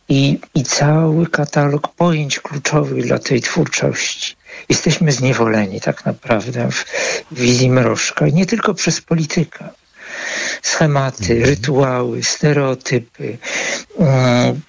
i, 0.09 0.39
i 0.55 0.63
cały 0.63 1.27
katalog 1.27 1.89
pojęć 1.89 2.41
kluczowych 2.41 3.05
dla 3.05 3.19
tej 3.19 3.41
twórczości. 3.41 4.37
Jesteśmy 4.69 5.13
zniewoleni 5.13 5.81
tak 5.81 6.05
naprawdę 6.05 6.69
w 6.71 6.85
wizji 7.33 7.71
mrożka 7.71 8.29
nie 8.29 8.47
tylko 8.47 8.75
przez 8.75 9.01
politykę. 9.01 9.69
Schematy, 10.63 11.33
mhm. 11.33 11.45
rytuały, 11.45 12.23
stereotypy, 12.23 13.39
mm, 13.99 14.61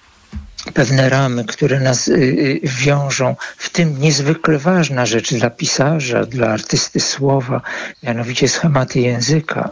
pewne 0.74 1.08
ramy, 1.08 1.44
które 1.44 1.80
nas 1.80 2.08
y, 2.08 2.12
y, 2.12 2.60
wiążą, 2.64 3.36
w 3.58 3.70
tym 3.70 4.00
niezwykle 4.00 4.58
ważna 4.58 5.06
rzecz 5.06 5.34
dla 5.34 5.50
pisarza, 5.50 6.24
dla 6.24 6.48
artysty 6.48 7.00
słowa, 7.00 7.60
mianowicie 8.02 8.48
schematy 8.48 9.00
języka, 9.00 9.70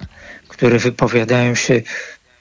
które 0.49 0.79
wypowiadają 0.79 1.55
się 1.55 1.83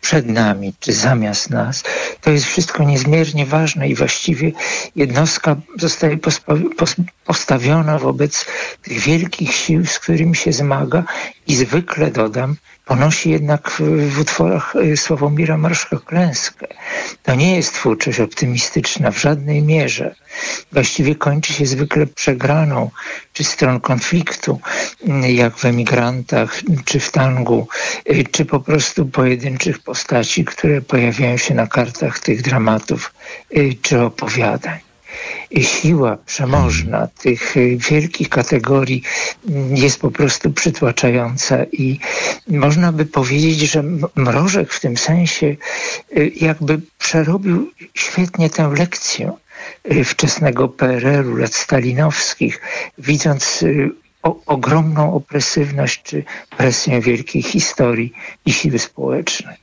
przed 0.01 0.27
nami 0.27 0.73
czy 0.79 0.93
zamiast 0.93 1.49
nas. 1.49 1.83
To 2.21 2.31
jest 2.31 2.45
wszystko 2.45 2.83
niezmiernie 2.83 3.45
ważne 3.45 3.89
i 3.89 3.95
właściwie 3.95 4.51
jednostka 4.95 5.55
zostaje 5.77 6.17
postawiona 7.25 7.99
wobec 7.99 8.45
tych 8.81 8.99
wielkich 8.99 9.53
sił, 9.53 9.85
z 9.85 9.99
którymi 9.99 10.35
się 10.35 10.53
zmaga 10.53 11.03
i 11.47 11.55
zwykle 11.55 12.11
dodam, 12.11 12.55
ponosi 12.87 13.29
jednak 13.29 13.71
w 14.09 14.19
utworach 14.19 14.75
y, 14.75 14.97
Sławomira 14.97 15.57
Marszka 15.57 15.97
klęskę. 16.05 16.67
To 17.23 17.35
nie 17.35 17.55
jest 17.55 17.73
twórczość 17.73 18.19
optymistyczna 18.19 19.11
w 19.11 19.21
żadnej 19.21 19.61
mierze. 19.61 20.15
Właściwie 20.71 21.15
kończy 21.15 21.53
się 21.53 21.65
zwykle 21.65 22.07
przegraną, 22.07 22.89
czy 23.33 23.43
stron 23.43 23.79
konfliktu, 23.79 24.59
jak 25.27 25.57
w 25.57 25.65
emigrantach, 25.65 26.61
czy 26.85 26.99
w 26.99 27.11
tangu, 27.11 27.67
y, 28.09 28.23
czy 28.31 28.45
po 28.45 28.59
prostu 28.59 29.05
pojedynczych 29.05 29.79
postaci, 29.79 30.45
które 30.45 30.81
pojawiają 30.81 31.37
się 31.37 31.53
na 31.53 31.67
kartach 31.67 32.19
tych 32.19 32.41
dramatów 32.41 33.13
czy 33.81 34.01
opowiadań 34.01 34.86
siła 35.61 36.17
przemożna 36.25 37.07
tych 37.07 37.57
y, 37.57 37.77
wielkich 37.89 38.29
kategorii 38.29 39.03
mm, 39.49 39.77
jest 39.77 40.01
po 40.01 40.11
prostu 40.11 40.51
przytłaczająca 40.51 41.63
i 41.63 41.99
można 42.47 42.91
by 42.91 43.05
powiedzieć, 43.05 43.59
że 43.59 43.83
Mrożek 44.15 44.73
w 44.73 44.79
tym 44.79 44.97
sensie 44.97 45.55
y, 46.17 46.31
jakby 46.35 46.81
przerobił 46.97 47.71
świetnie 47.93 48.49
tę 48.49 48.73
lekcję 48.77 49.31
y, 49.91 50.03
wczesnego 50.03 50.67
PRL-u, 50.67 51.35
lat 51.35 51.55
stalinowskich, 51.55 52.61
widząc 52.97 53.63
o, 54.23 54.39
ogromną 54.45 55.13
opresywność 55.13 56.01
czy 56.03 56.23
presję 56.57 57.01
wielkiej 57.01 57.41
historii 57.41 58.13
i 58.45 58.53
siły 58.53 58.79
społecznej. 58.79 59.55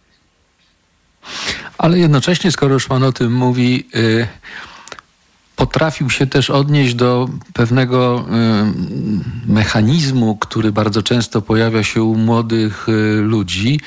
Ale 1.78 1.98
jednocześnie, 1.98 2.52
skoro 2.52 2.74
już 2.74 2.86
pan 2.86 3.02
o 3.02 3.12
tym 3.12 3.32
mówi, 3.32 3.88
yy 3.94 4.26
potrafił 5.56 6.10
się 6.10 6.26
też 6.26 6.50
odnieść 6.50 6.94
do 6.94 7.28
pewnego 7.52 8.26
y, 9.48 9.52
mechanizmu, 9.52 10.36
który 10.36 10.72
bardzo 10.72 11.02
często 11.02 11.42
pojawia 11.42 11.82
się 11.82 12.02
u 12.02 12.14
młodych 12.14 12.88
y, 12.88 13.20
ludzi. 13.22 13.80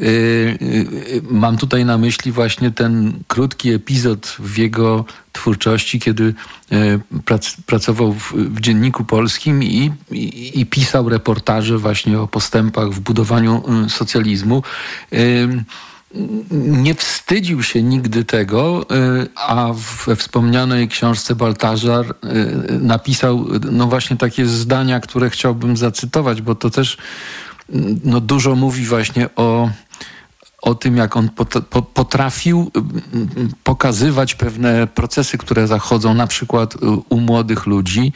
Y, 0.00 1.22
mam 1.30 1.56
tutaj 1.56 1.84
na 1.84 1.98
myśli 1.98 2.32
właśnie 2.32 2.70
ten 2.70 3.12
krótki 3.26 3.70
epizod 3.70 4.36
w 4.38 4.58
jego 4.58 5.04
twórczości, 5.32 6.00
kiedy 6.00 6.34
prac, 7.24 7.56
pracował 7.66 8.12
w, 8.12 8.32
w, 8.32 8.60
Dzienniku 8.60 9.04
Polskim 9.04 9.62
i, 9.62 9.92
i, 10.10 10.60
i, 10.60 10.66
pisał 10.66 11.08
reportaże 11.08 11.78
właśnie 11.78 12.20
o 12.20 12.28
postępach 12.28 12.90
w 12.90 13.00
budowaniu 13.00 13.62
socjalizmu 13.88 14.62
nie 16.50 16.94
wstydził 16.94 17.62
się 17.62 17.82
nigdy 17.82 18.24
tego, 18.24 18.86
y, 19.22 19.28
a 19.36 19.72
we 20.06 20.16
wspomnianej 20.16 20.88
książce 20.88 21.34
Baltazar 21.34 22.06
y, 22.10 22.14
napisał 22.80 23.46
no 23.72 23.86
właśnie 23.86 24.16
takie 24.16 24.46
zdania, 24.46 25.00
które 25.00 25.30
chciałbym 25.30 25.76
zacytować, 25.76 26.42
bo 26.42 26.54
to 26.54 26.70
też 26.70 26.96
no 28.04 28.20
dużo 28.20 28.54
mówi 28.54 28.84
właśnie 28.84 29.28
o 29.36 29.70
o 30.66 30.74
tym, 30.74 30.96
jak 30.96 31.16
on 31.16 31.30
potrafił 31.94 32.70
pokazywać 33.64 34.34
pewne 34.34 34.86
procesy, 34.86 35.38
które 35.38 35.66
zachodzą 35.66 36.14
na 36.14 36.26
przykład 36.26 36.74
y, 36.74 36.78
u 37.08 37.20
młodych 37.20 37.66
ludzi 37.66 38.12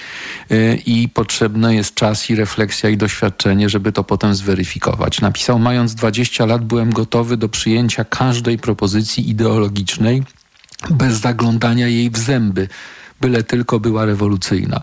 y, 0.53 0.79
i 0.87 1.09
potrzebny 1.09 1.75
jest 1.75 1.95
czas 1.95 2.31
i 2.31 2.35
refleksja 2.35 2.91
i 2.91 2.97
doświadczenie, 2.97 3.69
żeby 3.69 3.93
to 3.93 4.05
potem 4.05 4.35
zweryfikować. 4.35 5.21
Napisał, 5.21 5.59
mając 5.59 5.95
20 5.95 6.47
lat 6.47 6.65
byłem 6.65 6.93
gotowy 6.93 7.37
do 7.37 7.49
przyjęcia 7.49 8.05
każdej 8.05 8.59
propozycji 8.59 9.31
ideologicznej 9.31 10.23
bez 10.91 11.15
zaglądania 11.15 11.89
jej 11.89 12.11
w 12.11 12.19
zęby 12.19 12.69
byle 13.21 13.43
tylko 13.43 13.81
była 13.81 14.05
rewolucyjna. 14.05 14.83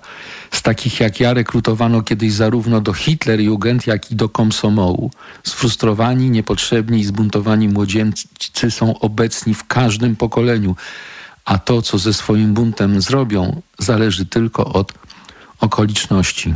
Z 0.52 0.62
takich 0.62 1.00
jak 1.00 1.20
ja 1.20 1.34
rekrutowano 1.34 2.02
kiedyś 2.02 2.34
zarówno 2.34 2.82
do 2.82 2.94
Hitlerjugend, 2.94 3.88
jak 3.88 4.12
i 4.12 4.16
do 4.16 4.30
komsomołu. 4.30 5.12
Sfrustrowani, 5.44 6.30
niepotrzebni 6.30 7.00
i 7.00 7.06
zbuntowani 7.06 7.68
młodzieńcy 7.70 8.72
są 8.72 9.00
obecni 9.00 9.54
w 9.54 9.68
każdym 9.68 10.16
pokoleniu, 10.16 10.76
a 11.46 11.58
to, 11.58 11.82
co 11.82 11.98
ze 11.98 12.14
swoim 12.14 12.54
buntem 12.54 13.02
zrobią, 13.02 13.62
zależy 13.80 14.26
tylko 14.26 14.74
od 14.74 14.94
okoliczności. 15.60 16.54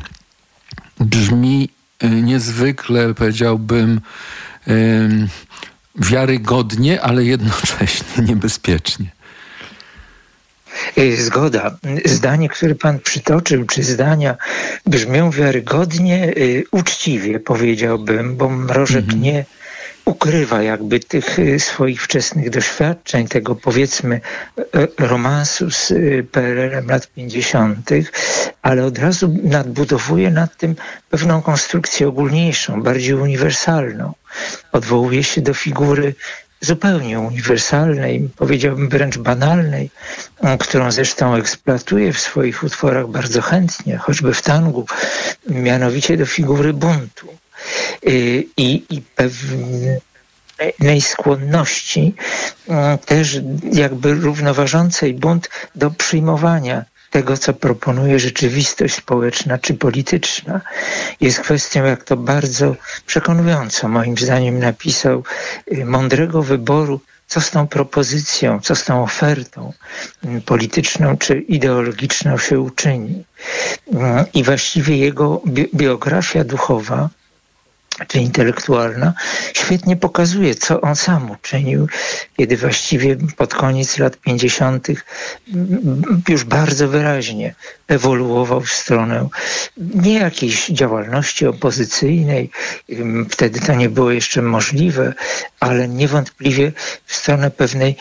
Brzmi 0.99 1.69
y, 2.03 2.09
niezwykle, 2.09 3.13
powiedziałbym, 3.13 4.01
wiarygodnie, 5.95 7.01
ale 7.01 7.25
jednocześnie 7.25 8.23
niebezpiecznie. 8.27 9.20
Y, 10.97 11.21
zgoda. 11.21 11.77
Zdanie, 12.05 12.49
które 12.49 12.75
pan 12.75 12.99
przytoczył, 12.99 13.65
czy 13.65 13.83
zdania 13.83 14.37
brzmią 14.85 15.31
wiarygodnie, 15.31 16.33
y, 16.37 16.63
uczciwie 16.71 17.39
powiedziałbym, 17.39 18.37
bo 18.37 18.49
Mrożek 18.49 19.03
mhm. 19.03 19.21
nie 19.21 19.45
ukrywa 20.05 20.61
jakby 20.61 20.99
tych 20.99 21.39
y, 21.39 21.59
swoich 21.59 22.03
wczesnych 22.03 22.49
doświadczeń, 22.49 23.27
tego 23.27 23.55
powiedzmy 23.55 24.21
romansu 24.99 25.71
z 25.71 25.93
PRL-em 26.31 26.87
lat 26.87 27.07
50., 27.07 27.89
ale 28.61 28.85
od 28.85 28.97
razu 28.97 29.35
nadbudowuje 29.43 30.31
nad 30.31 30.57
tym 30.57 30.75
pewną 31.09 31.41
konstrukcję 31.41 32.07
ogólniejszą, 32.07 32.83
bardziej 32.83 33.13
uniwersalną. 33.13 34.13
Odwołuje 34.71 35.23
się 35.23 35.41
do 35.41 35.53
figury 35.53 36.15
zupełnie 36.61 37.19
uniwersalnej, 37.19 38.29
powiedziałbym 38.35 38.89
wręcz 38.89 39.17
banalnej, 39.17 39.89
którą 40.59 40.91
zresztą 40.91 41.35
eksploatuje 41.35 42.13
w 42.13 42.19
swoich 42.19 42.63
utworach 42.63 43.07
bardzo 43.07 43.41
chętnie, 43.41 43.97
choćby 43.97 44.33
w 44.33 44.41
tangu, 44.41 44.85
mianowicie 45.49 46.17
do 46.17 46.25
figury 46.25 46.73
buntu. 46.73 47.27
Y, 48.07 48.43
i, 48.57 48.83
i 48.89 49.01
pewnej 49.15 51.01
skłonności 51.01 52.15
też 53.05 53.39
jakby 53.71 54.13
równoważącej 54.13 55.13
bunt 55.13 55.49
do 55.75 55.91
przyjmowania 55.91 56.85
tego, 57.11 57.37
co 57.37 57.53
proponuje 57.53 58.19
rzeczywistość 58.19 58.95
społeczna 58.95 59.57
czy 59.57 59.73
polityczna. 59.73 60.61
Jest 61.21 61.39
kwestią, 61.39 61.85
jak 61.85 62.03
to 62.03 62.17
bardzo 62.17 62.75
przekonująco 63.05 63.87
moim 63.87 64.17
zdaniem 64.17 64.59
napisał, 64.59 65.23
y, 65.73 65.85
mądrego 65.85 66.43
wyboru 66.43 66.99
co 67.27 67.41
z 67.41 67.51
tą 67.51 67.67
propozycją, 67.67 68.59
co 68.59 68.75
z 68.75 68.85
tą 68.85 69.03
ofertą 69.03 69.73
y, 70.25 70.41
polityczną 70.41 71.17
czy 71.17 71.39
ideologiczną 71.39 72.37
się 72.37 72.59
uczyni. 72.59 73.23
Y, 73.87 73.97
I 74.33 74.43
właściwie 74.43 74.97
jego 74.97 75.41
biografia 75.73 76.43
duchowa 76.43 77.09
czy 78.07 78.19
intelektualna, 78.19 79.13
świetnie 79.53 79.95
pokazuje, 79.97 80.55
co 80.55 80.81
on 80.81 80.95
sam 80.95 81.31
uczynił, 81.31 81.87
kiedy 82.37 82.57
właściwie 82.57 83.17
pod 83.37 83.53
koniec 83.53 83.97
lat 83.97 84.17
50. 84.17 84.87
już 86.29 86.43
bardzo 86.43 86.87
wyraźnie 86.87 87.55
ewoluował 87.87 88.61
w 88.61 88.71
stronę 88.71 89.29
nie 89.77 90.13
jakiejś 90.13 90.67
działalności 90.67 91.47
opozycyjnej, 91.47 92.49
wtedy 93.29 93.59
to 93.59 93.75
nie 93.75 93.89
było 93.89 94.11
jeszcze 94.11 94.41
możliwe, 94.41 95.13
ale 95.59 95.87
niewątpliwie 95.87 96.71
w 97.05 97.15
stronę 97.15 97.51
pewnej 97.51 97.95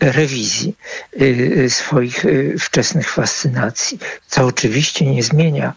rewizji 0.00 0.76
e, 1.20 1.70
swoich 1.70 2.24
e, 2.24 2.28
wczesnych 2.58 3.10
fascynacji, 3.10 3.98
co 4.26 4.46
oczywiście 4.46 5.06
nie 5.06 5.22
zmienia 5.22 5.72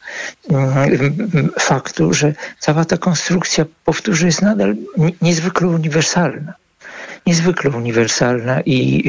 faktu, 1.60 2.14
że 2.14 2.34
cała 2.60 2.86
ta 2.86 2.98
konstrukcja, 2.98 3.65
powtórzę, 3.86 4.26
jest 4.26 4.42
nadal 4.42 4.76
niezwykle 5.22 5.68
uniwersalna 5.68 6.54
niezwykle 7.26 7.72
uniwersalna 7.72 8.62
i 8.62 9.04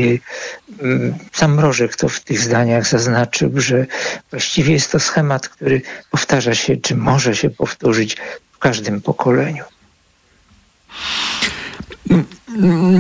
y, 0.83 1.13
sam 1.33 1.55
Mrożek 1.55 1.97
to 1.97 2.09
w 2.09 2.21
tych 2.21 2.41
zdaniach 2.41 2.87
zaznaczył, 2.87 3.51
że 3.55 3.87
właściwie 4.31 4.73
jest 4.73 4.93
to 4.93 5.01
schemat, 5.01 5.49
który 5.49 5.83
powtarza 6.11 6.55
się, 6.55 6.77
czy 6.77 6.97
może 6.97 7.37
się 7.37 7.51
powtórzyć 7.51 8.17
w 8.53 8.59
każdym 8.59 9.01
pokoleniu. 9.01 9.65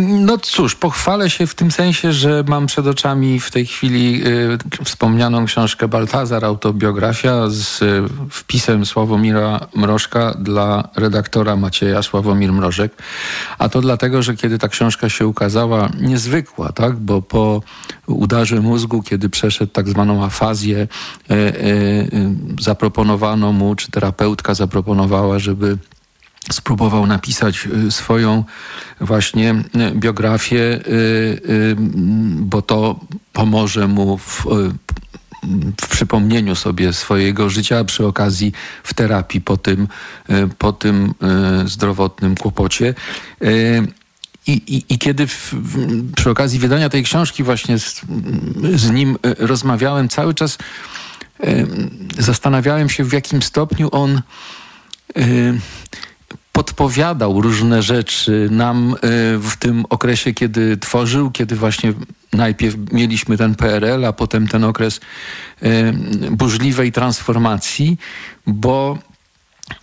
No 0.08 0.38
cóż, 0.38 0.74
pochwalę 0.74 1.30
się 1.30 1.46
w 1.46 1.54
tym 1.54 1.70
sensie, 1.70 2.12
że 2.12 2.44
mam 2.48 2.66
przed 2.66 2.86
oczami 2.86 3.40
w 3.40 3.50
tej 3.50 3.66
chwili 3.66 4.26
y, 4.26 4.84
wspomnianą 4.84 5.46
książkę 5.46 5.88
Baltazar, 5.88 6.44
autobiografia 6.44 7.48
z 7.48 7.82
y, 7.82 8.02
wpisem 8.30 8.86
Sławomira 8.86 9.60
Mrożka 9.74 10.34
dla 10.38 10.88
redaktora 10.96 11.56
Macieja 11.56 12.02
Sławomir 12.02 12.52
Mrożek. 12.52 13.02
A 13.58 13.68
to 13.68 13.80
dlatego, 13.80 14.22
że 14.22 14.36
kiedy 14.36 14.58
ta 14.58 14.68
książka 14.68 15.08
się 15.08 15.26
ukazała, 15.26 15.88
niezwykła, 16.00 16.72
tak? 16.72 16.96
Bo 16.96 17.22
po 17.22 17.62
udarze 18.06 18.60
mózgu, 18.60 19.02
kiedy 19.02 19.28
przeszedł 19.28 19.72
tak 19.72 19.88
zwaną 19.88 20.24
afazję, 20.24 20.78
y, 21.30 21.34
y, 21.34 21.36
y 21.36 22.34
zaproponowano 22.60 23.52
mu, 23.52 23.74
czy 23.74 23.90
terapeutka 23.90 24.54
zaproponowała, 24.54 25.38
żeby 25.38 25.78
spróbował 26.52 27.06
napisać 27.06 27.68
y, 27.86 27.90
swoją 27.90 28.44
właśnie 29.00 29.50
y, 29.50 29.94
biografię, 29.94 30.80
y, 30.88 31.76
bo 32.36 32.62
to 32.62 33.00
pomoże 33.32 33.88
mu 33.88 34.18
w, 34.18 34.46
w 35.80 35.88
przypomnieniu 35.88 36.54
sobie 36.54 36.92
swojego 36.92 37.50
życia, 37.50 37.78
a 37.78 37.84
przy 37.84 38.06
okazji 38.06 38.52
w 38.82 38.94
terapii 38.94 39.40
po 39.40 39.56
tym, 39.56 39.88
po 40.58 40.72
tym 40.72 41.14
zdrowotnym 41.64 42.36
kłopocie. 42.36 42.94
I, 44.46 44.52
i, 44.52 44.84
i 44.88 44.98
kiedy 44.98 45.26
w, 45.26 45.52
w, 45.52 46.12
przy 46.12 46.30
okazji 46.30 46.58
wydania 46.58 46.88
tej 46.88 47.02
książki 47.02 47.42
właśnie 47.42 47.78
z, 47.78 48.02
z 48.74 48.90
nim 48.90 49.18
rozmawiałem, 49.38 50.08
cały 50.08 50.34
czas 50.34 50.58
zastanawiałem 52.18 52.88
się, 52.88 53.04
w 53.04 53.12
jakim 53.12 53.42
stopniu 53.42 53.88
on 53.92 54.22
podpowiadał 56.56 57.40
różne 57.40 57.82
rzeczy 57.82 58.48
nam 58.50 58.94
e, 58.94 58.98
w 59.38 59.52
tym 59.58 59.84
okresie, 59.90 60.32
kiedy 60.34 60.76
tworzył, 60.76 61.30
kiedy 61.30 61.56
właśnie 61.56 61.92
najpierw 62.32 62.76
mieliśmy 62.92 63.36
ten 63.36 63.54
PRL, 63.54 64.04
a 64.04 64.12
potem 64.12 64.48
ten 64.48 64.64
okres 64.64 65.00
e, 65.62 65.92
burzliwej 66.30 66.92
transformacji, 66.92 67.98
bo 68.46 68.98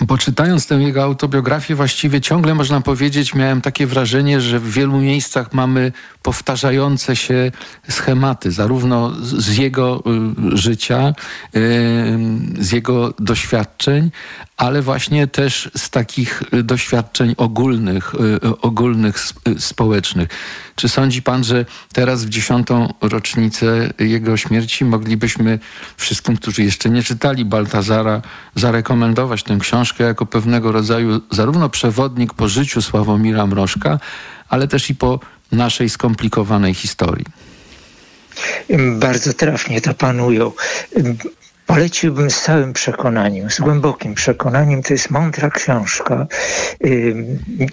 bo 0.08 0.18
czytając 0.18 0.68
tę 0.68 0.76
jego 0.76 1.04
autobiografię, 1.04 1.76
właściwie 1.76 2.22
ciągle 2.22 2.56
można 2.56 2.82
powiedzieć, 2.82 3.34
miałem 3.34 3.62
takie 3.62 3.88
wrażenie, 3.88 4.42
że 4.42 4.60
w 4.60 4.72
wielu 4.72 4.98
miejscach 4.98 5.54
mamy 5.54 5.92
powtarzające 6.22 7.16
się 7.16 7.52
schematy, 7.90 8.52
zarówno 8.52 9.12
z 9.22 9.58
jego 9.58 10.04
y, 10.54 10.58
życia, 10.58 11.14
y, 11.56 12.20
z 12.60 12.72
jego 12.72 13.14
doświadczeń, 13.20 14.12
ale 14.58 14.82
właśnie 14.82 15.28
też 15.28 15.72
z 15.78 15.90
takich 15.90 16.44
doświadczeń 16.64 17.36
ogólnych, 17.38 18.16
y, 18.16 18.62
ogólnych 18.62 19.20
społecznych. 19.60 20.30
Czy 20.76 20.90
sądzi 20.90 21.22
pan, 21.22 21.44
że 21.44 21.66
teraz 21.94 22.26
w 22.26 22.30
dziesiątą 22.30 22.94
rocznicę 23.02 23.90
jego 24.00 24.38
śmierci 24.38 24.86
moglibyśmy 24.86 25.60
wszystkim, 25.98 26.38
którzy 26.38 26.64
jeszcze 26.64 26.90
nie 26.90 27.04
czytali 27.04 27.46
Baltazara, 27.46 28.22
zarekomendować 28.56 29.44
tę 29.44 29.58
książkę 29.60 29.73
jako 30.00 30.26
pewnego 30.26 30.72
rodzaju 30.72 31.22
zarówno 31.32 31.70
przewodnik 31.70 32.34
po 32.34 32.48
życiu 32.48 32.82
Sławomira 32.82 33.48
Mrożka, 33.48 34.00
ale 34.50 34.68
też 34.68 34.90
i 34.90 34.96
po 34.96 35.20
naszej 35.52 35.90
skomplikowanej 35.90 36.74
historii? 36.74 37.26
Bardzo 39.00 39.34
trafnie 39.34 39.82
to 39.82 39.94
panują. 39.94 40.52
Poleciłbym 41.66 42.32
z 42.32 42.42
całym 42.42 42.74
przekonaniem, 42.74 43.52
z 43.52 43.60
głębokim 43.60 44.14
przekonaniem. 44.14 44.84
To 44.84 44.94
jest 44.94 45.10
mądra 45.10 45.50
książka. 45.50 46.28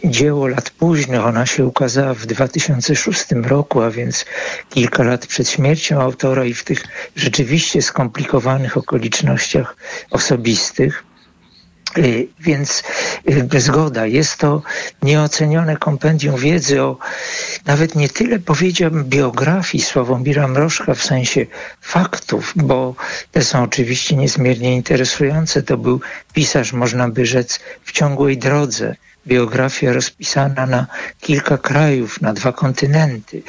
Dzieło 0.04 0.46
lat 0.46 0.70
późnych. 0.70 1.26
Ona 1.26 1.46
się 1.46 1.66
ukazała 1.66 2.14
w 2.14 2.26
2006 2.26 3.24
roku, 3.32 3.82
a 3.82 3.90
więc 3.90 4.24
kilka 4.68 5.02
lat 5.02 5.26
przed 5.26 5.48
śmiercią 5.48 6.00
autora 6.00 6.44
i 6.44 6.54
w 6.54 6.64
tych 6.64 6.84
rzeczywiście 7.16 7.82
skomplikowanych 7.82 8.76
okolicznościach 8.76 9.76
osobistych. 10.10 11.04
Y, 11.98 12.28
więc 12.40 12.82
y, 13.54 13.60
zgoda, 13.60 14.06
jest 14.06 14.36
to 14.36 14.62
nieocenione 15.02 15.76
kompendium 15.76 16.36
wiedzy 16.36 16.82
o 16.82 16.98
nawet 17.66 17.94
nie 17.94 18.08
tyle 18.08 18.38
powiedziałbym 18.38 19.04
biografii 19.04 19.84
Sławomira 19.84 20.48
Mrożka 20.48 20.94
w 20.94 21.02
sensie 21.02 21.46
faktów, 21.80 22.52
bo 22.56 22.94
te 23.32 23.42
są 23.42 23.62
oczywiście 23.62 24.16
niezmiernie 24.16 24.76
interesujące. 24.76 25.62
To 25.62 25.76
był 25.76 26.00
pisarz, 26.32 26.72
można 26.72 27.08
by 27.08 27.26
rzec, 27.26 27.60
w 27.84 27.92
ciągłej 27.92 28.38
drodze 28.38 28.96
biografia 29.26 29.92
rozpisana 29.92 30.66
na 30.66 30.86
kilka 31.20 31.58
krajów, 31.58 32.20
na 32.20 32.32
dwa 32.32 32.52
kontynenty. 32.52 33.42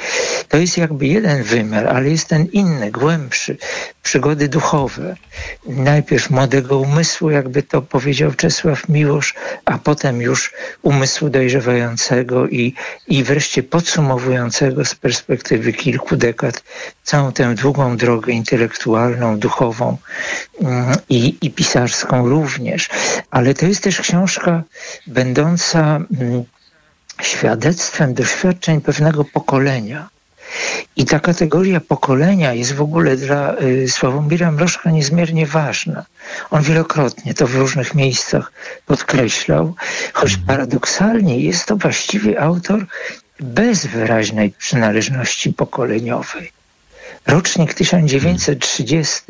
To 0.48 0.56
jest 0.56 0.78
jakby 0.78 1.06
jeden 1.06 1.42
wymiar, 1.42 1.86
ale 1.86 2.10
jest 2.10 2.28
ten 2.28 2.44
inny, 2.44 2.90
głębszy, 2.90 3.56
przygody 4.02 4.48
duchowe. 4.48 5.16
Najpierw 5.66 6.30
młodego 6.30 6.78
umysłu, 6.78 7.30
jakby 7.30 7.62
to 7.62 7.82
powiedział 7.82 8.32
Czesław 8.32 8.88
Miłosz, 8.88 9.34
a 9.64 9.78
potem 9.78 10.20
już 10.20 10.52
umysłu 10.82 11.30
dojrzewającego 11.30 12.48
i, 12.48 12.74
i 13.08 13.24
wreszcie 13.24 13.62
podsumowującego 13.62 14.84
z 14.84 14.94
perspektywy 14.94 15.72
kilku 15.72 16.16
dekad 16.16 16.62
całą 17.04 17.32
tę 17.32 17.54
długą 17.54 17.96
drogę 17.96 18.32
intelektualną, 18.32 19.38
duchową 19.38 19.96
i, 21.08 21.36
i 21.42 21.50
pisarską 21.50 22.28
również. 22.28 22.88
Ale 23.30 23.54
to 23.54 23.66
jest 23.66 23.82
też 23.82 24.00
książka 24.00 24.62
będąca 25.06 25.96
mm, 26.20 26.44
świadectwem 27.22 28.14
doświadczeń 28.14 28.80
pewnego 28.80 29.24
pokolenia. 29.24 30.08
I 30.96 31.04
ta 31.04 31.20
kategoria 31.20 31.80
pokolenia 31.80 32.52
jest 32.52 32.74
w 32.74 32.82
ogóle 32.82 33.16
dla 33.16 33.56
y, 33.60 33.88
Sławomira 33.88 34.52
Mrożka 34.52 34.90
niezmiernie 34.90 35.46
ważna. 35.46 36.04
On 36.50 36.62
wielokrotnie 36.62 37.34
to 37.34 37.46
w 37.46 37.54
różnych 37.54 37.94
miejscach 37.94 38.52
podkreślał, 38.86 39.74
choć 40.12 40.30
mhm. 40.30 40.46
paradoksalnie 40.46 41.40
jest 41.40 41.66
to 41.66 41.76
właściwie 41.76 42.40
autor 42.40 42.86
bez 43.40 43.86
wyraźnej 43.86 44.50
przynależności 44.50 45.52
pokoleniowej. 45.52 46.52
Rocznik 47.26 47.74
1930 47.74 49.22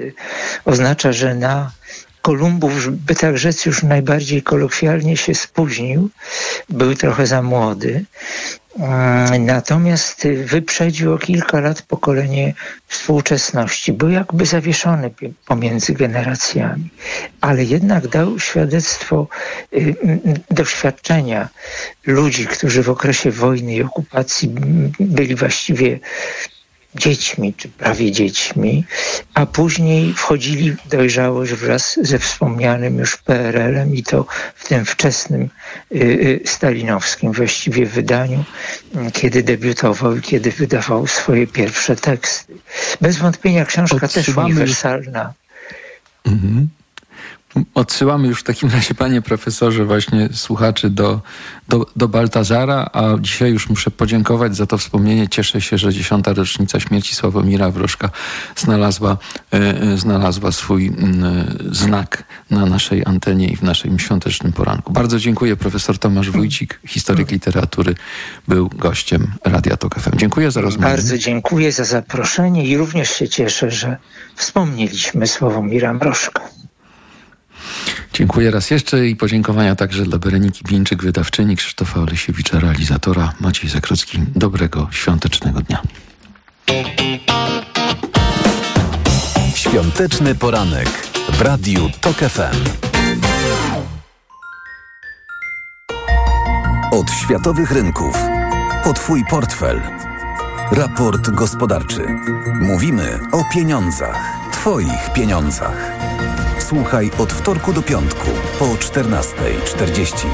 oznacza, 0.64 1.12
że 1.12 1.34
na 1.34 1.70
Kolumbów, 2.22 2.96
by 3.06 3.14
tak 3.14 3.38
rzec, 3.38 3.66
już 3.66 3.82
najbardziej 3.82 4.42
kolokwialnie 4.42 5.16
się 5.16 5.34
spóźnił, 5.34 6.10
był 6.68 6.94
trochę 6.94 7.26
za 7.26 7.42
młody. 7.42 8.04
Mm, 8.78 9.46
natomiast 9.46 10.28
wyprzedził 10.44 11.12
o 11.12 11.18
kilka 11.18 11.60
lat 11.60 11.82
pokolenie 11.82 12.54
współczesności. 12.86 13.92
Był 13.92 14.10
jakby 14.10 14.46
zawieszony 14.46 15.10
pomiędzy 15.46 15.92
generacjami, 15.92 16.90
ale 17.40 17.64
jednak 17.64 18.08
dał 18.08 18.38
świadectwo 18.38 19.28
y, 19.72 19.94
doświadczenia 20.50 21.48
ludzi, 22.06 22.46
którzy 22.46 22.82
w 22.82 22.90
okresie 22.90 23.30
wojny 23.30 23.74
i 23.74 23.82
okupacji 23.82 24.48
byli 25.00 25.34
właściwie 25.34 25.98
dziećmi, 26.94 27.54
czy 27.54 27.68
prawie 27.68 28.12
dziećmi, 28.12 28.84
a 29.34 29.46
później 29.46 30.14
wchodzili 30.14 30.72
w 30.72 30.88
dojrzałość 30.88 31.52
wraz 31.52 31.98
ze 32.02 32.18
wspomnianym 32.18 32.98
już 32.98 33.16
PRL-em 33.16 33.94
i 33.94 34.02
to 34.02 34.26
w 34.54 34.68
tym 34.68 34.84
wczesnym 34.84 35.42
y, 35.42 35.96
y, 35.96 36.40
stalinowskim 36.44 37.32
właściwie 37.32 37.86
wydaniu, 37.86 38.44
kiedy 39.12 39.42
debiutował 39.42 40.16
i 40.16 40.20
kiedy 40.20 40.50
wydawał 40.50 41.06
swoje 41.06 41.46
pierwsze 41.46 41.96
teksty. 41.96 42.54
Bez 43.00 43.16
wątpienia 43.16 43.64
książka 43.64 44.08
też 44.08 44.28
uniwersalna. 44.28 45.32
Mhm. 46.24 46.68
Odsyłamy 47.74 48.28
już 48.28 48.40
w 48.40 48.42
takim 48.42 48.70
razie, 48.74 48.94
panie 48.94 49.22
profesorze, 49.22 49.84
właśnie 49.84 50.28
słuchaczy 50.32 50.90
do, 50.90 51.20
do, 51.68 51.86
do 51.96 52.08
Baltazara, 52.08 52.90
a 52.92 53.02
dzisiaj 53.20 53.52
już 53.52 53.68
muszę 53.68 53.90
podziękować 53.90 54.56
za 54.56 54.66
to 54.66 54.78
wspomnienie. 54.78 55.28
Cieszę 55.28 55.60
się, 55.60 55.78
że 55.78 55.92
dziesiąta 55.92 56.32
rocznica 56.32 56.80
śmierci 56.80 57.14
Sławomira 57.14 57.70
Wrożka 57.70 58.10
znalazła, 58.56 59.16
e, 59.52 59.56
e 59.56 59.98
znalazła 59.98 60.52
swój 60.52 60.86
e, 60.86 60.92
znak 61.70 62.24
na 62.50 62.66
naszej 62.66 63.02
antenie 63.06 63.48
i 63.48 63.56
w 63.56 63.62
naszym 63.62 63.98
świątecznym 63.98 64.52
poranku. 64.52 64.92
Bardzo 64.92 65.18
dziękuję. 65.18 65.56
Profesor 65.56 65.98
Tomasz 65.98 66.30
Wójcik, 66.30 66.80
historyk 66.86 67.30
literatury, 67.30 67.94
był 68.48 68.68
gościem 68.68 69.32
Radia 69.44 69.76
Tok 69.76 70.00
FM. 70.00 70.16
Dziękuję 70.16 70.50
za 70.50 70.60
rozmowę. 70.60 70.88
Bardzo 70.88 71.18
dziękuję 71.18 71.72
za 71.72 71.84
zaproszenie 71.84 72.66
i 72.66 72.76
również 72.76 73.10
się 73.10 73.28
cieszę, 73.28 73.70
że 73.70 73.96
wspomnieliśmy 74.36 75.26
Sławomira 75.26 75.92
Mrożka. 75.92 76.42
Dziękuję 78.12 78.50
raz 78.50 78.70
jeszcze 78.70 79.08
i 79.08 79.16
podziękowania 79.16 79.76
także 79.76 80.04
dla 80.04 80.18
Bereniki 80.18 80.64
Bińczyk, 80.64 81.02
wydawczyni, 81.02 81.56
Krzysztofa 81.56 82.00
Olesiewicza, 82.00 82.60
realizatora, 82.60 83.32
Maciej 83.40 83.70
Zakrocki. 83.70 84.18
Dobrego 84.36 84.88
świątecznego 84.90 85.60
dnia. 85.60 85.82
Świąteczny 89.54 90.34
poranek 90.34 90.88
w 91.32 91.40
Radiu 91.40 91.90
TOK 92.00 92.16
FM. 92.16 92.92
światowych 97.32 97.70
rynków. 97.70 98.16
O 98.84 98.92
Twój 98.92 99.24
portfel. 99.30 99.80
Raport 100.72 101.30
gospodarczy. 101.30 102.06
Mówimy 102.60 103.18
o 103.32 103.44
pieniądzach. 103.54 104.16
Twoich 104.52 105.12
pieniądzach. 105.14 106.01
Słuchaj 106.68 107.10
od 107.18 107.32
wtorku 107.32 107.72
do 107.72 107.82
piątku 107.82 108.26
po 108.58 108.64
14.40. 108.64 110.26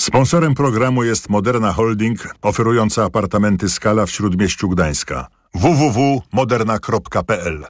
Sponsorem 0.00 0.54
programu 0.54 1.04
jest 1.04 1.28
Moderna 1.28 1.72
Holding, 1.72 2.34
oferująca 2.42 3.04
apartamenty 3.04 3.68
Skala 3.68 4.06
w 4.06 4.10
Śródmieściu 4.10 4.68
Gdańska. 4.68 5.26
www.moderna.pl 5.54 7.66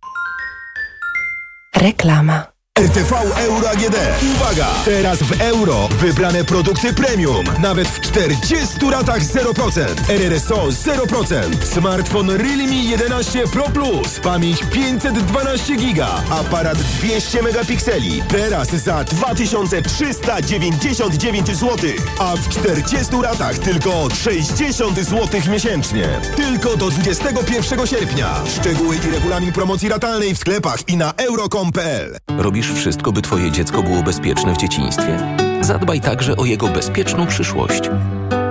Reklama. 1.76 2.55
RTV 2.76 3.12
Euro 3.36 3.70
AGD. 3.70 3.96
Uwaga! 4.34 4.66
Teraz 4.84 5.18
w 5.18 5.40
euro 5.40 5.88
wybrane 5.88 6.44
produkty 6.44 6.92
premium. 6.92 7.44
Nawet 7.60 7.88
w 7.88 8.00
40 8.00 8.90
ratach 8.90 9.22
0%. 9.22 9.86
RRSO 10.08 10.68
0%. 10.68 11.64
Smartfon 11.64 12.30
Realme 12.30 12.74
11 12.74 13.46
Pro 13.46 13.64
Plus. 13.64 14.20
Pamięć 14.20 14.62
512 14.72 15.76
giga. 15.76 16.22
Aparat 16.30 16.78
200 16.78 17.42
megapikseli. 17.42 18.22
Teraz 18.28 18.68
za 18.68 19.04
2399 19.04 21.46
zł. 21.46 21.76
A 22.18 22.36
w 22.36 22.48
40 22.48 23.12
ratach 23.22 23.58
tylko 23.58 24.08
60 24.14 24.98
zł 24.98 25.40
miesięcznie. 25.50 26.08
Tylko 26.36 26.76
do 26.76 26.90
21 26.90 27.86
sierpnia. 27.86 28.34
Szczegóły 28.60 28.96
i 28.96 29.10
regulamin 29.10 29.52
promocji 29.52 29.88
ratalnej 29.88 30.34
w 30.34 30.38
sklepach 30.38 30.88
i 30.88 30.96
na 30.96 31.12
euro.com.pl. 31.16 32.16
Robisz 32.38 32.65
wszystko, 32.72 33.12
by 33.12 33.22
Twoje 33.22 33.52
dziecko 33.52 33.82
było 33.82 34.02
bezpieczne 34.02 34.54
w 34.54 34.56
dzieciństwie? 34.56 35.36
Zadbaj 35.60 36.00
także 36.00 36.36
o 36.36 36.44
jego 36.44 36.68
bezpieczną 36.68 37.26
przyszłość. 37.26 37.90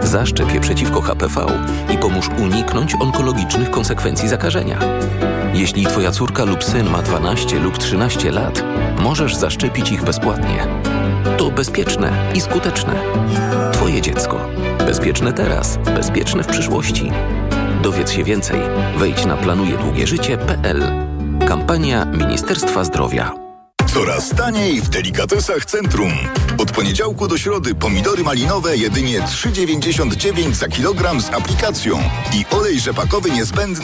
Zaszczep 0.03 0.53
je 0.53 0.59
przeciwko 0.59 1.01
HPV 1.01 1.45
i 1.93 1.97
pomóż 1.97 2.29
uniknąć 2.43 2.95
onkologicznych 2.99 3.71
konsekwencji 3.71 4.29
zakażenia. 4.29 4.79
Jeśli 5.53 5.85
Twoja 5.85 6.11
córka 6.11 6.45
lub 6.45 6.63
syn 6.63 6.89
ma 6.89 7.01
12 7.01 7.59
lub 7.59 7.77
13 7.77 8.31
lat, 8.31 8.63
możesz 8.99 9.35
zaszczepić 9.35 9.91
ich 9.91 10.03
bezpłatnie. 10.03 10.67
To 11.37 11.51
bezpieczne 11.51 12.31
i 12.35 12.41
skuteczne. 12.41 12.93
Twoje 13.73 14.01
dziecko. 14.01 14.49
Bezpieczne 14.77 15.33
teraz, 15.33 15.77
bezpieczne 15.77 16.43
w 16.43 16.47
przyszłości. 16.47 17.11
Dowiedz 17.83 18.11
się 18.11 18.23
więcej. 18.23 18.59
Wejdź 18.97 19.25
na 19.25 19.37
planujedługieżycie.pl. 19.37 20.83
Kampania 21.47 22.05
Ministerstwa 22.05 22.83
Zdrowia. 22.83 23.44
Coraz 23.95 24.29
taniej 24.29 24.81
w 24.81 24.89
delikatesach 24.89 25.65
centrum. 25.65 26.11
Od 26.57 26.71
poniedziałku 26.71 27.27
do 27.27 27.37
środy 27.37 27.75
pomidory 27.75 28.23
malinowe 28.23 28.77
jedynie 28.77 29.21
3,99 29.21 30.53
za 30.53 30.67
kilogram 30.67 31.21
z 31.21 31.29
aplikacją 31.29 31.99
i 32.33 32.45
olej 32.55 32.79
rzepakowy 32.79 33.31
niezbędny 33.31 33.65